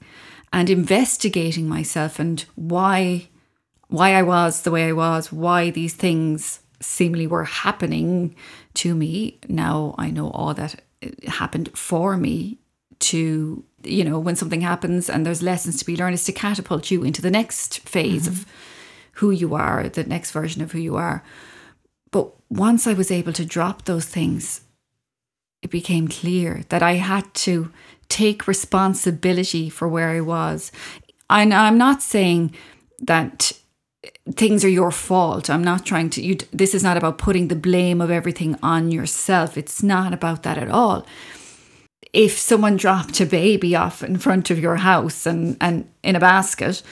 and 0.52 0.70
investigating 0.70 1.68
myself 1.68 2.18
and 2.18 2.44
why 2.54 3.28
why 3.88 4.14
I 4.14 4.22
was 4.22 4.62
the 4.62 4.70
way 4.70 4.88
I 4.88 4.92
was, 4.92 5.32
why 5.32 5.70
these 5.70 5.94
things 5.94 6.60
seemingly 6.80 7.26
were 7.26 7.44
happening 7.44 8.34
to 8.74 8.94
me. 8.94 9.38
Now 9.48 9.94
I 9.96 10.10
know 10.10 10.30
all 10.30 10.54
that 10.54 10.82
happened 11.26 11.76
for 11.76 12.16
me 12.16 12.58
to 12.98 13.64
you 13.84 14.04
know 14.04 14.18
when 14.18 14.36
something 14.36 14.62
happens 14.62 15.08
and 15.08 15.24
there's 15.24 15.42
lessons 15.42 15.78
to 15.78 15.84
be 15.84 15.96
learned 15.96 16.14
is 16.14 16.24
to 16.24 16.32
catapult 16.32 16.90
you 16.90 17.04
into 17.04 17.22
the 17.22 17.30
next 17.30 17.80
phase 17.80 18.22
mm-hmm. 18.22 18.32
of 18.32 18.46
who 19.14 19.30
you 19.30 19.54
are 19.54 19.88
the 19.88 20.04
next 20.04 20.30
version 20.30 20.62
of 20.62 20.72
who 20.72 20.78
you 20.78 20.96
are 20.96 21.22
but 22.10 22.32
once 22.48 22.86
i 22.86 22.92
was 22.92 23.10
able 23.10 23.32
to 23.32 23.44
drop 23.44 23.84
those 23.84 24.06
things 24.06 24.62
it 25.66 25.70
became 25.70 26.08
clear 26.08 26.62
that 26.70 26.82
i 26.82 26.94
had 26.94 27.26
to 27.34 27.70
take 28.08 28.48
responsibility 28.48 29.68
for 29.68 29.86
where 29.88 30.10
i 30.10 30.20
was 30.20 30.72
and 31.28 31.52
i'm 31.52 31.76
not 31.76 32.02
saying 32.02 32.54
that 33.00 33.52
things 34.32 34.64
are 34.64 34.68
your 34.68 34.90
fault. 34.90 35.48
I'm 35.48 35.64
not 35.64 35.86
trying 35.86 36.10
to 36.10 36.22
you 36.22 36.36
this 36.52 36.74
is 36.74 36.82
not 36.82 36.96
about 36.96 37.18
putting 37.18 37.48
the 37.48 37.56
blame 37.56 38.00
of 38.00 38.10
everything 38.10 38.58
on 38.62 38.90
yourself. 38.90 39.56
It's 39.56 39.82
not 39.82 40.12
about 40.12 40.42
that 40.42 40.58
at 40.58 40.70
all. 40.70 41.06
If 42.12 42.38
someone 42.38 42.76
dropped 42.76 43.20
a 43.20 43.26
baby 43.26 43.74
off 43.74 44.02
in 44.02 44.18
front 44.18 44.50
of 44.50 44.58
your 44.58 44.76
house 44.76 45.26
and 45.26 45.56
and 45.60 45.88
in 46.02 46.16
a 46.16 46.20
basket 46.20 46.82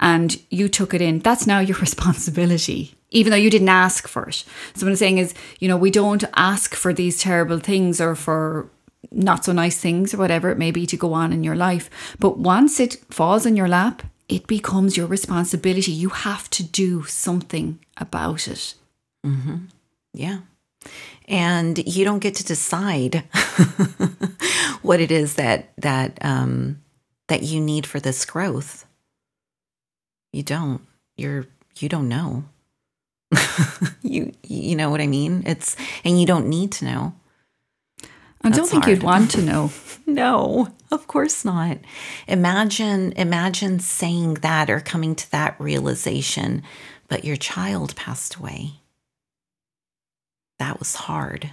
and 0.00 0.40
you 0.50 0.68
took 0.68 0.94
it 0.94 1.00
in, 1.00 1.20
that's 1.20 1.46
now 1.46 1.60
your 1.60 1.78
responsibility. 1.80 2.94
Even 3.10 3.30
though 3.30 3.36
you 3.36 3.50
didn't 3.50 3.68
ask 3.68 4.08
for 4.08 4.28
it. 4.28 4.44
So 4.74 4.84
what 4.84 4.90
I'm 4.90 4.96
saying 4.96 5.18
is, 5.18 5.32
you 5.60 5.68
know, 5.68 5.76
we 5.76 5.90
don't 5.90 6.24
ask 6.34 6.74
for 6.74 6.92
these 6.92 7.20
terrible 7.20 7.60
things 7.60 8.00
or 8.00 8.14
for 8.16 8.68
not 9.12 9.44
so 9.44 9.52
nice 9.52 9.78
things 9.78 10.12
or 10.12 10.18
whatever 10.18 10.50
it 10.50 10.58
may 10.58 10.70
be 10.70 10.86
to 10.86 10.96
go 10.96 11.12
on 11.12 11.32
in 11.32 11.44
your 11.44 11.54
life. 11.54 11.88
But 12.18 12.38
once 12.38 12.80
it 12.80 12.96
falls 13.08 13.46
in 13.46 13.56
your 13.56 13.68
lap, 13.68 14.02
it 14.28 14.46
becomes 14.46 14.96
your 14.96 15.06
responsibility. 15.06 15.92
You 15.92 16.08
have 16.08 16.50
to 16.50 16.64
do 16.64 17.04
something 17.04 17.78
about 17.96 18.48
it. 18.48 18.74
Mm-hmm. 19.24 19.56
Yeah. 20.12 20.38
And 21.28 21.78
you 21.86 22.04
don't 22.04 22.20
get 22.20 22.34
to 22.36 22.44
decide 22.44 23.16
what 24.82 25.00
it 25.00 25.10
is 25.10 25.34
that 25.34 25.72
that 25.78 26.18
um, 26.22 26.82
that 27.28 27.42
you 27.42 27.60
need 27.60 27.86
for 27.86 28.00
this 28.00 28.24
growth. 28.24 28.85
You 30.36 30.42
don't. 30.42 30.82
You're 31.16 31.46
you 31.78 31.88
don't 31.88 32.10
know. 32.10 32.44
you 34.02 34.34
you 34.42 34.76
know 34.76 34.90
what 34.90 35.00
I 35.00 35.06
mean? 35.06 35.42
It's 35.46 35.76
and 36.04 36.20
you 36.20 36.26
don't 36.26 36.46
need 36.46 36.72
to 36.72 36.84
know. 36.84 37.14
I 38.42 38.50
don't 38.50 38.68
think 38.68 38.84
hard. 38.84 38.98
you'd 38.98 39.02
want 39.02 39.30
to 39.30 39.40
know. 39.40 39.72
no, 40.06 40.68
of 40.92 41.06
course 41.06 41.42
not. 41.42 41.78
Imagine 42.28 43.12
imagine 43.12 43.80
saying 43.80 44.34
that 44.34 44.68
or 44.68 44.80
coming 44.80 45.14
to 45.14 45.30
that 45.30 45.58
realization, 45.58 46.62
but 47.08 47.24
your 47.24 47.36
child 47.36 47.96
passed 47.96 48.34
away. 48.34 48.72
That 50.58 50.78
was 50.78 50.96
hard. 50.96 51.52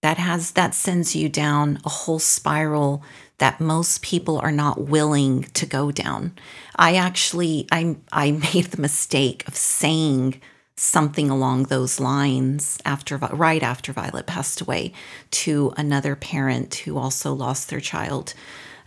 That 0.00 0.16
has 0.16 0.52
that 0.52 0.74
sends 0.74 1.14
you 1.14 1.28
down 1.28 1.78
a 1.84 1.90
whole 1.90 2.20
spiral 2.20 3.02
that 3.38 3.60
most 3.60 4.02
people 4.02 4.38
are 4.38 4.52
not 4.52 4.82
willing 4.82 5.44
to 5.54 5.64
go 5.64 5.90
down. 5.90 6.32
I 6.76 6.96
actually 6.96 7.66
I 7.72 7.96
I 8.12 8.30
made 8.54 8.66
the 8.66 8.82
mistake 8.82 9.46
of 9.48 9.56
saying 9.56 10.40
something 10.76 11.28
along 11.28 11.64
those 11.64 11.98
lines 11.98 12.78
after 12.84 13.16
right 13.16 13.62
after 13.62 13.92
Violet 13.92 14.26
passed 14.26 14.60
away 14.60 14.92
to 15.30 15.72
another 15.76 16.14
parent 16.14 16.76
who 16.76 16.96
also 16.96 17.32
lost 17.32 17.68
their 17.68 17.80
child 17.80 18.34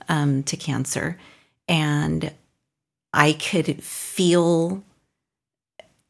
um, 0.08 0.44
to 0.44 0.56
cancer, 0.56 1.18
and 1.68 2.34
I 3.14 3.34
could 3.34 3.84
feel 3.84 4.84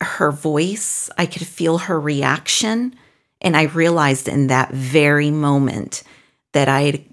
her 0.02 0.32
voice. 0.32 1.10
I 1.18 1.26
could 1.26 1.46
feel 1.46 1.80
her 1.80 2.00
reaction, 2.00 2.96
and 3.40 3.58
I 3.58 3.64
realized 3.64 4.28
in 4.28 4.48
that 4.48 4.72
very 4.72 5.32
moment 5.32 6.04
that 6.54 6.68
I 6.68 7.06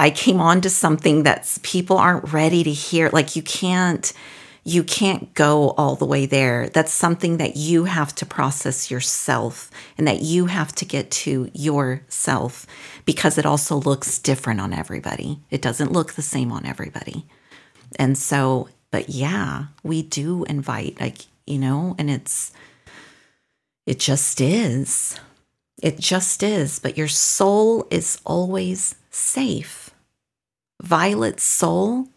I 0.00 0.10
came 0.10 0.40
on 0.40 0.62
to 0.62 0.70
something 0.70 1.24
that 1.24 1.58
people 1.62 1.98
aren't 1.98 2.32
ready 2.32 2.64
to 2.64 2.72
hear. 2.72 3.10
Like 3.10 3.36
you 3.36 3.42
can't 3.42 4.10
you 4.64 4.82
can't 4.82 5.34
go 5.34 5.70
all 5.70 5.94
the 5.94 6.06
way 6.06 6.24
there. 6.24 6.70
That's 6.70 6.92
something 6.92 7.36
that 7.36 7.56
you 7.56 7.84
have 7.84 8.14
to 8.16 8.26
process 8.26 8.90
yourself 8.90 9.70
and 9.98 10.06
that 10.06 10.22
you 10.22 10.46
have 10.46 10.74
to 10.76 10.84
get 10.84 11.10
to 11.10 11.50
yourself 11.52 12.66
because 13.04 13.36
it 13.36 13.44
also 13.46 13.76
looks 13.76 14.18
different 14.18 14.60
on 14.60 14.72
everybody. 14.72 15.40
It 15.50 15.62
doesn't 15.62 15.92
look 15.92 16.12
the 16.12 16.22
same 16.22 16.52
on 16.52 16.64
everybody. 16.64 17.26
And 17.96 18.16
so, 18.16 18.68
but 18.90 19.08
yeah, 19.08 19.66
we 19.82 20.02
do 20.02 20.44
invite, 20.44 21.00
like, 21.00 21.26
you 21.46 21.58
know, 21.58 21.94
and 21.98 22.10
it's, 22.10 22.52
it 23.86 23.98
just 23.98 24.40
is. 24.40 25.18
It 25.82 25.98
just 25.98 26.42
is. 26.42 26.78
But 26.78 26.98
your 26.98 27.08
soul 27.08 27.86
is 27.90 28.20
always 28.24 28.94
safe. 29.10 29.89
Violet's 30.80 31.42
soul 31.42 32.08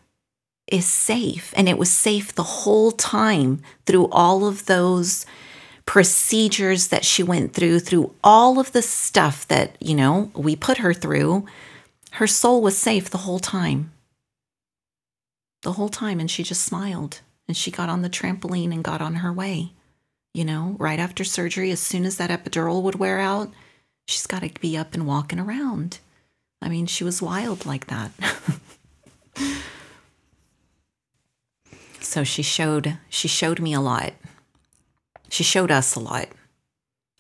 is 0.68 0.86
safe. 0.86 1.54
And 1.56 1.68
it 1.68 1.78
was 1.78 1.92
safe 1.92 2.34
the 2.34 2.44
whole 2.44 2.92
time 2.92 3.62
through 3.86 4.08
all 4.10 4.46
of 4.46 4.66
those 4.66 5.26
procedures 5.86 6.88
that 6.88 7.04
she 7.04 7.22
went 7.22 7.54
through, 7.54 7.80
through 7.80 8.16
all 8.24 8.60
of 8.60 8.72
the 8.72 8.82
stuff 8.82 9.48
that, 9.50 9.76
you 9.82 9.96
know, 9.96 10.32
we 10.34 10.56
put 10.56 10.78
her 10.78 10.94
through. 10.94 11.46
Her 12.12 12.28
soul 12.28 12.62
was 12.62 12.78
safe 12.78 13.10
the 13.10 13.20
whole 13.20 13.40
time. 13.40 13.92
The 15.64 15.74
whole 15.74 15.90
time. 15.90 16.20
And 16.20 16.32
she 16.32 16.44
just 16.44 16.64
smiled 16.64 17.22
and 17.48 17.58
she 17.58 17.72
got 17.72 17.90
on 17.90 18.02
the 18.02 18.10
trampoline 18.10 18.72
and 18.72 18.84
got 18.84 19.02
on 19.02 19.16
her 19.16 19.34
way. 19.34 19.74
You 20.34 20.46
know, 20.46 20.76
right 20.80 21.00
after 21.00 21.24
surgery, 21.24 21.70
as 21.70 21.80
soon 21.80 22.06
as 22.06 22.18
that 22.18 22.32
epidural 22.32 22.82
would 22.82 22.96
wear 22.96 23.20
out, 23.20 23.54
she's 24.08 24.26
got 24.26 24.42
to 24.42 24.50
be 24.60 24.76
up 24.76 24.94
and 24.94 25.06
walking 25.06 25.40
around. 25.40 26.00
I 26.64 26.70
mean, 26.70 26.88
she 26.88 27.04
was 27.04 27.22
wild 27.22 27.66
like 27.66 27.88
that. 27.88 28.12
so 32.14 32.24
she 32.24 32.44
showed 32.44 32.98
she 33.10 33.28
showed 33.28 33.60
me 33.60 33.74
a 33.74 33.82
lot 33.82 34.14
she 35.30 35.44
showed 35.44 35.72
us 35.72 35.96
a 35.96 36.00
lot 36.00 36.28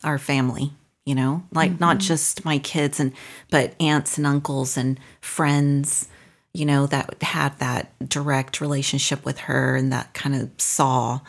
our 0.03 0.19
family 0.19 0.71
you 1.05 1.15
know 1.15 1.43
like 1.51 1.71
mm-hmm. 1.71 1.79
not 1.83 1.97
just 1.97 2.45
my 2.45 2.59
kids 2.59 2.99
and 2.99 3.11
but 3.49 3.73
aunts 3.79 4.17
and 4.17 4.27
uncles 4.27 4.77
and 4.77 4.99
friends 5.19 6.07
you 6.53 6.65
know 6.65 6.85
that 6.85 7.21
had 7.23 7.57
that 7.57 7.91
direct 8.07 8.61
relationship 8.61 9.25
with 9.25 9.39
her 9.39 9.75
and 9.75 9.91
that 9.91 10.13
kind 10.13 10.35
of 10.35 10.49
saw 10.57 11.19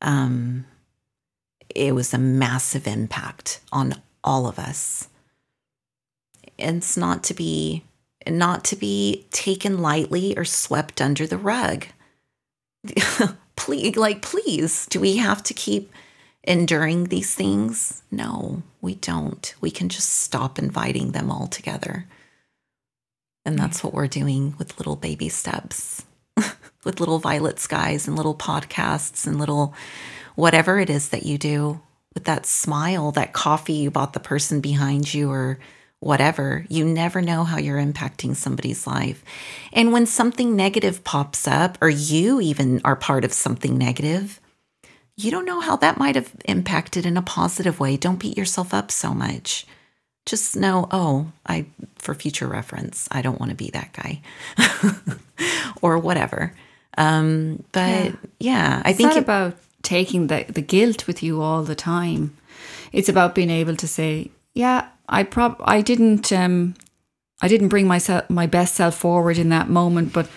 um 0.00 0.64
it 1.74 1.94
was 1.94 2.14
a 2.14 2.18
massive 2.18 2.86
impact 2.86 3.60
on 3.72 4.00
all 4.22 4.46
of 4.46 4.58
us 4.58 5.07
it's 6.58 6.96
not 6.96 7.22
to 7.24 7.34
be 7.34 7.84
not 8.26 8.64
to 8.64 8.76
be 8.76 9.24
taken 9.30 9.78
lightly 9.78 10.36
or 10.36 10.44
swept 10.44 11.00
under 11.00 11.26
the 11.26 11.38
rug 11.38 11.86
please, 13.56 13.96
like, 13.96 14.22
please, 14.22 14.86
do 14.86 15.00
we 15.00 15.16
have 15.16 15.42
to 15.44 15.54
keep 15.54 15.92
enduring 16.44 17.04
these 17.04 17.34
things? 17.34 18.02
No, 18.10 18.62
we 18.80 18.94
don't. 18.94 19.54
We 19.60 19.70
can 19.70 19.88
just 19.88 20.10
stop 20.10 20.58
inviting 20.58 21.12
them 21.12 21.30
all 21.30 21.46
together. 21.46 22.06
And 23.44 23.56
mm. 23.56 23.58
that's 23.58 23.82
what 23.82 23.92
we're 23.92 24.06
doing 24.06 24.54
with 24.58 24.78
little 24.78 24.96
baby 24.96 25.28
steps, 25.28 26.04
with 26.84 27.00
little 27.00 27.18
violet 27.18 27.58
skies 27.58 28.06
and 28.06 28.16
little 28.16 28.34
podcasts 28.34 29.26
and 29.26 29.38
little 29.38 29.74
whatever 30.34 30.78
it 30.78 30.88
is 30.88 31.08
that 31.08 31.26
you 31.26 31.36
do 31.36 31.80
with 32.14 32.24
that 32.24 32.46
smile, 32.46 33.10
that 33.12 33.32
coffee 33.32 33.74
you 33.74 33.90
bought 33.90 34.12
the 34.12 34.20
person 34.20 34.60
behind 34.60 35.12
you, 35.12 35.30
or 35.30 35.58
whatever. 36.00 36.64
You 36.68 36.84
never 36.84 37.20
know 37.20 37.44
how 37.44 37.58
you're 37.58 37.80
impacting 37.80 38.36
somebody's 38.36 38.86
life. 38.86 39.24
And 39.72 39.92
when 39.92 40.06
something 40.06 40.54
negative 40.54 41.04
pops 41.04 41.48
up, 41.48 41.78
or 41.80 41.88
you 41.88 42.40
even 42.40 42.80
are 42.84 42.96
part 42.96 43.24
of 43.24 43.32
something 43.32 43.76
negative, 43.76 44.40
you 45.16 45.30
don't 45.30 45.44
know 45.44 45.60
how 45.60 45.76
that 45.76 45.98
might 45.98 46.14
have 46.14 46.32
impacted 46.44 47.04
in 47.04 47.16
a 47.16 47.22
positive 47.22 47.80
way. 47.80 47.96
Don't 47.96 48.20
beat 48.20 48.36
yourself 48.38 48.72
up 48.72 48.90
so 48.90 49.12
much. 49.12 49.66
Just 50.26 50.54
know, 50.54 50.86
oh, 50.90 51.32
I, 51.46 51.66
for 51.96 52.14
future 52.14 52.46
reference, 52.46 53.08
I 53.10 53.22
don't 53.22 53.40
want 53.40 53.50
to 53.50 53.56
be 53.56 53.70
that 53.70 53.92
guy 53.92 54.20
or 55.82 55.98
whatever. 55.98 56.54
Um, 56.96 57.64
but 57.72 57.80
yeah, 57.80 58.12
yeah 58.38 58.82
I 58.84 58.90
it's 58.90 58.98
think 58.98 59.12
it, 59.12 59.18
about 59.18 59.56
taking 59.82 60.28
the, 60.28 60.44
the 60.48 60.62
guilt 60.62 61.06
with 61.06 61.22
you 61.22 61.40
all 61.40 61.64
the 61.64 61.74
time. 61.74 62.36
It's 62.92 63.08
about 63.08 63.34
being 63.34 63.50
able 63.50 63.74
to 63.76 63.88
say, 63.88 64.30
yeah, 64.54 64.88
I 65.08 65.22
prob 65.22 65.56
I 65.64 65.80
didn't 65.80 66.32
um 66.32 66.74
I 67.40 67.48
didn't 67.48 67.68
bring 67.68 67.86
myself 67.86 68.28
my 68.28 68.46
best 68.46 68.74
self 68.74 68.96
forward 68.96 69.38
in 69.38 69.48
that 69.50 69.68
moment, 69.68 70.12
but 70.12 70.28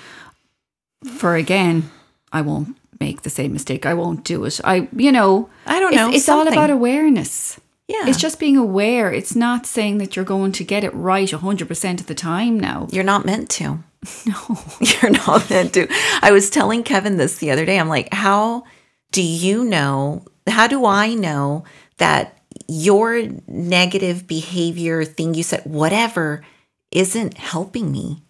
for 1.15 1.35
again, 1.35 1.89
I 2.31 2.41
won't 2.41 2.77
make 2.99 3.23
the 3.23 3.29
same 3.29 3.53
mistake. 3.53 3.85
I 3.85 3.93
won't 3.93 4.23
do 4.23 4.43
it. 4.45 4.59
I 4.63 4.87
you 4.95 5.11
know 5.11 5.49
I 5.65 5.79
don't 5.79 5.95
know. 5.95 6.09
It's, 6.09 6.19
it's 6.19 6.29
all 6.29 6.47
about 6.47 6.69
awareness. 6.69 7.59
Yeah. 7.87 8.07
It's 8.07 8.17
just 8.17 8.39
being 8.39 8.55
aware. 8.55 9.11
It's 9.11 9.35
not 9.35 9.65
saying 9.65 9.97
that 9.97 10.15
you're 10.15 10.23
going 10.23 10.53
to 10.53 10.63
get 10.63 10.85
it 10.85 10.93
right 10.93 11.27
100% 11.27 11.99
of 11.99 12.07
the 12.07 12.15
time 12.15 12.57
now. 12.57 12.87
You're 12.89 13.03
not 13.03 13.25
meant 13.25 13.49
to. 13.51 13.83
No. 14.25 14.57
You're 14.81 15.11
not 15.11 15.47
meant 15.49 15.75
to. 15.75 15.87
I 16.23 16.31
was 16.31 16.49
telling 16.49 16.81
Kevin 16.81 17.17
this 17.17 17.37
the 17.37 17.51
other 17.51 17.65
day. 17.65 17.77
I'm 17.77 17.87
like, 17.87 18.11
how 18.11 18.63
do 19.11 19.21
you 19.21 19.63
know? 19.63 20.25
How 20.47 20.65
do 20.65 20.85
I 20.85 21.13
know 21.13 21.65
that 21.97 22.40
your 22.71 23.23
negative 23.47 24.27
behavior 24.27 25.03
thing 25.03 25.33
you 25.33 25.43
said, 25.43 25.61
whatever, 25.65 26.41
isn't 26.89 27.37
helping 27.37 27.91
me 27.91 28.21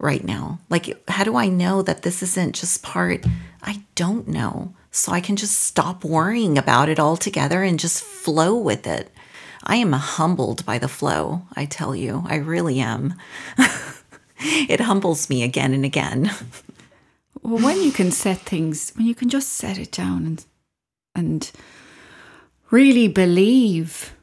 right 0.00 0.24
now. 0.24 0.58
Like, 0.68 1.08
how 1.08 1.22
do 1.22 1.36
I 1.36 1.48
know 1.48 1.82
that 1.82 2.02
this 2.02 2.20
isn't 2.20 2.56
just 2.56 2.82
part? 2.82 3.24
I 3.62 3.82
don't 3.94 4.26
know. 4.26 4.74
So 4.90 5.12
I 5.12 5.20
can 5.20 5.36
just 5.36 5.60
stop 5.60 6.04
worrying 6.04 6.58
about 6.58 6.88
it 6.88 6.98
altogether 6.98 7.62
and 7.62 7.78
just 7.78 8.02
flow 8.02 8.56
with 8.56 8.88
it. 8.88 9.12
I 9.62 9.76
am 9.76 9.92
humbled 9.92 10.66
by 10.66 10.78
the 10.78 10.88
flow, 10.88 11.42
I 11.54 11.64
tell 11.64 11.94
you. 11.94 12.24
I 12.26 12.36
really 12.36 12.80
am. 12.80 13.14
it 14.38 14.80
humbles 14.80 15.30
me 15.30 15.44
again 15.44 15.72
and 15.72 15.84
again. 15.84 16.32
well, 17.42 17.62
when 17.62 17.82
you 17.82 17.92
can 17.92 18.10
set 18.10 18.38
things, 18.38 18.92
when 18.96 19.06
you 19.06 19.14
can 19.14 19.28
just 19.28 19.52
set 19.52 19.78
it 19.78 19.92
down 19.92 20.26
and 20.26 20.44
and 21.14 21.50
really 22.70 23.08
believe 23.08 24.14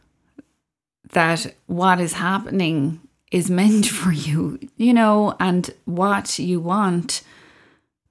that 1.11 1.53
what 1.67 1.99
is 1.99 2.13
happening 2.13 2.99
is 3.31 3.49
meant 3.49 3.85
for 3.99 4.11
you, 4.11 4.59
you 4.77 4.93
know, 4.93 5.35
and 5.39 5.69
what 5.85 6.39
you 6.39 6.59
want, 6.59 7.21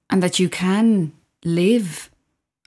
and 0.09 0.21
that 0.21 0.39
you 0.39 0.49
can 0.49 1.13
live 1.43 2.09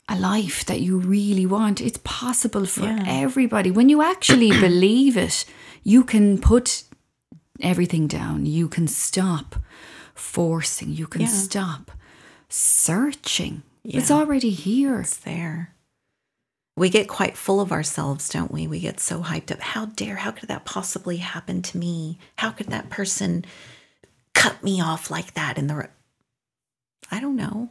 a 0.08 0.16
life 0.16 0.64
that 0.66 0.80
you 0.80 0.98
really 0.98 1.46
want. 1.46 1.80
It's 1.80 1.98
possible 2.04 2.66
for 2.66 2.84
yeah. 2.84 3.04
everybody. 3.06 3.70
When 3.70 3.88
you 3.88 4.02
actually 4.02 4.50
believe 4.60 5.16
it, 5.16 5.44
you 5.82 6.04
can 6.04 6.38
put 6.38 6.84
everything 7.60 8.06
down. 8.06 8.46
You 8.46 8.68
can 8.68 8.86
stop 8.86 9.56
forcing. 10.14 10.92
You 10.92 11.06
can 11.06 11.22
yeah. 11.22 11.28
stop 11.28 11.90
searching. 12.48 13.62
Yeah. 13.82 13.98
It's 13.98 14.10
already 14.10 14.50
here. 14.50 15.00
It's 15.00 15.16
there 15.16 15.75
we 16.76 16.90
get 16.90 17.08
quite 17.08 17.36
full 17.36 17.60
of 17.60 17.72
ourselves, 17.72 18.28
don't 18.28 18.52
we? 18.52 18.66
We 18.66 18.80
get 18.80 19.00
so 19.00 19.22
hyped 19.22 19.50
up. 19.50 19.60
How 19.60 19.86
dare, 19.86 20.16
how 20.16 20.30
could 20.30 20.48
that 20.50 20.66
possibly 20.66 21.16
happen 21.16 21.62
to 21.62 21.78
me? 21.78 22.18
How 22.36 22.50
could 22.50 22.66
that 22.66 22.90
person 22.90 23.44
cut 24.34 24.62
me 24.62 24.80
off 24.80 25.10
like 25.10 25.34
that 25.34 25.56
in 25.56 25.66
the 25.66 25.88
I 27.10 27.20
don't 27.20 27.36
know. 27.36 27.70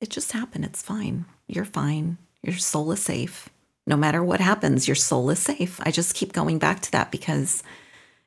It 0.00 0.10
just 0.10 0.32
happened. 0.32 0.64
It's 0.64 0.82
fine. 0.82 1.24
You're 1.48 1.64
fine. 1.64 2.18
Your 2.42 2.56
soul 2.56 2.92
is 2.92 3.02
safe. 3.02 3.48
No 3.86 3.96
matter 3.96 4.22
what 4.22 4.40
happens, 4.40 4.86
your 4.86 4.94
soul 4.94 5.30
is 5.30 5.40
safe. 5.40 5.80
I 5.82 5.90
just 5.90 6.14
keep 6.14 6.32
going 6.32 6.58
back 6.58 6.80
to 6.82 6.92
that 6.92 7.10
because 7.10 7.62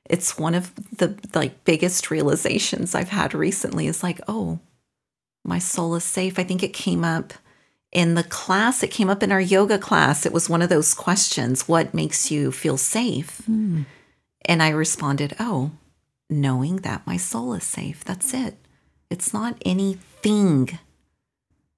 it's 0.05 0.37
one 0.37 0.53
of 0.53 0.73
the 0.97 1.17
like 1.33 1.63
biggest 1.63 2.11
realizations 2.11 2.93
I've 2.93 3.09
had 3.09 3.33
recently 3.33 3.87
is 3.87 4.03
like, 4.03 4.19
oh, 4.27 4.59
my 5.45 5.59
soul 5.59 5.95
is 5.95 6.03
safe. 6.03 6.37
I 6.37 6.43
think 6.43 6.61
it 6.61 6.73
came 6.73 7.05
up 7.05 7.33
in 7.93 8.15
the 8.15 8.23
class, 8.23 8.81
it 8.83 8.91
came 8.91 9.09
up 9.09 9.21
in 9.23 9.31
our 9.31 9.39
yoga 9.39 9.77
class. 9.77 10.25
It 10.25 10.33
was 10.33 10.49
one 10.49 10.61
of 10.61 10.69
those 10.69 10.93
questions 10.93 11.67
what 11.67 11.93
makes 11.93 12.31
you 12.31 12.51
feel 12.51 12.77
safe? 12.77 13.43
Mm. 13.49 13.85
And 14.45 14.63
I 14.63 14.69
responded, 14.69 15.35
oh, 15.39 15.71
knowing 16.29 16.77
that 16.77 17.05
my 17.07 17.17
soul 17.17 17.53
is 17.53 17.63
safe. 17.63 18.03
That's 18.03 18.33
it. 18.33 18.57
It's 19.09 19.33
not 19.33 19.61
anything. 19.63 20.79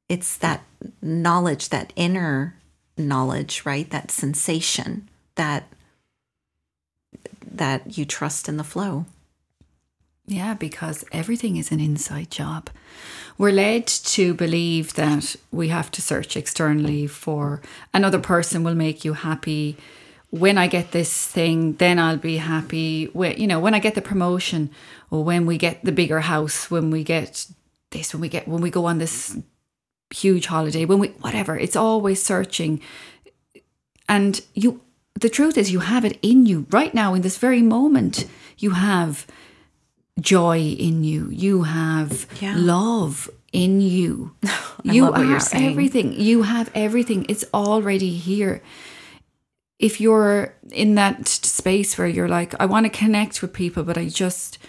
It's 0.07 0.37
that 0.37 0.63
knowledge, 1.01 1.69
that 1.69 1.91
inner 1.97 2.55
knowledge, 2.97 3.63
right? 3.65 3.89
That 3.89 4.09
sensation 4.09 5.09
that 5.35 5.67
that 7.45 7.97
you 7.97 8.05
trust 8.05 8.49
in 8.49 8.57
the 8.57 8.63
flow. 8.63 9.05
Yeah, 10.27 10.55
because 10.55 11.05
everything 11.11 11.55
is 11.57 11.71
an 11.71 11.79
inside 11.79 12.31
job. 12.31 12.69
We're 13.37 13.51
led 13.51 13.85
to 13.85 14.33
believe 14.33 14.93
that 14.95 15.35
we 15.51 15.67
have 15.67 15.91
to 15.91 16.01
search 16.01 16.35
externally 16.35 17.05
for 17.05 17.61
another 17.93 18.19
person 18.19 18.63
will 18.63 18.75
make 18.75 19.05
you 19.05 19.13
happy. 19.13 19.77
When 20.31 20.57
I 20.57 20.67
get 20.67 20.91
this 20.91 21.27
thing, 21.27 21.73
then 21.73 21.99
I'll 21.99 22.17
be 22.17 22.37
happy. 22.37 23.05
When, 23.13 23.37
you 23.37 23.45
know, 23.45 23.59
when 23.59 23.75
I 23.75 23.79
get 23.79 23.93
the 23.93 24.01
promotion 24.01 24.71
or 25.11 25.23
when 25.23 25.45
we 25.45 25.57
get 25.57 25.85
the 25.85 25.91
bigger 25.91 26.21
house, 26.21 26.71
when 26.71 26.89
we 26.89 27.03
get 27.03 27.45
this, 27.91 28.13
when 28.13 28.21
we 28.21 28.29
get 28.29 28.47
when 28.47 28.61
we 28.61 28.71
go 28.71 28.85
on 28.85 28.97
this 28.97 29.37
huge 30.09 30.47
holiday, 30.47 30.85
when 30.85 30.99
we 30.99 31.09
whatever, 31.09 31.55
it's 31.57 31.75
always 31.75 32.23
searching. 32.23 32.81
And 34.09 34.41
you 34.55 34.81
the 35.13 35.29
truth 35.29 35.57
is 35.57 35.71
you 35.71 35.79
have 35.79 36.03
it 36.03 36.17
in 36.21 36.45
you 36.45 36.65
right 36.71 36.93
now 36.93 37.13
in 37.13 37.21
this 37.21 37.37
very 37.37 37.61
moment. 37.61 38.25
You 38.57 38.71
have 38.71 39.27
joy 40.19 40.59
in 40.59 41.03
you. 41.03 41.29
You 41.29 41.63
have 41.63 42.25
Yeah. 42.41 42.55
love 42.57 43.29
in 43.51 43.81
you. 43.81 44.31
You 44.83 45.11
are 45.11 45.39
everything. 45.53 46.13
You 46.13 46.43
have 46.43 46.69
everything. 46.75 47.25
It's 47.27 47.43
already 47.55 48.17
here. 48.17 48.61
If 49.79 49.99
you're 49.99 50.53
in 50.71 50.93
that 50.95 51.27
space 51.27 51.97
where 51.97 52.07
you're 52.07 52.27
like, 52.29 52.53
I 52.59 52.67
want 52.67 52.85
to 52.85 52.91
connect 52.91 53.41
with 53.41 53.51
people, 53.51 53.83
but 53.83 53.97
I 53.97 54.05
just, 54.09 54.59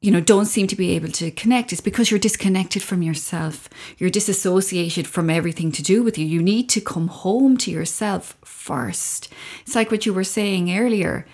you 0.00 0.12
know, 0.12 0.20
don't 0.20 0.44
seem 0.46 0.68
to 0.68 0.76
be 0.76 0.92
able 0.94 1.08
to 1.08 1.32
connect, 1.32 1.72
it's 1.72 1.80
because 1.80 2.12
you're 2.12 2.20
disconnected 2.20 2.80
from 2.80 3.02
yourself. 3.02 3.68
You're 3.98 4.08
disassociated 4.08 5.08
from 5.08 5.28
everything 5.30 5.72
to 5.72 5.82
do 5.82 6.04
with 6.04 6.16
you. 6.16 6.24
You 6.24 6.42
need 6.42 6.68
to 6.70 6.80
come 6.80 7.08
home 7.08 7.56
to 7.58 7.72
yourself 7.72 8.36
first. 8.44 9.28
It's 9.62 9.74
like 9.74 9.90
what 9.90 10.06
you 10.06 10.14
were 10.14 10.24
saying 10.24 10.70
earlier 10.78 11.26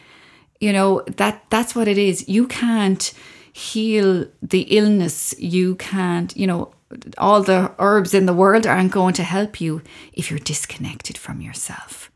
you 0.59 0.73
know 0.73 1.03
that 1.19 1.45
that's 1.51 1.75
what 1.75 1.87
it 1.87 1.99
is 1.99 2.27
you 2.31 2.47
can't 2.47 3.13
heal 3.57 4.27
the 4.43 4.63
illness 4.63 5.35
you 5.39 5.75
can't 5.77 6.37
you 6.37 6.47
know 6.47 6.71
all 7.17 7.43
the 7.43 7.73
herbs 7.79 8.13
in 8.13 8.27
the 8.27 8.35
world 8.35 8.67
aren't 8.67 8.93
going 8.93 9.15
to 9.15 9.23
help 9.23 9.61
you 9.63 9.81
if 10.13 10.31
you're 10.31 10.39
disconnected 10.39 11.17
from 11.17 11.41
yourself. 11.41 12.11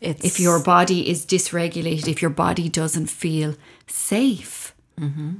It's 0.00 0.24
if 0.24 0.38
your 0.38 0.62
body 0.62 1.08
is 1.08 1.26
dysregulated 1.26 2.06
if 2.06 2.22
your 2.22 2.30
body 2.30 2.68
doesn't 2.68 3.06
feel 3.06 3.56
safe. 3.88 4.74
Mm-hmm. 5.00 5.34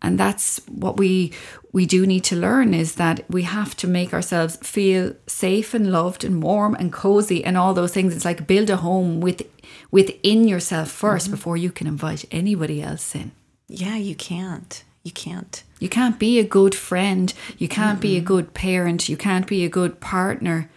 And 0.00 0.20
that's 0.20 0.60
what 0.68 0.96
we 0.96 1.32
we 1.72 1.86
do 1.86 2.06
need 2.06 2.22
to 2.24 2.36
learn 2.36 2.72
is 2.72 2.94
that 2.94 3.28
we 3.28 3.42
have 3.42 3.76
to 3.78 3.88
make 3.88 4.14
ourselves 4.14 4.56
feel 4.56 5.14
safe 5.26 5.74
and 5.74 5.90
loved 5.90 6.22
and 6.22 6.40
warm 6.40 6.76
and 6.76 6.92
cozy 6.92 7.44
and 7.44 7.56
all 7.56 7.74
those 7.74 7.92
things. 7.92 8.14
It's 8.14 8.24
like 8.24 8.46
build 8.46 8.70
a 8.70 8.76
home 8.76 9.20
with 9.20 9.42
within 9.90 10.46
yourself 10.46 10.88
1st 10.88 11.22
mm-hmm. 11.22 11.30
before 11.32 11.56
you 11.56 11.72
can 11.72 11.88
invite 11.88 12.24
anybody 12.30 12.80
else 12.80 13.14
in 13.16 13.32
yeah, 13.68 13.96
you 13.96 14.14
can't. 14.14 14.84
You 15.02 15.12
can't. 15.12 15.62
you 15.80 15.88
can't 15.90 16.18
be 16.18 16.38
a 16.38 16.44
good 16.44 16.74
friend. 16.74 17.32
You 17.58 17.68
can't 17.68 18.00
be 18.00 18.16
a 18.16 18.22
good 18.22 18.54
parent. 18.54 19.08
You 19.08 19.16
can't 19.18 19.46
be 19.46 19.64
a 19.64 19.68
good 19.68 20.00
partner 20.00 20.70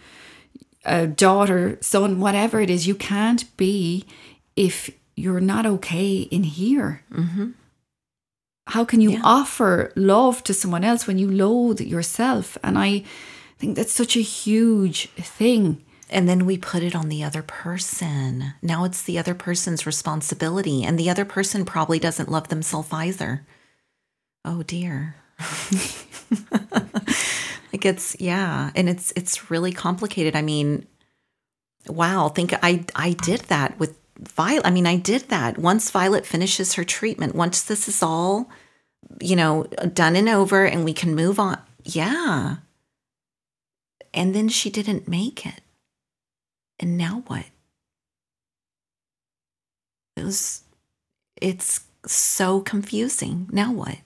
a 0.84 1.06
daughter 1.06 1.76
son 1.80 2.18
whatever 2.20 2.60
it 2.60 2.70
is. 2.70 2.86
You 2.86 2.94
can't 2.94 3.44
be 3.56 4.04
if 4.56 4.90
you're 5.16 5.40
not 5.40 5.66
okay 5.66 6.20
in 6.30 6.44
here. 6.44 7.02
Mm-hmm. 7.12 7.50
How 8.68 8.84
can 8.84 9.00
you 9.00 9.10
Yeah. 9.12 9.20
offer 9.24 9.92
love 9.96 10.42
to 10.44 10.54
someone 10.54 10.84
else 10.84 11.06
when 11.06 11.18
you 11.18 11.30
loathe 11.30 11.80
yourself? 11.80 12.56
And 12.62 12.78
i 12.78 13.02
think 13.58 13.76
that's 13.76 13.92
such 13.92 14.16
a 14.16 14.20
huge 14.22 15.08
thing 15.38 15.82
And 16.10 16.28
then 16.28 16.46
we 16.46 16.56
put 16.56 16.82
it 16.82 16.94
on 16.94 17.08
the 17.08 17.22
other 17.22 17.42
person. 17.42 18.54
Now 18.62 18.84
it's 18.84 19.02
the 19.02 19.18
other 19.18 19.34
person's 19.34 19.86
responsibility, 19.86 20.82
and 20.84 20.98
the 20.98 21.10
other 21.10 21.24
person 21.24 21.64
probably 21.64 21.98
doesn't 21.98 22.30
love 22.30 22.48
themselves 22.48 22.88
either. 22.92 23.46
Oh 24.44 24.62
dear. 24.62 25.16
like 27.72 27.84
it's 27.84 28.16
yeah, 28.18 28.70
and 28.74 28.88
it's 28.88 29.12
it's 29.14 29.50
really 29.50 29.72
complicated. 29.72 30.34
I 30.34 30.42
mean, 30.42 30.86
wow, 31.86 32.28
think 32.28 32.54
I 32.62 32.84
I 32.94 33.12
did 33.12 33.40
that 33.42 33.78
with 33.78 33.98
Violet. 34.18 34.66
I 34.66 34.70
mean, 34.70 34.86
I 34.86 34.96
did 34.96 35.28
that. 35.28 35.58
Once 35.58 35.90
Violet 35.90 36.26
finishes 36.26 36.74
her 36.74 36.84
treatment, 36.84 37.34
once 37.34 37.62
this 37.62 37.86
is 37.86 38.02
all, 38.02 38.50
you 39.20 39.36
know, 39.36 39.64
done 39.92 40.16
and 40.16 40.28
over 40.28 40.64
and 40.64 40.84
we 40.84 40.92
can 40.92 41.14
move 41.14 41.38
on. 41.38 41.58
Yeah. 41.84 42.56
And 44.12 44.34
then 44.34 44.48
she 44.48 44.70
didn't 44.70 45.06
make 45.06 45.46
it. 45.46 45.60
And 46.80 46.96
now 46.96 47.24
what? 47.26 47.46
It 50.16 50.24
was, 50.24 50.62
it's 51.40 51.80
so 52.06 52.60
confusing. 52.60 53.48
Now 53.50 53.72
what? 53.72 53.98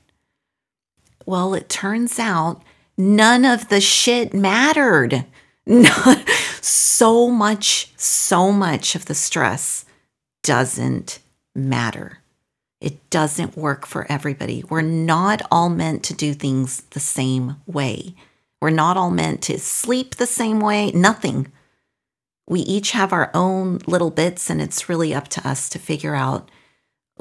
Well, 1.27 1.55
it 1.55 1.69
turns 1.69 2.19
out 2.19 2.63
none 2.97 3.45
of 3.45 3.69
the 3.69 3.81
shit 3.81 4.35
mattered. 4.35 5.25
So 7.03 7.29
much, 7.29 7.91
so 7.97 8.53
much 8.53 8.95
of 8.95 9.07
the 9.07 9.15
stress 9.17 9.85
doesn't 10.45 11.19
matter. 11.53 12.19
It 12.81 13.11
doesn't 13.11 13.57
work 13.57 13.87
for 13.87 14.07
everybody. 14.09 14.63
We're 14.71 14.83
not 14.83 15.43
all 15.51 15.69
meant 15.69 16.05
to 16.05 16.15
do 16.15 16.33
things 16.33 16.83
the 16.91 17.01
same 17.01 17.57
way. 17.67 18.15
We're 18.61 18.71
not 18.71 18.97
all 18.97 19.11
meant 19.11 19.43
to 19.43 19.59
sleep 19.59 20.15
the 20.15 20.29
same 20.29 20.61
way. 20.61 20.93
Nothing. 20.93 21.51
We 22.53 22.61
each 22.61 22.91
have 22.91 23.13
our 23.15 23.31
own 23.33 23.79
little 23.87 24.11
bits, 24.11 24.51
and 24.51 24.61
it's 24.61 24.89
really 24.89 25.15
up 25.15 25.29
to 25.29 25.49
us 25.49 25.71
to 25.71 25.79
figure 25.79 26.15
out 26.15 26.51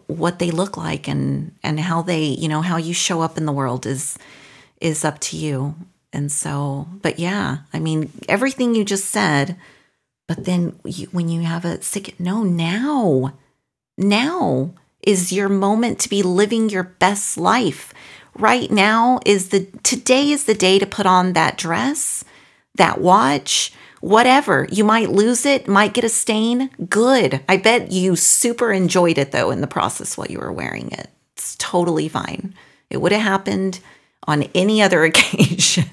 what 0.08 0.40
they 0.40 0.52
look 0.52 0.76
like 0.76 1.08
and 1.08 1.56
and 1.64 1.80
how 1.80 2.02
they, 2.02 2.26
you 2.26 2.50
know, 2.50 2.62
how 2.62 2.76
you 2.76 2.94
show 2.94 3.22
up 3.22 3.38
in 3.38 3.46
the 3.46 3.54
world 3.54 3.86
is 3.86 4.18
is 4.82 5.06
up 5.06 5.20
to 5.20 5.38
you. 5.38 5.76
And 6.12 6.30
so, 6.30 6.88
but 7.02 7.18
yeah, 7.18 7.60
I 7.72 7.80
mean, 7.80 8.12
everything 8.28 8.76
you 8.76 8.84
just 8.84 9.06
said, 9.06 9.56
but 10.28 10.44
then 10.44 10.78
you, 10.84 11.08
when 11.14 11.30
you 11.30 11.42
have 11.42 11.64
a 11.64 11.82
sick, 11.82 12.20
no, 12.20 12.44
now, 12.44 13.34
now 13.98 14.74
is 15.02 15.32
your 15.32 15.48
moment 15.48 16.00
to 16.00 16.10
be 16.10 16.22
living 16.22 16.70
your 16.70 16.84
best 16.84 17.38
life. 17.38 17.94
Right 18.36 18.70
now 18.70 19.20
is 19.26 19.50
the, 19.50 19.68
today 19.84 20.32
is 20.32 20.44
the 20.44 20.54
day 20.54 20.80
to 20.80 20.86
put 20.86 21.06
on 21.06 21.34
that 21.34 21.58
dress, 21.58 22.26
that 22.76 23.00
watch, 23.00 23.74
whatever. 24.02 24.68
You 24.72 24.84
might 24.84 25.10
lose 25.10 25.46
it, 25.46 25.68
might 25.68 25.94
get 25.94 26.04
a 26.04 26.10
stain. 26.10 26.70
Good. 26.90 27.42
I 27.48 27.58
bet 27.58 27.92
you 27.92 28.16
super 28.16 28.74
enjoyed 28.74 29.18
it 29.18 29.32
though 29.32 29.52
in 29.52 29.62
the 29.62 29.68
process 29.68 30.18
while 30.18 30.28
you 30.28 30.40
were 30.40 30.52
wearing 30.52 30.92
it. 30.92 31.10
It's 31.38 31.56
totally 31.58 32.10
fine. 32.10 32.54
It 32.90 32.98
would 32.98 33.14
have 33.14 33.22
happened 33.22 33.80
on 34.28 34.44
any 34.54 34.82
other 34.82 35.04
occasion. 35.06 35.86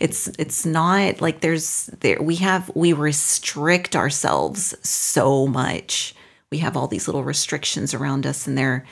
it's 0.00 0.28
it's 0.38 0.64
not 0.64 1.20
like 1.20 1.40
there's 1.40 1.86
there 2.00 2.22
we 2.22 2.36
have 2.36 2.70
we 2.74 2.92
restrict 2.92 3.94
ourselves 3.94 4.74
so 4.88 5.46
much. 5.46 6.14
We 6.50 6.58
have 6.58 6.76
all 6.76 6.86
these 6.86 7.08
little 7.08 7.24
restrictions 7.24 7.92
around 7.92 8.26
us 8.26 8.46
and 8.46 8.56
they're 8.56 8.86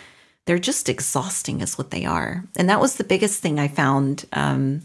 they're 0.46 0.58
just 0.58 0.88
exhausting 0.88 1.60
is 1.60 1.76
what 1.76 1.90
they 1.90 2.04
are. 2.04 2.44
And 2.56 2.68
that 2.68 2.80
was 2.80 2.96
the 2.96 3.04
biggest 3.04 3.40
thing 3.40 3.58
I 3.58 3.68
found 3.68 4.26
um, 4.32 4.82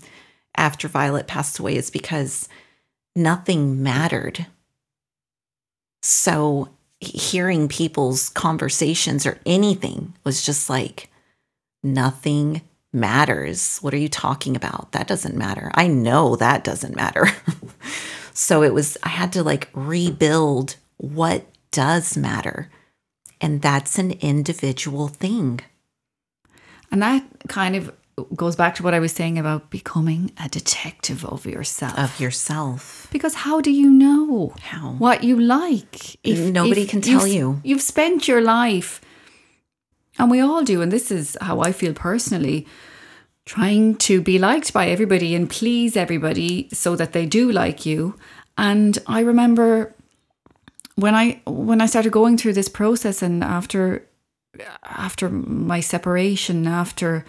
after 0.55 0.87
Violet 0.87 1.27
passed 1.27 1.59
away 1.59 1.75
is 1.75 1.91
because 1.91 2.49
nothing 3.15 3.81
mattered. 3.81 4.47
So 6.01 6.69
hearing 6.99 7.67
people's 7.67 8.29
conversations 8.29 9.25
or 9.25 9.39
anything 9.45 10.13
was 10.23 10.45
just 10.45 10.69
like 10.69 11.09
nothing 11.83 12.61
matters. 12.93 13.79
What 13.79 13.93
are 13.93 13.97
you 13.97 14.09
talking 14.09 14.55
about? 14.55 14.91
That 14.91 15.07
doesn't 15.07 15.35
matter. 15.35 15.71
I 15.73 15.87
know 15.87 16.35
that 16.35 16.63
doesn't 16.63 16.95
matter. 16.95 17.27
so 18.33 18.63
it 18.63 18.73
was, 18.73 18.97
I 19.03 19.09
had 19.09 19.33
to 19.33 19.43
like 19.43 19.69
rebuild 19.73 20.75
what 20.97 21.45
does 21.71 22.17
matter. 22.17 22.69
And 23.39 23.61
that's 23.61 23.97
an 23.97 24.11
individual 24.11 25.07
thing. 25.07 25.61
And 26.91 27.01
that 27.01 27.23
kind 27.47 27.75
of 27.75 27.91
goes 28.35 28.55
back 28.55 28.75
to 28.75 28.83
what 28.83 28.93
I 28.93 28.99
was 28.99 29.11
saying 29.11 29.37
about 29.37 29.69
becoming 29.69 30.31
a 30.43 30.49
detective 30.49 31.25
of 31.25 31.45
yourself. 31.45 31.97
Of 31.97 32.19
yourself. 32.19 33.07
because 33.11 33.33
how 33.33 33.61
do 33.61 33.71
you 33.71 33.89
know 33.89 34.53
How? 34.61 34.95
what 34.97 35.23
you 35.23 35.39
like? 35.39 36.15
If 36.25 36.51
nobody 36.51 36.85
can 36.85 37.01
tell 37.01 37.27
you. 37.27 37.61
You've 37.63 37.81
spent 37.81 38.27
your 38.27 38.41
life, 38.41 39.01
and 40.19 40.29
we 40.29 40.39
all 40.39 40.63
do, 40.63 40.81
and 40.81 40.91
this 40.91 41.11
is 41.11 41.37
how 41.41 41.61
I 41.61 41.71
feel 41.71 41.93
personally, 41.93 42.67
trying 43.45 43.95
to 43.95 44.21
be 44.21 44.37
liked 44.37 44.71
by 44.73 44.87
everybody 44.87 45.35
and 45.35 45.49
please 45.49 45.97
everybody 45.97 46.69
so 46.71 46.95
that 46.95 47.13
they 47.13 47.25
do 47.25 47.51
like 47.51 47.85
you. 47.85 48.15
And 48.57 48.97
I 49.07 49.21
remember 49.21 49.95
when 50.95 51.15
I 51.15 51.41
when 51.45 51.81
I 51.81 51.87
started 51.87 52.11
going 52.11 52.37
through 52.37 52.53
this 52.53 52.69
process 52.69 53.21
and 53.21 53.43
after 53.43 54.07
after 54.83 55.29
my 55.29 55.79
separation, 55.79 56.67
after 56.67 57.25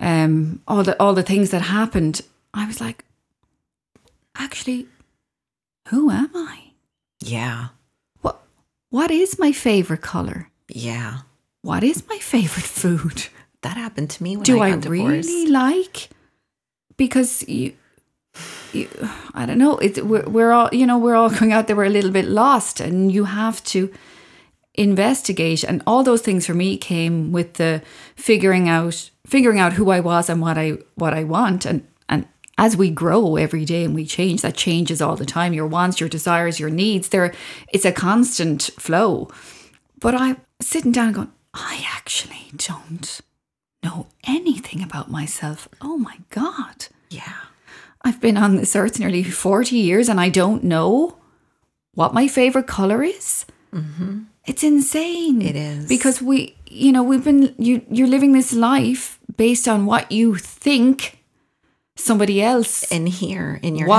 um, 0.00 0.60
all 0.66 0.82
the 0.82 1.00
all 1.00 1.14
the 1.14 1.22
things 1.22 1.50
that 1.50 1.62
happened, 1.62 2.20
I 2.52 2.66
was 2.66 2.80
like, 2.80 3.04
actually, 4.36 4.86
who 5.88 6.10
am 6.10 6.30
I? 6.34 6.72
Yeah. 7.20 7.68
What 8.22 8.42
what 8.90 9.10
is 9.10 9.38
my 9.38 9.52
favorite 9.52 10.02
color? 10.02 10.50
Yeah. 10.68 11.18
What 11.62 11.82
is 11.82 12.06
my 12.08 12.18
favorite 12.18 12.66
food? 12.66 13.28
That 13.62 13.76
happened 13.78 14.10
to 14.10 14.22
me 14.22 14.36
when 14.36 14.44
Do 14.44 14.60
I 14.60 14.66
I, 14.66 14.70
got 14.72 14.80
divorced. 14.82 15.28
really 15.28 15.50
like? 15.50 16.10
Because 16.98 17.42
you, 17.48 17.72
you, 18.74 18.88
I 19.32 19.46
don't 19.46 19.56
know. 19.58 19.78
It, 19.78 20.04
we're, 20.04 20.28
we're 20.28 20.52
all, 20.52 20.68
you 20.70 20.86
know, 20.86 20.98
we're 20.98 21.14
all 21.14 21.30
going 21.30 21.52
out 21.52 21.66
there. 21.66 21.74
We're 21.76 21.84
a 21.86 21.90
little 21.90 22.10
bit 22.10 22.26
lost, 22.26 22.80
and 22.80 23.10
you 23.10 23.24
have 23.24 23.64
to 23.64 23.90
investigate. 24.74 25.64
And 25.64 25.82
all 25.86 26.02
those 26.02 26.20
things 26.20 26.46
for 26.46 26.52
me 26.54 26.76
came 26.76 27.32
with 27.32 27.54
the 27.54 27.82
figuring 28.16 28.68
out, 28.68 29.10
figuring 29.26 29.58
out 29.58 29.74
who 29.74 29.90
I 29.90 30.00
was 30.00 30.28
and 30.28 30.40
what 30.40 30.58
I 30.58 30.78
what 30.94 31.14
I 31.14 31.24
want. 31.24 31.64
And 31.64 31.86
and 32.08 32.26
as 32.58 32.76
we 32.76 32.90
grow 32.90 33.36
every 33.36 33.64
day 33.64 33.84
and 33.84 33.94
we 33.94 34.06
change, 34.06 34.42
that 34.42 34.56
changes 34.56 35.02
all 35.02 35.16
the 35.16 35.26
time. 35.26 35.52
Your 35.52 35.66
wants, 35.66 36.00
your 36.00 36.08
desires, 36.08 36.60
your 36.60 36.70
needs. 36.70 37.08
There, 37.08 37.32
it's 37.72 37.84
a 37.84 37.92
constant 37.92 38.70
flow. 38.78 39.30
But 40.00 40.14
I'm 40.14 40.40
sitting 40.60 40.92
down 40.92 41.06
and 41.06 41.14
going, 41.14 41.32
I 41.52 41.84
actually 41.94 42.50
don't 42.56 43.20
know 43.82 44.06
anything 44.26 44.82
about 44.82 45.10
myself. 45.10 45.68
Oh 45.80 45.96
my 45.96 46.18
God. 46.30 46.86
Yeah. 47.10 47.32
I've 48.02 48.20
been 48.20 48.36
on 48.36 48.56
this 48.56 48.76
earth 48.76 48.98
nearly 48.98 49.22
40 49.22 49.76
years 49.76 50.08
and 50.08 50.20
I 50.20 50.28
don't 50.28 50.62
know 50.62 51.16
what 51.94 52.14
my 52.14 52.28
favorite 52.28 52.66
color 52.66 53.02
is. 53.02 53.46
Mm-hmm. 53.72 54.24
It's 54.46 54.62
insane. 54.62 55.40
It 55.40 55.56
is. 55.56 55.88
Because 55.88 56.20
we, 56.20 56.54
you 56.74 56.92
know, 56.92 57.02
we've 57.02 57.24
been, 57.24 57.54
you, 57.58 57.82
you're 57.90 58.08
living 58.08 58.32
this 58.32 58.52
life 58.52 59.18
based 59.36 59.66
on 59.68 59.86
what 59.86 60.10
you 60.10 60.36
think 60.36 61.18
somebody 61.96 62.42
else 62.42 62.90
In 62.90 63.06
here, 63.06 63.60
in 63.62 63.76
your 63.76 63.88
head. 63.88 63.94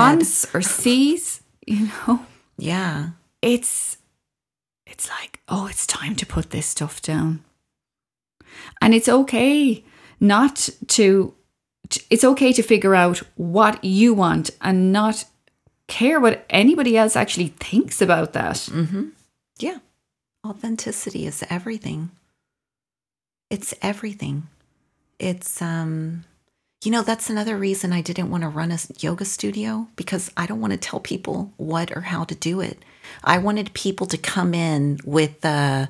or 0.54 0.62
sees, 0.62 1.42
you 1.66 1.88
know 2.08 2.26
Yeah. 2.58 3.10
it's 3.42 3.98
it's 4.86 5.10
like 5.10 5.40
oh 5.48 5.66
it's 5.68 5.88
time 5.88 6.16
to 6.16 6.26
put 6.26 6.52
this 6.52 6.68
stuff 6.68 7.02
down 7.02 7.44
and 8.82 8.94
it's 8.94 9.10
okay 9.10 9.84
not 10.20 10.70
to 10.88 11.34
it's 12.10 12.24
okay 12.24 12.54
to 12.54 12.62
figure 12.62 12.94
out 12.96 13.18
what 13.36 13.84
you 13.84 14.14
want 14.14 14.52
and 14.62 14.92
not 14.94 15.26
care 15.88 16.20
what 16.20 16.46
anybody 16.50 16.96
else 16.98 17.16
actually 17.16 17.48
thinks 17.60 18.02
about 18.02 18.34
that 18.34 18.58
mm-hmm. 18.72 19.10
Yeah. 19.60 19.80
Authenticity 20.46 21.26
is 21.26 21.44
everything. 21.50 22.12
It's 23.50 23.74
everything. 23.82 24.48
It's 25.20 25.62
um 25.62 26.26
you 26.84 26.92
know 26.92 27.04
that's 27.04 27.30
another 27.30 27.58
reason 27.58 27.94
I 27.94 28.02
didn't 28.02 28.30
want 28.30 28.44
to 28.44 28.50
run 28.50 28.72
a 28.72 28.80
yoga 29.00 29.26
studio 29.26 29.88
because 29.96 30.32
I 30.36 30.46
don't 30.46 30.62
want 30.62 30.74
to 30.74 30.78
tell 30.78 31.00
people 31.00 31.54
what 31.58 31.96
or 31.96 32.02
how 32.02 32.24
to 32.26 32.36
do 32.36 32.60
it. 32.62 32.84
I 33.24 33.38
wanted 33.38 33.74
people 33.74 34.08
to 34.08 34.18
come 34.18 34.54
in 34.54 35.00
with 35.06 35.46
uh 35.46 35.88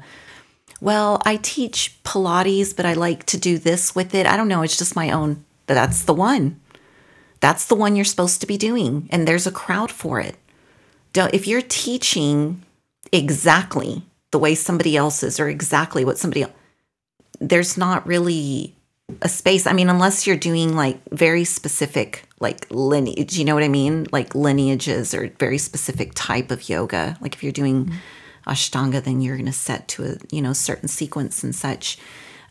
well, 0.82 1.22
I 1.26 1.38
teach 1.38 1.98
Pilates, 2.04 2.76
but 2.76 2.86
I 2.86 2.94
like 2.94 3.26
to 3.28 3.38
do 3.38 3.58
this 3.58 3.96
with 3.96 4.14
it. 4.14 4.28
I 4.28 4.36
don't 4.36 4.50
know, 4.50 4.62
it's 4.62 4.78
just 4.78 4.96
my 4.96 5.10
own. 5.10 5.46
That's 5.68 6.04
the 6.04 6.14
one. 6.14 6.60
That's 7.40 7.66
the 7.66 7.76
one 7.76 7.96
you're 7.96 8.06
supposed 8.06 8.42
to 8.42 8.48
be 8.48 8.58
doing 8.58 9.08
and 9.12 9.28
there's 9.28 9.48
a 9.48 9.52
crowd 9.52 9.92
for 9.92 10.20
it. 10.20 10.36
If 11.16 11.48
you're 11.48 11.62
teaching 11.62 12.64
exactly 13.14 14.04
the 14.32 14.40
way 14.40 14.54
somebody 14.56 14.98
else 14.98 15.24
is 15.24 15.40
or 15.40 15.48
exactly 15.48 16.04
what 16.04 16.18
somebody 16.18 16.44
else, 16.44 16.52
there's 17.40 17.78
not 17.78 18.06
really 18.08 18.76
a 19.22 19.30
space. 19.30 19.68
I 19.68 19.74
mean, 19.74 19.90
unless 19.90 20.26
you're 20.26 20.36
doing 20.36 20.76
like 20.76 21.00
very 21.12 21.44
specific, 21.44 22.28
like 22.40 22.68
lineage, 22.70 23.38
you 23.38 23.46
know 23.46 23.54
what 23.54 23.64
I 23.64 23.68
mean? 23.68 24.08
Like 24.12 24.34
lineages 24.36 25.14
or 25.14 25.32
very 25.40 25.58
specific 25.58 26.12
type 26.16 26.52
of 26.52 26.70
yoga. 26.70 27.18
Like 27.22 27.36
if 27.36 27.44
you're 27.44 27.52
doing 27.52 27.92
Ashtanga, 28.48 29.04
then 29.04 29.22
you're 29.22 29.38
going 29.38 29.46
to 29.46 29.52
set 29.52 29.88
to 29.90 30.04
a, 30.06 30.16
you 30.32 30.42
know, 30.42 30.54
certain 30.54 30.88
sequence 30.88 31.44
and 31.44 31.56
such. 31.56 31.98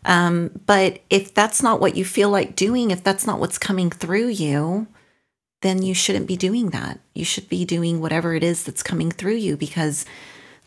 Um, 0.05 0.51
but 0.65 1.01
if 1.09 1.33
that's 1.33 1.63
not 1.63 1.81
what 1.81 1.95
you 1.95 2.05
feel 2.05 2.29
like 2.29 2.55
doing, 2.55 2.91
if 2.91 3.03
that's 3.03 3.25
not 3.25 3.39
what's 3.39 3.57
coming 3.57 3.89
through 3.89 4.27
you, 4.27 4.87
then 5.61 5.81
you 5.81 5.93
shouldn't 5.93 6.27
be 6.27 6.37
doing 6.37 6.69
that. 6.69 6.99
You 7.13 7.25
should 7.25 7.49
be 7.49 7.65
doing 7.65 7.99
whatever 7.99 8.35
it 8.35 8.43
is 8.43 8.63
that's 8.63 8.83
coming 8.83 9.09
through 9.11 9.35
you 9.35 9.57
because 9.57 10.05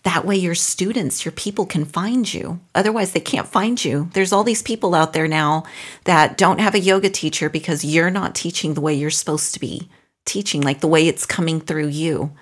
that 0.09 0.25
way 0.25 0.37
your 0.37 0.55
students, 0.55 1.27
your 1.27 1.33
people 1.33 1.67
can 1.67 1.85
find 1.85 2.33
you. 2.33 2.59
Otherwise, 2.75 3.13
they 3.13 3.21
can't 3.21 3.47
find 3.47 3.85
you. 3.85 4.09
There's 4.15 4.33
all 4.33 4.43
these 4.43 4.63
people 4.63 4.95
out 4.95 5.13
there 5.13 5.29
now 5.29 5.65
that 6.05 6.39
don't 6.39 6.61
have 6.61 6.75
a 6.75 6.81
yoga 6.81 7.11
teacher 7.11 7.51
because 7.51 7.85
you're 7.85 8.09
not 8.09 8.35
teaching 8.35 8.73
the 8.73 8.81
way 8.81 8.95
you're 8.95 9.11
supposed 9.11 9.53
to 9.53 9.61
be 9.61 9.87
teaching, 10.25 10.63
like 10.63 10.81
the 10.81 10.89
way 10.89 11.07
it's 11.07 11.27
coming 11.27 11.61
through 11.61 11.89
you. 11.89 12.33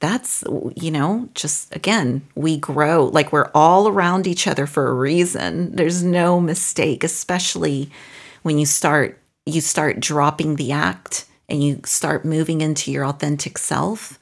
That's, 0.00 0.42
you 0.74 0.90
know, 0.90 1.28
just 1.34 1.74
again, 1.76 2.26
we 2.34 2.56
grow 2.56 3.04
like 3.04 3.32
we're 3.32 3.52
all 3.54 3.86
around 3.86 4.26
each 4.26 4.48
other 4.48 4.66
for 4.66 4.88
a 4.88 4.94
reason. 4.94 5.76
There's 5.76 6.02
no 6.02 6.40
mistake, 6.40 7.04
especially 7.04 7.88
when 8.42 8.58
you 8.58 8.66
start 8.66 9.20
you 9.46 9.60
start 9.60 10.00
dropping 10.00 10.56
the 10.56 10.72
act 10.72 11.26
and 11.48 11.62
you 11.62 11.82
start 11.84 12.24
moving 12.24 12.62
into 12.62 12.90
your 12.90 13.06
authentic 13.06 13.58
self. 13.58 14.18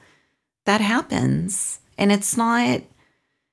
That 0.67 0.83
happens. 0.83 1.79
And 1.99 2.13
it's 2.13 2.37
not 2.37 2.83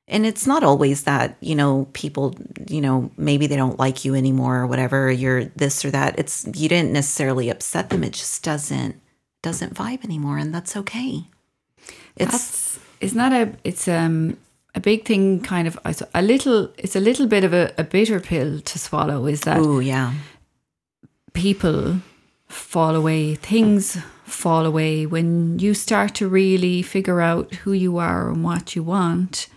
and 0.10 0.26
it's 0.26 0.48
not 0.48 0.64
always 0.64 1.04
that, 1.04 1.38
you 1.40 1.54
know, 1.54 1.88
people, 1.94 2.36
you 2.68 2.82
know, 2.82 3.12
maybe 3.16 3.46
they 3.46 3.56
don't 3.56 3.78
like 3.78 4.04
you 4.04 4.16
anymore 4.16 4.58
or 4.58 4.68
whatever, 4.68 5.12
you're 5.12 5.46
this 5.46 5.86
or 5.86 5.92
that. 5.92 6.18
It's 6.18 6.48
you 6.56 6.68
didn't 6.68 6.92
necessarily 6.92 7.50
upset 7.50 7.92
them. 7.92 8.04
It 8.04 8.14
just 8.14 8.44
doesn't 8.44 9.00
doesn't 9.42 9.76
vibe 9.76 10.04
anymore 10.04 10.38
and 10.38 10.54
that's 10.54 10.76
okay. 10.76 11.26
It's 12.16 12.32
that's 12.32 12.80
isn't 13.02 13.18
that 13.18 13.34
a 13.34 13.54
it's 13.64 13.88
um 13.88 14.38
a 14.76 14.80
big 14.80 15.06
thing 15.06 15.42
kind 15.42 15.68
of 15.68 15.80
a 16.14 16.22
little 16.22 16.72
it's 16.78 16.96
a 16.96 17.00
little 17.00 17.28
bit 17.28 17.44
of 17.44 17.54
a, 17.54 17.74
a 17.78 17.84
bitter 17.84 18.20
pill 18.20 18.60
to 18.62 18.80
swallow 18.80 19.26
is 19.26 19.42
that 19.42 19.58
oh 19.58 19.80
yeah. 19.80 20.14
people 21.34 21.98
fall 22.48 22.96
away, 22.96 23.36
things 23.36 23.98
fall 24.30 24.66
away 24.66 25.06
when 25.06 25.60
you 25.60 25.74
start 25.74 26.16
to 26.16 26.28
really 26.28 26.82
figure 26.82 27.22
out 27.22 27.54
who 27.56 27.74
you 27.74 27.98
are 27.98 28.30
and 28.30 28.44
what 28.44 28.76
you 28.76 28.84
want. 28.84 29.48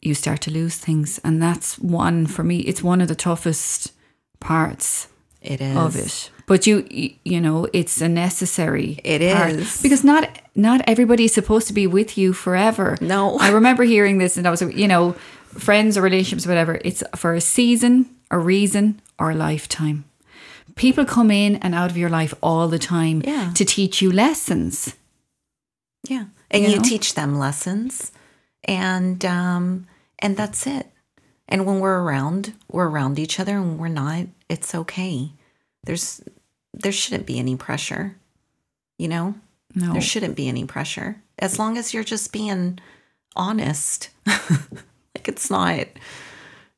You 0.00 0.14
start 0.14 0.40
to 0.42 0.50
lose 0.50 0.76
things, 0.76 1.18
and 1.24 1.42
that's 1.42 1.78
one 1.78 2.26
for 2.26 2.44
me. 2.44 2.60
It's 2.60 2.82
one 2.82 3.00
of 3.00 3.08
the 3.08 3.16
toughest 3.16 3.92
parts 4.38 5.08
It 5.42 5.60
is. 5.60 5.76
of 5.76 5.96
it. 5.96 6.30
But 6.46 6.66
you, 6.66 6.86
you, 7.24 7.40
know, 7.40 7.66
it's 7.72 8.00
a 8.00 8.08
necessary. 8.08 9.00
It 9.04 9.20
part. 9.36 9.50
is. 9.50 9.82
because 9.82 10.02
not 10.04 10.40
not 10.54 10.80
everybody 10.86 11.24
is 11.24 11.34
supposed 11.34 11.66
to 11.68 11.74
be 11.74 11.86
with 11.86 12.16
you 12.16 12.32
forever. 12.32 12.96
No. 13.00 13.38
I 13.38 13.50
remember 13.50 13.82
hearing 13.84 14.18
this, 14.18 14.36
and 14.36 14.46
I 14.46 14.50
was, 14.50 14.62
you 14.62 14.88
know, 14.88 15.12
friends 15.48 15.98
or 15.98 16.02
relationships, 16.02 16.46
whatever. 16.46 16.80
It's 16.84 17.02
for 17.16 17.34
a 17.34 17.40
season, 17.40 18.08
a 18.30 18.38
reason, 18.38 19.00
or 19.18 19.32
a 19.32 19.34
lifetime. 19.34 20.04
People 20.78 21.04
come 21.04 21.30
in 21.30 21.56
and 21.56 21.74
out 21.74 21.90
of 21.90 21.96
your 21.96 22.08
life 22.10 22.32
all 22.42 22.68
the 22.68 22.78
time 22.78 23.20
Yeah. 23.24 23.52
to 23.54 23.64
teach 23.64 24.00
you 24.00 24.10
lessons. 24.12 24.94
Yeah. 26.08 26.26
And 26.50 26.62
You 26.64 26.70
you, 26.70 26.76
know? 26.76 26.82
teach 26.82 27.14
them 27.14 27.38
lessons 27.38 28.12
and 28.64 29.24
um 29.24 29.86
and 30.18 30.36
that's 30.36 30.66
it. 30.66 30.86
And 31.48 31.64
when 31.66 31.80
we're 31.80 32.00
around, 32.00 32.52
we're 32.70 32.88
around 32.88 33.18
each 33.18 33.40
other 33.40 33.56
and 33.56 33.78
we're 33.78 33.88
not, 33.88 34.26
it's 34.48 34.74
okay. 34.74 35.32
There's 35.84 36.22
there 36.72 36.92
shouldn't 36.92 37.26
be 37.26 37.38
any 37.38 37.56
pressure. 37.56 38.16
You 38.98 39.08
know? 39.08 39.34
No, 39.74 39.92
There 39.92 40.00
shouldn't 40.02 40.36
be 40.36 40.48
any 40.48 40.64
pressure. 40.64 41.16
As 41.38 41.58
long 41.58 41.76
as 41.78 41.92
you're 41.92 42.04
just 42.04 42.32
being 42.32 42.78
honest. 43.36 44.10
like 44.26 45.28
it's 45.28 45.50
not 45.50 45.86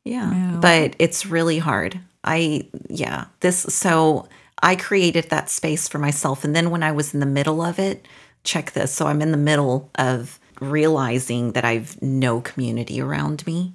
yeah. 0.04 0.32
Yeah. 0.34 0.58
But 0.60 0.96
it's 0.98 1.26
really 1.26 1.58
hard. 1.58 2.00
I 2.24 2.68
yeah, 2.88 3.26
this 3.40 3.58
so 3.58 4.28
I 4.62 4.76
created 4.76 5.30
that 5.30 5.50
space 5.50 5.88
for 5.88 5.98
myself 5.98 6.44
and 6.44 6.54
then 6.54 6.70
when 6.70 6.82
I 6.82 6.92
was 6.92 7.14
in 7.14 7.20
the 7.20 7.26
middle 7.26 7.62
of 7.62 7.78
it, 7.78 8.06
check 8.44 8.72
this. 8.72 8.92
So 8.92 9.06
I'm 9.06 9.22
in 9.22 9.30
the 9.30 9.36
middle 9.36 9.90
of 9.94 10.38
realizing 10.60 11.52
that 11.52 11.64
I've 11.64 12.00
no 12.02 12.40
community 12.40 13.00
around 13.00 13.46
me 13.46 13.72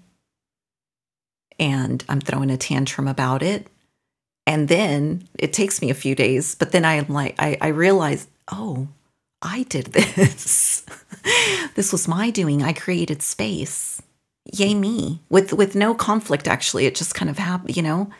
and 1.60 2.04
I'm 2.08 2.22
throwing 2.22 2.52
a 2.52 2.58
tantrum 2.58 3.08
about 3.08 3.42
it. 3.42 3.68
And 4.48 4.68
then 4.68 5.28
it 5.40 5.54
takes 5.54 5.82
me 5.82 5.90
a 5.90 5.96
few 5.96 6.14
days, 6.14 6.54
but 6.54 6.72
then 6.72 6.86
I'm 6.86 7.08
like 7.08 7.36
I, 7.40 7.58
I 7.62 7.68
realize, 7.68 8.28
oh, 8.52 8.88
I 9.42 9.64
did 9.64 9.86
this. 9.94 10.86
this 11.76 11.92
was 11.92 12.08
my 12.08 12.30
doing. 12.30 12.62
I 12.64 12.74
created 12.74 13.22
space. 13.22 14.02
Yay 14.54 14.76
me. 14.76 15.22
With 15.30 15.54
with 15.54 15.76
no 15.76 15.96
conflict 15.96 16.48
actually. 16.48 16.86
It 16.86 16.96
just 16.96 17.16
kind 17.16 17.30
of 17.30 17.40
happened, 17.40 17.76
you 17.76 17.84
know. 17.84 18.12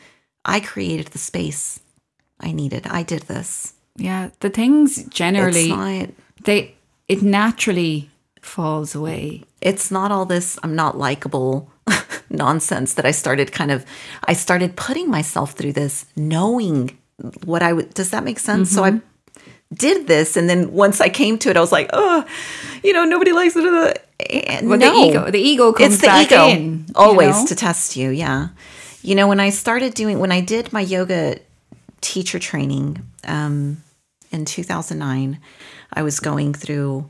I 0.46 0.60
created 0.60 1.08
the 1.08 1.18
space 1.18 1.80
I 2.40 2.52
needed. 2.52 2.86
I 2.86 3.02
did 3.02 3.22
this. 3.22 3.74
yeah, 3.96 4.30
the 4.40 4.50
things 4.50 5.04
generally 5.06 5.68
not 5.68 6.10
they 6.44 6.74
it 7.08 7.22
naturally 7.22 8.10
falls 8.40 8.94
away. 8.94 9.42
it's 9.60 9.90
not 9.90 10.12
all 10.12 10.24
this 10.24 10.58
I'm 10.62 10.74
not 10.74 10.96
likable. 10.96 11.70
nonsense 12.30 12.94
that 12.94 13.06
I 13.06 13.12
started 13.12 13.52
kind 13.52 13.70
of 13.70 13.84
I 14.24 14.32
started 14.32 14.76
putting 14.76 15.08
myself 15.08 15.52
through 15.52 15.74
this 15.74 16.06
knowing 16.16 16.96
what 17.44 17.62
I 17.62 17.72
would 17.72 17.94
does 17.94 18.10
that 18.10 18.24
make 18.24 18.38
sense? 18.38 18.70
So 18.70 18.84
I 18.84 18.90
mm-hmm. 18.90 19.74
did 19.74 20.06
this 20.06 20.36
and 20.36 20.48
then 20.50 20.72
once 20.72 21.00
I 21.00 21.08
came 21.08 21.38
to 21.38 21.50
it 21.50 21.56
I 21.56 21.60
was 21.60 21.72
like, 21.72 21.88
"Oh, 21.92 22.24
you 22.82 22.92
know, 22.92 23.04
nobody 23.04 23.32
likes 23.32 23.54
it." 23.56 23.64
And 24.30 24.68
Well, 24.68 24.78
no. 24.78 24.90
the 24.90 25.08
ego, 25.08 25.30
the 25.30 25.40
ego 25.40 25.72
comes 25.72 25.94
it's 25.94 26.00
the 26.02 26.08
back 26.08 26.26
ego 26.26 26.48
in 26.48 26.84
you 26.88 26.94
always 26.94 27.36
know? 27.36 27.46
to 27.46 27.54
test 27.54 27.96
you 27.96 28.10
yeah 28.10 28.48
you 29.06 29.14
know 29.14 29.28
when 29.28 29.40
i 29.40 29.50
started 29.50 29.94
doing 29.94 30.18
when 30.18 30.32
i 30.32 30.40
did 30.40 30.72
my 30.72 30.80
yoga 30.80 31.38
teacher 32.00 32.38
training 32.38 32.98
um, 33.24 33.82
in 34.30 34.44
2009 34.44 35.38
i 35.92 36.02
was 36.02 36.20
going 36.20 36.52
through 36.52 37.08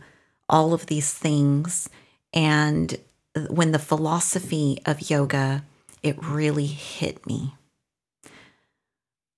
all 0.48 0.72
of 0.74 0.86
these 0.86 1.12
things 1.12 1.88
and 2.32 2.98
when 3.48 3.72
the 3.72 3.78
philosophy 3.78 4.78
of 4.86 5.10
yoga 5.10 5.64
it 6.02 6.16
really 6.22 6.66
hit 6.66 7.26
me 7.26 7.54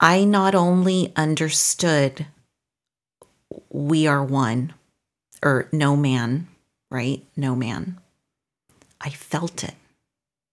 i 0.01 0.25
not 0.25 0.55
only 0.55 1.13
understood 1.17 2.27
we 3.71 4.07
are 4.07 4.25
one 4.25 4.75
or 5.43 5.69
no 5.73 5.97
man 5.97 6.49
right 6.91 7.25
no 7.37 7.55
man 7.55 7.99
I 9.01 9.11
felt 9.11 9.63
it. 9.63 9.75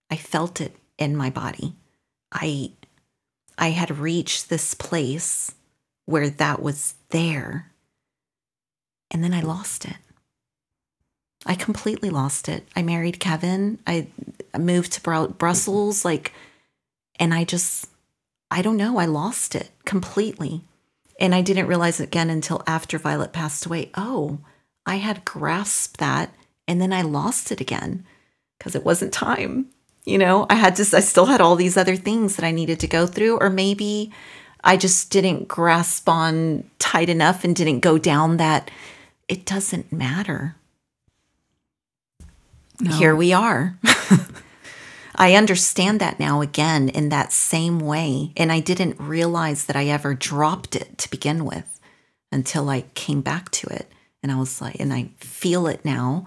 I 0.09 0.17
felt 0.17 0.61
it 0.61 0.75
in 0.97 1.15
my 1.15 1.29
body. 1.29 1.73
I 2.36 2.71
I 3.57 3.69
had 3.69 3.97
reached 3.97 4.49
this 4.49 4.73
place 4.73 5.55
where 6.05 6.29
that 6.29 6.61
was 6.61 6.95
there. 7.09 7.71
And 9.09 9.23
then 9.23 9.33
I 9.33 9.39
lost 9.39 9.86
it. 9.86 9.95
I 11.45 11.55
completely 11.55 12.09
lost 12.09 12.49
it. 12.49 12.67
I 12.75 12.81
married 12.81 13.19
Kevin. 13.19 13.79
I 13.88 14.07
moved 14.57 14.91
to 14.93 15.01
Bru- 15.01 15.29
Brussels 15.29 16.03
like 16.03 16.33
and 17.17 17.33
I 17.33 17.45
just 17.45 17.88
I 18.51 18.61
don't 18.61 18.77
know, 18.77 18.97
I 18.97 19.05
lost 19.05 19.55
it 19.55 19.71
completely. 19.86 20.61
And 21.19 21.33
I 21.33 21.41
didn't 21.41 21.67
realize 21.67 22.01
it 22.01 22.05
again 22.05 22.29
until 22.29 22.61
after 22.67 22.97
Violet 22.99 23.31
passed 23.31 23.65
away. 23.65 23.89
Oh, 23.95 24.39
I 24.86 24.97
had 24.97 25.23
grasped 25.23 25.97
that 25.97 26.33
and 26.67 26.81
then 26.81 26.91
I 26.91 27.01
lost 27.01 27.51
it 27.51 27.61
again 27.61 28.05
because 28.57 28.75
it 28.75 28.83
wasn't 28.83 29.13
time. 29.13 29.67
You 30.05 30.17
know, 30.19 30.45
I 30.49 30.55
had 30.55 30.75
to, 30.77 30.97
I 30.97 30.99
still 30.99 31.25
had 31.25 31.41
all 31.41 31.55
these 31.55 31.77
other 31.77 31.95
things 31.95 32.35
that 32.35 32.45
I 32.45 32.51
needed 32.51 32.79
to 32.81 32.87
go 32.87 33.07
through, 33.07 33.39
or 33.39 33.49
maybe 33.49 34.11
I 34.63 34.77
just 34.77 35.09
didn't 35.11 35.47
grasp 35.47 36.07
on 36.07 36.69
tight 36.79 37.09
enough 37.09 37.43
and 37.43 37.55
didn't 37.55 37.79
go 37.79 37.97
down 37.97 38.37
that 38.37 38.69
it 39.27 39.45
doesn't 39.45 39.91
matter. 39.91 40.55
Here 42.97 43.15
we 43.15 43.31
are. 43.31 43.79
I 45.15 45.35
understand 45.35 46.01
that 46.01 46.19
now 46.19 46.41
again 46.41 46.89
in 46.89 47.09
that 47.09 47.31
same 47.31 47.79
way. 47.79 48.33
And 48.35 48.51
I 48.51 48.59
didn't 48.59 48.99
realize 48.99 49.65
that 49.65 49.75
I 49.75 49.87
ever 49.87 50.13
dropped 50.13 50.75
it 50.75 50.97
to 50.97 51.09
begin 51.09 51.45
with 51.45 51.79
until 52.31 52.69
I 52.69 52.81
came 52.93 53.21
back 53.21 53.49
to 53.51 53.67
it. 53.67 53.89
And 54.21 54.31
I 54.31 54.37
was 54.37 54.61
like, 54.61 54.79
and 54.79 54.91
I 54.91 55.11
feel 55.19 55.67
it 55.67 55.85
now. 55.85 56.25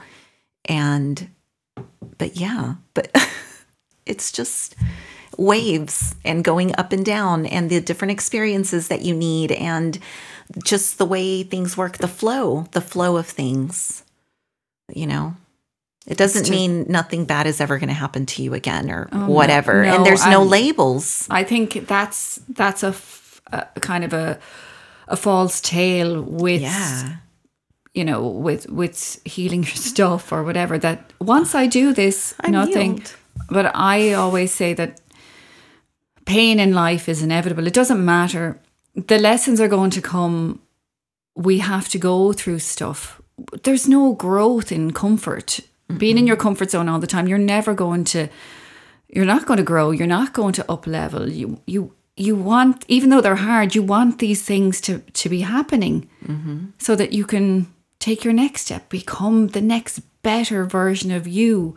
And, 0.65 1.29
but 2.17 2.37
yeah, 2.37 2.77
but 2.95 3.15
it's 4.09 4.33
just 4.33 4.75
waves 5.37 6.15
and 6.25 6.43
going 6.43 6.75
up 6.77 6.93
and 6.93 7.05
down 7.05 7.47
and 7.47 7.71
the 7.71 7.81
different 7.81 8.13
experiences 8.13 8.89
that 8.89 9.03
you 9.03 9.15
need 9.15 9.53
and 9.53 9.99
just 10.65 10.99
the 10.99 11.05
way 11.07 11.43
things 11.43 11.77
work, 11.77 11.99
the 11.99 12.09
flow, 12.09 12.67
the 12.73 12.81
flow 12.81 13.17
of 13.17 13.27
things, 13.27 14.03
you 14.93 15.07
know? 15.07 15.35
It 16.07 16.17
doesn't 16.17 16.49
mean 16.49 16.87
nothing 16.89 17.27
bad 17.27 17.47
is 17.47 17.61
ever 17.61 17.79
going 17.79 17.89
to 17.89 17.95
happen 17.95 18.25
to 18.27 18.43
you 18.43 18.55
again 18.55 18.91
or 18.91 19.11
oh, 19.13 19.19
no. 19.19 19.27
whatever. 19.29 19.85
No, 19.85 19.95
and 19.95 20.07
there's 20.07 20.25
no 20.27 20.43
labels. 20.43 21.27
I 21.31 21.45
think 21.45 21.87
that's 21.87 22.41
that's 22.49 22.83
a, 22.83 22.89
f- 22.89 23.43
a 23.53 23.67
kind 23.81 24.05
of 24.05 24.15
a 24.15 24.39
a 25.07 25.17
false 25.17 25.61
tale 25.61 26.23
with 26.23 26.63
Yeah. 26.63 27.17
you 27.93 28.05
know 28.05 28.27
with 28.27 28.69
with 28.71 29.21
healing 29.27 29.63
your 29.69 29.75
stuff 29.75 30.33
or 30.33 30.43
whatever 30.43 30.79
that 30.79 31.13
once 31.21 31.55
I 31.55 31.67
do 31.67 31.93
this 31.93 32.35
I'm 32.41 32.53
nothing. 32.53 33.03
But 33.49 33.75
I 33.75 34.13
always 34.13 34.53
say 34.53 34.75
that 34.75 35.01
pain 36.25 36.61
in 36.61 36.73
life 36.73 37.09
is 37.09 37.23
inevitable. 37.23 37.67
It 37.67 37.75
doesn't 37.75 38.05
matter. 38.05 38.61
The 38.95 39.19
lessons 39.19 39.61
are 39.61 39.69
going 39.69 39.91
to 39.91 40.03
come. 40.03 40.61
We 41.35 41.59
have 41.59 41.89
to 41.91 41.99
go 41.99 42.33
through 42.33 42.59
stuff. 42.59 43.21
There's 43.63 43.89
no 43.89 44.15
growth 44.15 44.73
in 44.73 44.93
comfort. 44.93 45.61
Being 45.97 46.19
in 46.19 46.27
your 46.27 46.37
comfort 46.37 46.71
zone 46.71 46.87
all 46.87 46.99
the 46.99 47.07
time 47.07 47.29
you're 47.29 47.39
never 47.39 47.73
going 47.73 48.05
to 48.05 48.29
you're 49.09 49.25
not 49.25 49.47
going 49.47 49.57
to 49.57 49.63
grow. 49.63 49.91
You're 49.91 50.07
not 50.07 50.35
going 50.35 50.53
to 50.53 50.71
up 50.71 50.87
level. 50.87 51.31
You 51.31 51.63
you 51.67 51.95
you 52.19 52.37
want 52.37 52.85
even 52.89 53.09
though 53.11 53.21
they're 53.21 53.37
hard 53.37 53.75
you 53.75 53.83
want 53.83 54.19
these 54.19 54.43
things 54.43 54.81
to 54.83 54.99
to 54.99 55.29
be 55.29 55.41
happening 55.41 56.09
mm-hmm. 56.27 56.67
so 56.79 56.97
that 56.97 57.13
you 57.13 57.25
can 57.25 57.67
take 58.01 58.25
your 58.25 58.35
next 58.35 58.63
step 58.63 58.89
become 58.89 59.49
the 59.49 59.61
next 59.61 60.01
better 60.23 60.65
version 60.65 61.11
of 61.11 61.27
you 61.27 61.75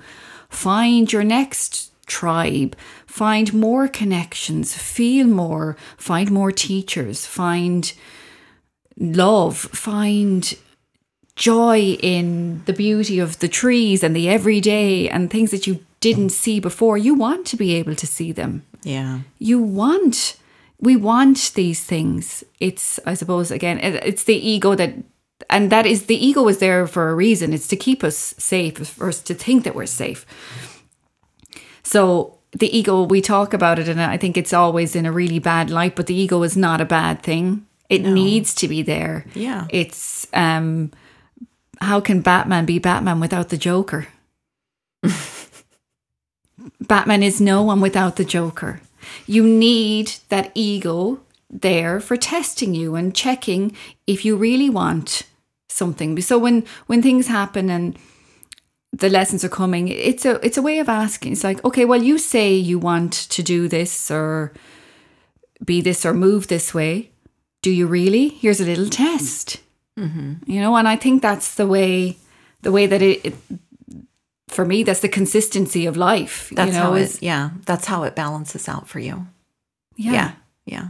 find 0.52 1.12
your 1.12 1.24
next 1.24 1.92
tribe. 2.06 2.76
Find 3.08 3.54
more 3.54 3.88
connections. 3.88 4.78
Feel 4.78 5.28
more. 5.28 5.76
Find 5.98 6.30
more 6.30 6.52
teachers. 6.52 7.26
Find 7.26 7.92
love. 8.98 9.58
Find 9.58 10.54
joy 11.36 11.98
in 12.02 12.62
the 12.66 12.74
beauty 12.74 13.18
of 13.18 13.40
the 13.40 13.48
trees 13.48 14.04
and 14.04 14.16
the 14.16 14.30
everyday 14.30 15.10
and 15.10 15.32
things 15.32 15.52
that 15.52 15.66
you 15.66 15.84
didn't 16.02 16.30
see 16.30 16.60
before. 16.60 16.98
You 16.98 17.16
want 17.16 17.48
to 17.48 17.58
be 17.58 17.74
able 17.76 17.96
to 17.96 18.08
see 18.08 18.32
them. 18.32 18.64
Yeah. 18.84 19.20
you 19.38 19.60
want 19.60 20.38
we 20.80 20.96
want 20.96 21.52
these 21.54 21.84
things. 21.84 22.44
It's 22.60 23.00
i 23.06 23.14
suppose 23.14 23.52
again 23.52 23.80
it's 23.80 24.24
the 24.24 24.36
ego 24.36 24.76
that 24.76 24.96
and 25.50 25.72
that 25.72 25.86
is 25.86 26.06
the 26.06 26.26
ego 26.26 26.48
is 26.48 26.60
there 26.60 26.88
for 26.88 27.10
a 27.10 27.16
reason. 27.16 27.54
It's 27.54 27.68
to 27.68 27.76
keep 27.76 28.04
us 28.04 28.36
safe 28.38 28.78
for 28.88 29.10
us 29.10 29.22
to 29.22 29.34
think 29.34 29.64
that 29.64 29.76
we're 29.76 29.86
safe. 29.86 30.26
So 31.84 32.38
the 32.52 32.76
ego 32.76 33.04
we 33.04 33.22
talk 33.22 33.54
about 33.54 33.80
it 33.80 33.88
and 33.88 34.02
i 34.02 34.18
think 34.18 34.36
it's 34.36 34.52
always 34.52 34.94
in 34.94 35.06
a 35.06 35.12
really 35.12 35.40
bad 35.40 35.70
light 35.70 35.96
but 35.96 36.08
the 36.08 36.14
ego 36.14 36.44
is 36.44 36.58
not 36.58 36.82
a 36.82 36.86
bad 36.86 37.24
thing. 37.24 37.66
It 37.88 38.04
needs 38.04 38.54
to 38.56 38.68
be 38.68 38.82
there. 38.82 39.26
Yeah. 39.34 39.68
it's 39.70 40.28
um 40.34 40.92
how 41.80 42.02
can 42.02 42.22
batman 42.22 42.66
be 42.66 42.78
batman 42.78 43.20
without 43.20 43.50
the 43.50 43.58
joker? 43.58 44.08
Batman 46.80 47.24
is 47.24 47.40
no 47.40 47.64
one 47.64 47.82
without 47.82 48.16
the 48.16 48.26
Joker. 48.26 48.82
You 49.26 49.44
need 49.44 50.14
that 50.30 50.52
ego 50.56 51.22
there 51.50 52.00
for 52.00 52.18
testing 52.18 52.74
you 52.74 52.96
and 52.96 53.16
checking 53.16 53.76
if 54.08 54.24
you 54.24 54.36
really 54.36 54.70
want 54.70 55.24
something. 55.72 56.20
So 56.22 56.38
when 56.38 56.66
when 56.88 57.02
things 57.02 57.28
happen 57.28 57.70
and 57.70 57.98
the 58.92 59.10
lessons 59.10 59.44
are 59.44 59.50
coming, 59.50 59.88
it's 59.88 60.26
a 60.26 60.46
it's 60.46 60.58
a 60.58 60.62
way 60.62 60.80
of 60.80 60.90
asking. 60.90 61.34
It's 61.34 61.44
like, 61.44 61.64
okay, 61.64 61.86
well, 61.86 62.04
you 62.04 62.18
say 62.18 62.54
you 62.54 62.80
want 62.80 63.14
to 63.14 63.44
do 63.44 63.68
this 63.68 64.12
or 64.12 64.52
be 65.64 65.82
this 65.82 66.06
or 66.06 66.14
move 66.14 66.48
this 66.48 66.74
way. 66.74 67.12
Do 67.62 67.72
you 67.72 67.88
really? 67.88 68.30
Here's 68.30 68.60
a 68.62 68.66
little 68.66 68.90
test. 68.90 69.60
Mm-hmm. 69.98 70.52
You 70.52 70.62
know, 70.62 70.76
and 70.76 70.88
I 70.88 70.96
think 70.96 71.22
that's 71.22 71.56
the 71.56 71.68
way 71.68 72.18
the 72.62 72.72
way 72.72 72.88
that 72.88 73.02
it, 73.02 73.26
it 73.26 73.36
for 74.48 74.66
me 74.66 74.84
that's 74.84 75.00
the 75.00 75.10
consistency 75.10 75.86
of 75.86 75.96
life. 75.96 76.52
That's 76.56 76.74
you 76.74 76.78
know, 76.78 76.86
how 76.86 76.94
is 76.96 77.16
it, 77.16 77.24
yeah, 77.24 77.52
that's 77.66 77.86
how 77.86 78.04
it 78.04 78.16
balances 78.16 78.68
out 78.68 78.88
for 78.88 79.00
you. 79.00 79.28
yeah. 79.96 80.12
Yeah. 80.14 80.32
Yeah. 80.66 80.88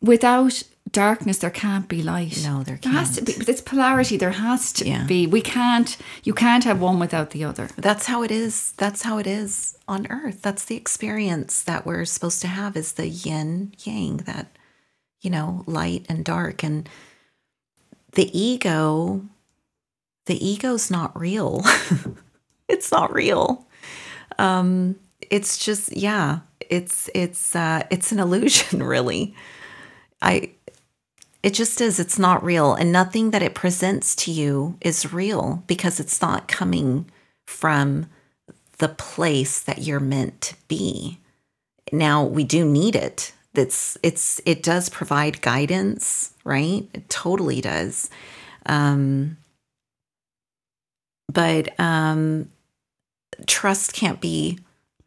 Without 0.00 0.62
darkness, 1.04 1.38
there 1.38 1.50
can't 1.50 1.88
be 1.88 2.02
light. 2.02 2.40
No, 2.42 2.62
there 2.62 2.78
There 2.82 2.92
has 2.92 3.10
to 3.16 3.22
be. 3.22 3.32
It's 3.52 3.60
polarity. 3.60 4.16
There 4.16 4.30
has 4.48 4.72
to 4.78 4.84
Yeah. 4.84 5.04
be. 5.06 5.26
We 5.26 5.40
can't. 5.40 5.96
You 6.24 6.34
can't 6.34 6.64
have 6.64 6.80
one 6.80 6.98
without 6.98 7.30
the 7.30 7.44
other. 7.44 7.68
That's 7.76 8.06
how 8.06 8.22
it 8.22 8.30
is. 8.30 8.72
That's 8.76 9.02
how 9.02 9.18
it 9.18 9.26
is 9.26 9.76
on 9.86 10.06
earth. 10.10 10.38
That's 10.42 10.64
the 10.64 10.76
experience 10.76 11.62
that 11.62 11.84
we're 11.86 12.04
supposed 12.06 12.40
to 12.42 12.48
have 12.48 12.76
is 12.76 12.92
the 12.92 13.08
yin 13.08 13.72
yang, 13.84 14.18
that, 14.26 14.46
you 15.20 15.30
know, 15.30 15.62
light 15.66 16.06
and 16.08 16.24
dark. 16.24 16.64
And 16.64 16.88
the 18.12 18.28
ego, 18.32 19.20
the 20.26 20.38
ego's 20.52 20.90
not 20.90 21.18
real. 21.18 21.62
it's 22.68 22.90
not 22.90 23.12
real. 23.12 23.66
Um, 24.38 24.96
it's 25.30 25.58
just, 25.58 25.96
yeah, 25.96 26.40
it's 26.70 27.08
it's 27.14 27.54
uh 27.54 27.82
it's 27.90 28.12
an 28.12 28.18
illusion, 28.18 28.82
really. 28.96 29.34
I 30.22 30.50
it 31.46 31.54
just 31.54 31.80
is. 31.80 32.00
It's 32.00 32.18
not 32.18 32.42
real. 32.42 32.74
And 32.74 32.90
nothing 32.90 33.30
that 33.30 33.40
it 33.40 33.54
presents 33.54 34.16
to 34.16 34.32
you 34.32 34.76
is 34.80 35.12
real 35.12 35.62
because 35.68 36.00
it's 36.00 36.20
not 36.20 36.48
coming 36.48 37.08
from 37.46 38.06
the 38.78 38.88
place 38.88 39.60
that 39.60 39.78
you're 39.78 40.00
meant 40.00 40.40
to 40.40 40.56
be. 40.66 41.20
Now, 41.92 42.24
we 42.24 42.42
do 42.42 42.64
need 42.64 42.96
it. 42.96 43.32
That's 43.54 43.96
it's 44.02 44.40
it 44.44 44.60
does 44.60 44.88
provide 44.88 45.40
guidance, 45.40 46.34
right? 46.42 46.88
It 46.92 47.08
totally 47.08 47.60
does. 47.60 48.10
Um 48.66 49.36
but 51.32 51.78
um 51.78 52.50
trust 53.46 53.92
can't 53.92 54.20
be 54.20 54.58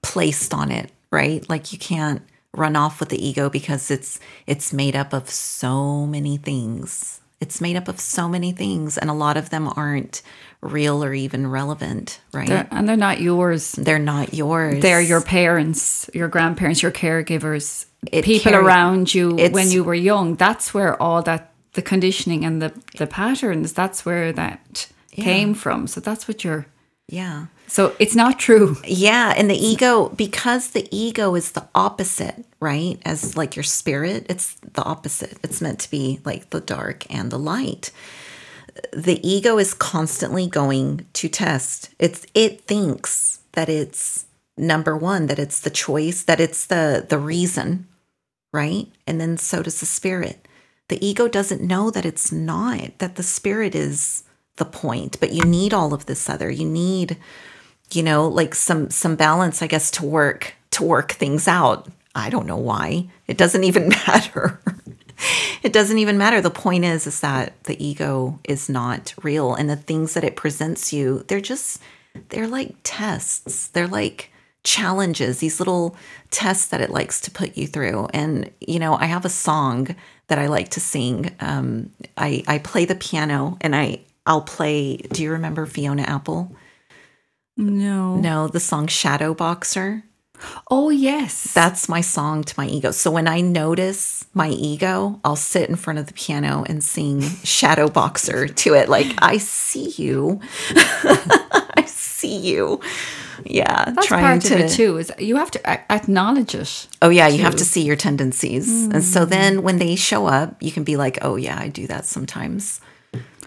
placed 0.02 0.54
on 0.54 0.72
it, 0.72 0.90
right? 1.12 1.48
Like 1.50 1.74
you 1.74 1.78
can't 1.78 2.22
run 2.54 2.76
off 2.76 3.00
with 3.00 3.10
the 3.10 3.24
ego 3.28 3.50
because 3.50 3.92
it's 3.92 4.20
it's 4.48 4.74
made 4.74 4.96
up 4.96 5.14
of 5.14 5.30
so 5.30 6.06
many 6.06 6.38
things. 6.38 7.22
It's 7.40 7.62
made 7.62 7.78
up 7.78 7.88
of 7.88 8.00
so 8.02 8.28
many 8.28 8.52
things 8.52 8.98
and 8.98 9.10
a 9.10 9.14
lot 9.14 9.38
of 9.38 9.50
them 9.50 9.72
aren't 9.76 10.22
real 10.62 11.02
or 11.04 11.14
even 11.14 11.48
relevant, 11.48 12.20
right? 12.34 12.50
They're, 12.50 12.68
and 12.70 12.88
they're 12.90 12.98
not 12.98 13.22
yours. 13.22 13.72
They're 13.72 13.98
not 13.98 14.34
yours. 14.34 14.82
They're 14.82 15.00
your 15.00 15.22
parents, 15.22 16.10
your 16.14 16.28
grandparents, 16.28 16.82
your 16.82 16.92
caregivers, 16.92 17.86
It 18.12 18.26
people 18.26 18.52
carry- 18.52 18.66
around 18.66 19.14
you 19.14 19.36
when 19.52 19.72
you 19.72 19.86
were 19.86 19.94
young. 19.94 20.36
That's 20.36 20.74
where 20.74 21.02
all 21.02 21.22
that 21.24 21.54
the 21.74 21.82
conditioning 21.82 22.44
and 22.44 22.62
the 22.62 22.74
the 22.98 23.08
patterns. 23.08 23.72
That's 23.74 24.06
where 24.06 24.34
that 24.34 24.88
came 25.12 25.54
from. 25.54 25.88
So 25.88 26.02
that's 26.02 26.28
what 26.28 26.44
you're. 26.44 26.66
Yeah. 27.08 27.46
So 27.70 27.96
it's 28.00 28.16
not 28.16 28.40
true. 28.40 28.78
Yeah, 28.84 29.32
and 29.38 29.50
the 29.50 29.56
ego 29.56 30.10
because 30.10 30.72
the 30.72 30.88
ego 30.92 31.36
is 31.36 31.52
the 31.52 31.68
opposite, 31.76 32.44
right? 32.60 33.00
As 33.06 33.38
like 33.38 33.56
your 33.56 33.64
spirit, 33.64 34.26
it's 34.28 34.56
the 34.74 34.84
opposite. 34.84 35.38
It's 35.44 35.62
meant 35.62 35.80
to 35.82 35.92
be 35.92 36.20
like 36.26 36.50
the 36.50 36.62
dark 36.62 37.06
and 37.14 37.32
the 37.32 37.38
light. 37.38 37.92
The 38.92 39.20
ego 39.28 39.60
is 39.60 39.76
constantly 39.76 40.48
going 40.48 41.06
to 41.14 41.30
test. 41.30 41.94
It's 42.00 42.26
it 42.34 42.62
thinks 42.62 43.42
that 43.52 43.70
it's 43.70 44.26
number 44.58 44.98
1, 44.98 45.28
that 45.28 45.40
it's 45.40 45.60
the 45.60 45.70
choice, 45.70 46.24
that 46.24 46.40
it's 46.40 46.66
the 46.66 47.06
the 47.08 47.20
reason, 47.20 47.88
right? 48.52 48.88
And 49.06 49.22
then 49.22 49.38
so 49.38 49.62
does 49.62 49.80
the 49.80 49.86
spirit. 49.86 50.48
The 50.88 51.06
ego 51.06 51.28
doesn't 51.28 51.62
know 51.62 51.92
that 51.92 52.06
it's 52.06 52.32
not, 52.32 52.98
that 52.98 53.16
the 53.16 53.22
spirit 53.22 53.76
is 53.76 54.24
the 54.56 54.66
point, 54.66 55.20
but 55.20 55.34
you 55.34 55.44
need 55.44 55.72
all 55.72 55.94
of 55.94 56.08
this 56.08 56.28
other. 56.28 56.50
You 56.50 56.66
need 56.66 57.16
you 57.94 58.04
know 58.04 58.28
like 58.28 58.54
some 58.54 58.90
some 58.90 59.16
balance 59.16 59.62
i 59.62 59.68
guess 59.68 59.92
to 59.92 60.06
work 60.06 60.56
to 60.72 60.84
work 60.84 61.12
things 61.14 61.48
out. 61.48 61.88
I 62.16 62.30
don't 62.30 62.48
know 62.48 62.58
why. 62.58 63.10
It 63.28 63.38
doesn't 63.38 63.64
even 63.70 63.90
matter. 63.90 64.60
It 65.64 65.74
doesn't 65.74 65.98
even 65.98 66.18
matter. 66.18 66.40
The 66.42 66.50
point 66.50 66.86
is 66.86 67.06
is 67.06 67.20
that 67.20 67.62
the 67.66 67.84
ego 67.84 68.40
is 68.46 68.70
not 68.70 69.14
real 69.22 69.54
and 69.54 69.70
the 69.70 69.76
things 69.76 70.14
that 70.14 70.24
it 70.24 70.38
presents 70.38 70.94
you 70.94 71.26
they're 71.28 71.42
just 71.42 71.82
they're 72.30 72.48
like 72.48 72.76
tests. 72.84 73.68
They're 73.68 73.88
like 73.88 74.32
challenges 74.64 75.40
these 75.40 75.60
little 75.60 75.96
tests 76.32 76.68
that 76.68 76.82
it 76.82 76.90
likes 76.90 77.22
to 77.22 77.32
put 77.32 77.58
you 77.58 77.68
through. 77.68 78.08
And 78.14 78.50
you 78.60 78.80
know 78.80 78.96
i 78.96 79.06
have 79.06 79.26
a 79.26 79.30
song 79.30 79.96
that 80.28 80.40
i 80.40 80.48
like 80.48 80.70
to 80.70 80.80
sing. 80.80 81.36
Um, 81.42 81.92
i 82.18 82.44
i 82.48 82.58
play 82.60 82.86
the 82.86 82.96
piano 82.96 83.58
and 83.62 83.76
i 83.76 84.00
i'll 84.26 84.42
play 84.42 84.98
do 84.98 85.24
you 85.24 85.32
remember 85.32 85.66
fiona 85.66 86.04
apple 86.04 86.56
No. 87.60 88.16
no, 88.16 88.48
the 88.48 88.60
song 88.60 88.88
Shadow 88.88 89.34
Boxer. 89.34 90.04
Oh 90.72 90.90
yes. 90.90 91.54
That's 91.54 91.90
my 91.90 92.00
song 92.00 92.44
to 92.46 92.54
my 92.58 92.66
ego. 92.68 92.92
So 92.92 93.12
when 93.12 93.28
I 93.28 93.42
notice 93.42 94.26
my 94.34 94.50
ego, 94.50 95.20
I'll 95.26 95.36
sit 95.36 95.70
in 95.70 95.76
front 95.76 96.00
of 96.00 96.08
the 96.08 96.14
piano 96.14 96.64
and 96.68 96.82
sing 96.82 97.22
Shadow 97.22 97.90
Boxer 97.90 98.48
to 98.48 98.74
it. 98.76 98.88
Like, 98.88 99.08
I 99.22 99.38
see 99.38 99.90
you. 99.98 100.40
I 100.70 101.84
see 101.86 102.38
you. 102.38 102.80
Yeah. 103.46 103.92
That's 103.92 104.08
part 104.08 104.46
of 104.46 104.52
it 104.52 104.72
too. 104.72 104.98
Is 104.98 105.12
you 105.20 105.36
have 105.36 105.52
to 105.52 105.92
acknowledge 105.92 106.56
it. 106.56 106.88
Oh, 107.02 107.10
yeah. 107.10 107.28
You 107.28 107.42
have 107.44 107.56
to 107.58 107.66
see 107.66 107.84
your 107.84 107.98
tendencies. 107.98 108.86
And 108.86 109.04
so 109.04 109.26
mm. 109.26 109.30
then 109.30 109.64
when 109.64 109.80
they 109.80 109.96
show 109.96 110.28
up, 110.28 110.62
you 110.62 110.72
can 110.72 110.84
be 110.86 110.96
like, 110.96 111.18
oh, 111.22 111.36
yeah, 111.36 111.60
I 111.60 111.68
do 111.68 111.88
that 111.88 112.06
sometimes. 112.06 112.80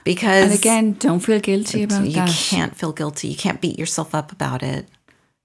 Because 0.04 0.50
And 0.50 0.58
again, 0.58 0.92
don't 0.94 1.20
feel 1.20 1.38
guilty 1.40 1.84
about 1.84 2.04
you 2.04 2.12
that. 2.12 2.28
can't 2.28 2.74
feel 2.74 2.92
guilty. 2.92 3.28
You 3.28 3.36
can't 3.36 3.60
beat 3.60 3.78
yourself 3.78 4.14
up 4.14 4.32
about 4.32 4.62
it. 4.62 4.88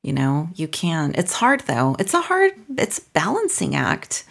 You 0.04 0.14
know, 0.14 0.50
you 0.56 0.68
can. 0.68 1.14
It's 1.16 1.34
hard 1.34 1.62
though. 1.62 1.96
It's 2.00 2.14
a 2.14 2.22
hard, 2.22 2.54
it's 2.78 3.00
a 3.00 3.10
balancing 3.14 3.76
act. 3.76 4.24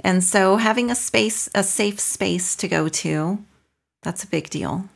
And 0.00 0.22
so 0.22 0.56
having 0.56 0.90
a 0.90 0.94
space, 0.94 1.48
a 1.54 1.62
safe 1.62 1.98
space 1.98 2.54
to 2.56 2.68
go 2.68 2.88
to, 2.88 3.38
that's 4.02 4.24
a 4.24 4.28
big 4.28 4.50
deal. 4.50 4.88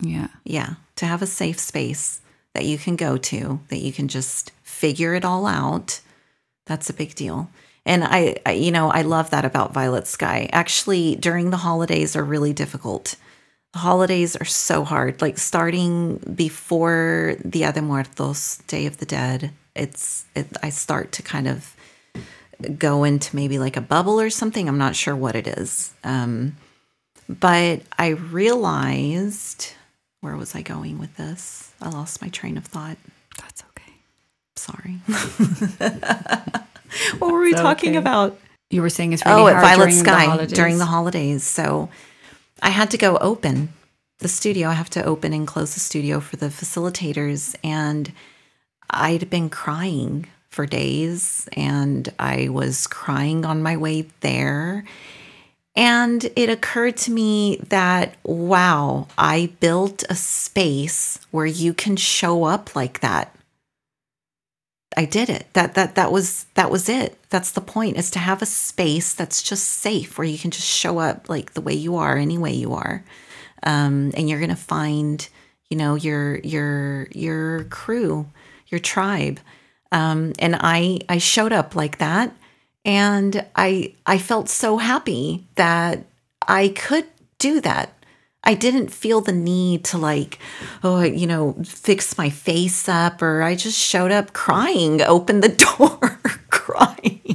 Yeah. 0.00 0.28
Yeah. 0.44 0.74
To 0.96 1.06
have 1.06 1.22
a 1.22 1.26
safe 1.26 1.58
space 1.58 2.20
that 2.54 2.64
you 2.64 2.78
can 2.78 2.96
go 2.96 3.16
to, 3.16 3.60
that 3.68 3.78
you 3.78 3.92
can 3.92 4.08
just 4.08 4.52
figure 4.62 5.14
it 5.14 5.24
all 5.24 5.46
out, 5.46 6.00
that's 6.66 6.88
a 6.88 6.94
big 6.94 7.14
deal. 7.14 7.50
And 7.84 8.04
I, 8.04 8.36
I 8.46 8.52
you 8.52 8.70
know, 8.70 8.90
I 8.90 9.02
love 9.02 9.30
that 9.30 9.44
about 9.44 9.74
Violet 9.74 10.06
Sky. 10.06 10.48
Actually, 10.52 11.16
during 11.16 11.50
the 11.50 11.58
holidays 11.58 12.14
are 12.14 12.24
really 12.24 12.52
difficult. 12.52 13.16
The 13.74 13.80
holidays 13.80 14.36
are 14.36 14.44
so 14.44 14.84
hard. 14.84 15.20
Like 15.20 15.36
starting 15.36 16.18
before 16.32 17.34
Dia 17.46 17.72
de 17.72 17.82
Muertos, 17.82 18.58
Day 18.68 18.86
of 18.86 18.98
the 18.98 19.04
Dead, 19.04 19.50
it's 19.74 20.26
it, 20.36 20.46
I 20.62 20.70
start 20.70 21.10
to 21.12 21.22
kind 21.22 21.48
of 21.48 21.74
go 22.78 23.02
into 23.02 23.34
maybe 23.34 23.58
like 23.58 23.76
a 23.76 23.80
bubble 23.80 24.20
or 24.20 24.30
something. 24.30 24.68
I'm 24.68 24.78
not 24.78 24.94
sure 24.94 25.16
what 25.16 25.34
it 25.34 25.48
is. 25.48 25.92
Um, 26.04 26.54
but 27.28 27.82
I 27.98 28.10
realized 28.10 29.72
where 30.20 30.36
was 30.36 30.54
I 30.54 30.62
going 30.62 31.00
with 31.00 31.16
this? 31.16 31.72
I 31.82 31.88
lost 31.88 32.22
my 32.22 32.28
train 32.28 32.56
of 32.56 32.64
thought. 32.64 32.96
That's 33.38 33.64
okay. 33.70 33.92
Sorry. 34.54 35.00
what 37.18 37.32
were 37.32 37.40
we 37.40 37.54
talking 37.54 37.90
okay. 37.90 37.98
about? 37.98 38.38
You 38.70 38.82
were 38.82 38.88
saying 38.88 39.14
it's 39.14 39.26
really 39.26 39.40
oh, 39.40 39.44
hard 39.46 39.56
at 39.56 39.62
Violet 39.62 39.78
during 39.78 39.96
Sky 39.96 40.24
the 40.24 40.30
holidays. 40.30 40.52
during 40.52 40.78
the 40.78 40.86
holidays. 40.86 41.42
So 41.42 41.88
I 42.62 42.70
had 42.70 42.90
to 42.92 42.98
go 42.98 43.16
open 43.18 43.70
the 44.18 44.28
studio. 44.28 44.68
I 44.68 44.74
have 44.74 44.90
to 44.90 45.04
open 45.04 45.32
and 45.32 45.46
close 45.46 45.74
the 45.74 45.80
studio 45.80 46.20
for 46.20 46.36
the 46.36 46.46
facilitators. 46.46 47.54
And 47.62 48.12
I'd 48.90 49.30
been 49.30 49.50
crying 49.50 50.26
for 50.48 50.66
days 50.66 51.48
and 51.54 52.08
I 52.18 52.48
was 52.48 52.86
crying 52.86 53.44
on 53.44 53.62
my 53.62 53.76
way 53.76 54.06
there. 54.20 54.84
And 55.76 56.24
it 56.36 56.48
occurred 56.48 56.96
to 56.98 57.10
me 57.10 57.56
that, 57.68 58.14
wow, 58.22 59.08
I 59.18 59.52
built 59.58 60.04
a 60.08 60.14
space 60.14 61.18
where 61.32 61.46
you 61.46 61.74
can 61.74 61.96
show 61.96 62.44
up 62.44 62.76
like 62.76 63.00
that. 63.00 63.34
I 64.96 65.04
did 65.04 65.28
it. 65.28 65.48
That 65.54 65.74
that 65.74 65.96
that 65.96 66.12
was 66.12 66.46
that 66.54 66.70
was 66.70 66.88
it. 66.88 67.18
That's 67.34 67.50
the 67.50 67.60
point 67.60 67.96
is 67.96 68.12
to 68.12 68.20
have 68.20 68.42
a 68.42 68.46
space 68.46 69.12
that's 69.12 69.42
just 69.42 69.64
safe 69.64 70.16
where 70.16 70.24
you 70.24 70.38
can 70.38 70.52
just 70.52 70.68
show 70.68 71.00
up 71.00 71.28
like 71.28 71.54
the 71.54 71.60
way 71.60 71.74
you 71.74 71.96
are, 71.96 72.16
any 72.16 72.38
way 72.38 72.52
you 72.52 72.74
are. 72.74 73.04
Um, 73.64 74.12
and 74.16 74.30
you're 74.30 74.38
gonna 74.38 74.54
find, 74.54 75.28
you 75.68 75.76
know, 75.76 75.96
your 75.96 76.38
your 76.44 77.08
your 77.10 77.64
crew, 77.64 78.28
your 78.68 78.78
tribe. 78.78 79.40
Um, 79.90 80.32
and 80.38 80.56
I 80.60 81.00
I 81.08 81.18
showed 81.18 81.52
up 81.52 81.74
like 81.74 81.98
that 81.98 82.32
and 82.84 83.44
I 83.56 83.94
I 84.06 84.18
felt 84.18 84.48
so 84.48 84.76
happy 84.76 85.44
that 85.56 86.04
I 86.46 86.68
could 86.68 87.06
do 87.38 87.60
that. 87.62 87.92
I 88.44 88.54
didn't 88.54 88.92
feel 88.92 89.20
the 89.22 89.32
need 89.32 89.84
to 89.86 89.98
like, 89.98 90.38
oh, 90.84 91.02
you 91.02 91.26
know, 91.26 91.56
fix 91.64 92.16
my 92.16 92.30
face 92.30 92.88
up, 92.88 93.22
or 93.22 93.42
I 93.42 93.56
just 93.56 93.78
showed 93.78 94.12
up 94.12 94.34
crying, 94.34 95.02
opened 95.02 95.42
the 95.42 95.48
door 95.78 96.20
crying. 96.50 97.33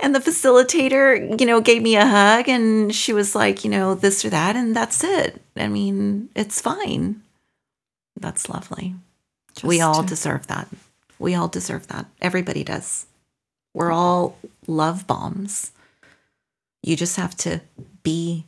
And 0.00 0.14
the 0.14 0.20
facilitator, 0.20 1.40
you 1.40 1.46
know, 1.46 1.60
gave 1.60 1.80
me 1.80 1.94
a 1.94 2.04
hug 2.04 2.48
and 2.48 2.92
she 2.92 3.12
was 3.12 3.34
like, 3.36 3.64
you 3.64 3.70
know, 3.70 3.94
this 3.94 4.24
or 4.24 4.30
that, 4.30 4.56
and 4.56 4.74
that's 4.74 5.04
it. 5.04 5.40
I 5.56 5.68
mean, 5.68 6.28
it's 6.34 6.60
fine. 6.60 7.22
That's 8.18 8.48
lovely. 8.48 8.96
we 9.62 9.80
all 9.80 10.02
deserve 10.02 10.48
that. 10.48 10.68
We 11.18 11.34
all 11.34 11.48
deserve 11.48 11.86
that. 11.88 12.06
Everybody 12.20 12.64
does. 12.64 13.06
We're 13.74 13.92
all 13.92 14.38
love 14.66 15.06
bombs. 15.06 15.70
You 16.82 16.96
just 16.96 17.16
have 17.16 17.36
to 17.38 17.60
be 18.02 18.44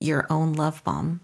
your 0.00 0.26
own 0.30 0.52
love 0.52 0.84
bomb. 0.84 1.20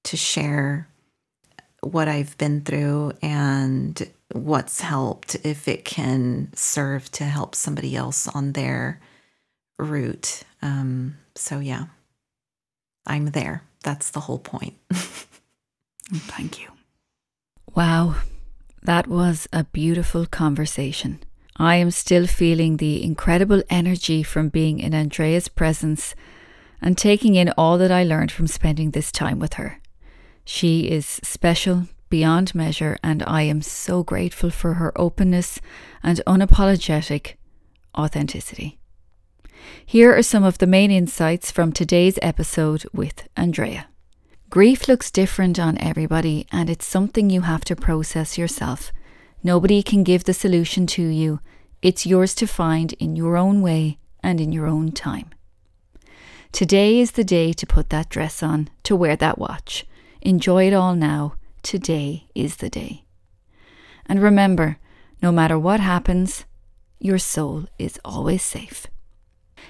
to 0.05 0.17
share 0.17 0.89
what 1.81 2.09
I've 2.09 2.39
been 2.39 2.63
through 2.63 3.13
and 3.23 4.11
what's 4.33 4.81
helped 4.81 5.37
if 5.45 5.69
it 5.69 5.85
can 5.85 6.51
serve 6.55 7.11
to 7.13 7.25
help 7.25 7.55
somebody 7.55 7.97
else 7.97 8.29
on 8.29 8.53
their 8.53 9.01
route. 9.79 10.43
Um, 10.63 11.17
so, 11.35 11.59
yeah, 11.59 11.87
I'm 13.07 13.27
there. 13.27 13.63
That's 13.83 14.11
the 14.11 14.21
whole 14.21 14.39
point. 14.39 14.75
Thank 16.13 16.61
you. 16.61 16.69
Wow, 17.75 18.17
that 18.83 19.07
was 19.07 19.49
a 19.53 19.65
beautiful 19.65 20.27
conversation. 20.27 21.21
I 21.57 21.77
am 21.77 21.91
still 21.91 22.27
feeling 22.27 22.77
the 22.77 23.03
incredible 23.03 23.63
energy 23.71 24.23
from 24.23 24.49
being 24.49 24.79
in 24.79 24.95
Andrea's 24.95 25.49
presence 25.49 26.15
and 26.83 26.99
taking 26.99 27.35
in 27.35 27.51
all 27.57 27.79
that 27.79 27.91
I 27.91 28.05
learned 28.05 28.31
from 28.31 28.47
spending 28.47 28.91
this 28.91 29.11
time 29.11 29.39
with 29.39 29.55
her. 29.55 29.81
She 30.45 30.91
is 30.91 31.21
special 31.23 31.89
beyond 32.09 32.55
measure, 32.55 32.99
and 33.03 33.23
I 33.27 33.43
am 33.43 33.63
so 33.63 34.05
grateful 34.05 34.51
for 34.51 34.75
her 34.75 34.93
openness 34.99 35.61
and 36.03 36.21
unapologetic 36.27 37.35
authenticity. 37.97 38.79
Here 39.85 40.17
are 40.17 40.23
some 40.23 40.45
of 40.45 40.59
the 40.59 40.67
main 40.67 40.91
insights 40.91 41.51
from 41.51 41.73
today's 41.73 42.19
episode 42.23 42.85
with 42.93 43.29
Andrea. 43.37 43.87
Grief 44.51 44.89
looks 44.89 45.11
different 45.11 45.59
on 45.59 45.79
everybody, 45.79 46.47
and 46.53 46.71
it's 46.71 46.87
something 46.87 47.31
you 47.31 47.43
have 47.43 47.65
to 47.65 47.77
process 47.77 48.39
yourself. 48.39 48.93
Nobody 49.43 49.83
can 49.83 50.05
give 50.05 50.25
the 50.25 50.35
solution 50.35 50.87
to 50.89 51.03
you. 51.03 51.41
It's 51.83 52.07
yours 52.07 52.35
to 52.37 52.47
find 52.47 52.93
in 52.95 53.17
your 53.17 53.37
own 53.37 53.63
way 53.63 53.99
and 54.23 54.41
in 54.41 54.53
your 54.53 54.67
own 54.67 54.93
time. 54.93 55.31
Today 56.53 57.01
is 57.01 57.13
the 57.13 57.25
day 57.25 57.53
to 57.53 57.67
put 57.67 57.91
that 57.91 58.09
dress 58.09 58.43
on, 58.43 58.71
to 58.85 58.97
wear 58.97 59.15
that 59.17 59.39
watch. 59.39 59.85
Enjoy 60.23 60.67
it 60.67 60.75
all 60.75 60.95
now. 60.95 61.35
Today 61.63 62.29
is 62.35 62.57
the 62.57 62.71
day. 62.71 63.05
And 64.07 64.23
remember, 64.23 64.79
no 65.23 65.31
matter 65.33 65.59
what 65.59 65.81
happens, 65.81 66.45
your 66.99 67.19
soul 67.19 67.67
is 67.79 68.01
always 68.05 68.43
safe. 68.43 68.87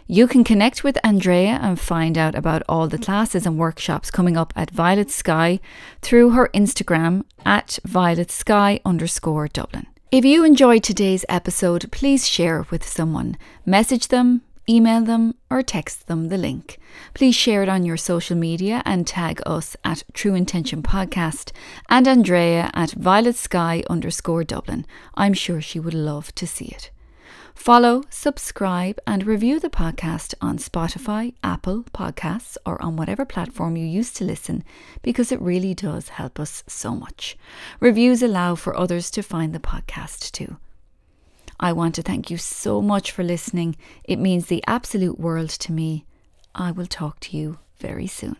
You 0.06 0.26
can 0.26 0.44
connect 0.44 0.84
with 0.84 0.98
Andrea 1.02 1.58
and 1.60 1.78
find 1.80 2.16
out 2.16 2.34
about 2.34 2.62
all 2.68 2.88
the 2.88 2.98
mm. 2.98 3.04
classes 3.04 3.46
and 3.46 3.58
workshops 3.58 4.10
coming 4.10 4.36
up 4.36 4.52
at 4.56 4.70
Violet 4.70 5.10
Sky 5.10 5.60
through 6.00 6.30
her 6.30 6.48
Instagram 6.54 7.24
at 7.44 7.78
Violet 7.84 8.30
Sky 8.30 8.80
underscore 8.84 9.48
Dublin. 9.48 9.86
If 10.12 10.24
you 10.24 10.44
enjoyed 10.44 10.84
today's 10.84 11.24
episode, 11.28 11.90
please 11.90 12.28
share 12.28 12.60
it 12.60 12.70
with 12.70 12.86
someone. 12.86 13.36
Message 13.64 14.08
them, 14.08 14.42
email 14.68 15.02
them, 15.02 15.34
or 15.50 15.62
text 15.62 16.06
them 16.06 16.28
the 16.28 16.38
link. 16.38 16.78
Please 17.12 17.34
share 17.34 17.62
it 17.62 17.68
on 17.68 17.84
your 17.84 17.96
social 17.96 18.36
media 18.36 18.82
and 18.84 19.06
tag 19.06 19.40
us 19.44 19.76
at 19.84 20.04
True 20.12 20.34
Intention 20.34 20.82
Podcast 20.82 21.52
and 21.88 22.06
Andrea 22.06 22.70
at 22.74 22.92
Violet 22.92 23.36
Sky 23.36 23.82
underscore 23.90 24.44
Dublin. 24.44 24.86
I'm 25.14 25.34
sure 25.34 25.60
she 25.60 25.80
would 25.80 25.94
love 25.94 26.34
to 26.36 26.46
see 26.46 26.66
it. 26.66 26.90
Follow, 27.56 28.04
subscribe, 28.10 29.00
and 29.08 29.26
review 29.26 29.58
the 29.58 29.68
podcast 29.70 30.34
on 30.40 30.58
Spotify, 30.58 31.34
Apple 31.42 31.82
Podcasts, 31.92 32.56
or 32.64 32.80
on 32.80 32.94
whatever 32.94 33.24
platform 33.24 33.76
you 33.76 33.84
use 33.84 34.12
to 34.12 34.24
listen 34.24 34.62
because 35.02 35.32
it 35.32 35.40
really 35.40 35.74
does 35.74 36.10
help 36.10 36.38
us 36.38 36.62
so 36.68 36.94
much. 36.94 37.36
Reviews 37.80 38.22
allow 38.22 38.54
for 38.54 38.76
others 38.76 39.10
to 39.10 39.22
find 39.22 39.52
the 39.52 39.58
podcast 39.58 40.30
too. 40.30 40.58
I 41.58 41.72
want 41.72 41.96
to 41.96 42.02
thank 42.02 42.30
you 42.30 42.36
so 42.36 42.80
much 42.80 43.10
for 43.10 43.24
listening. 43.24 43.74
It 44.04 44.20
means 44.20 44.46
the 44.46 44.62
absolute 44.68 45.18
world 45.18 45.50
to 45.50 45.72
me. 45.72 46.04
I 46.54 46.70
will 46.70 46.86
talk 46.86 47.18
to 47.20 47.36
you 47.36 47.58
very 47.80 48.06
soon. 48.06 48.36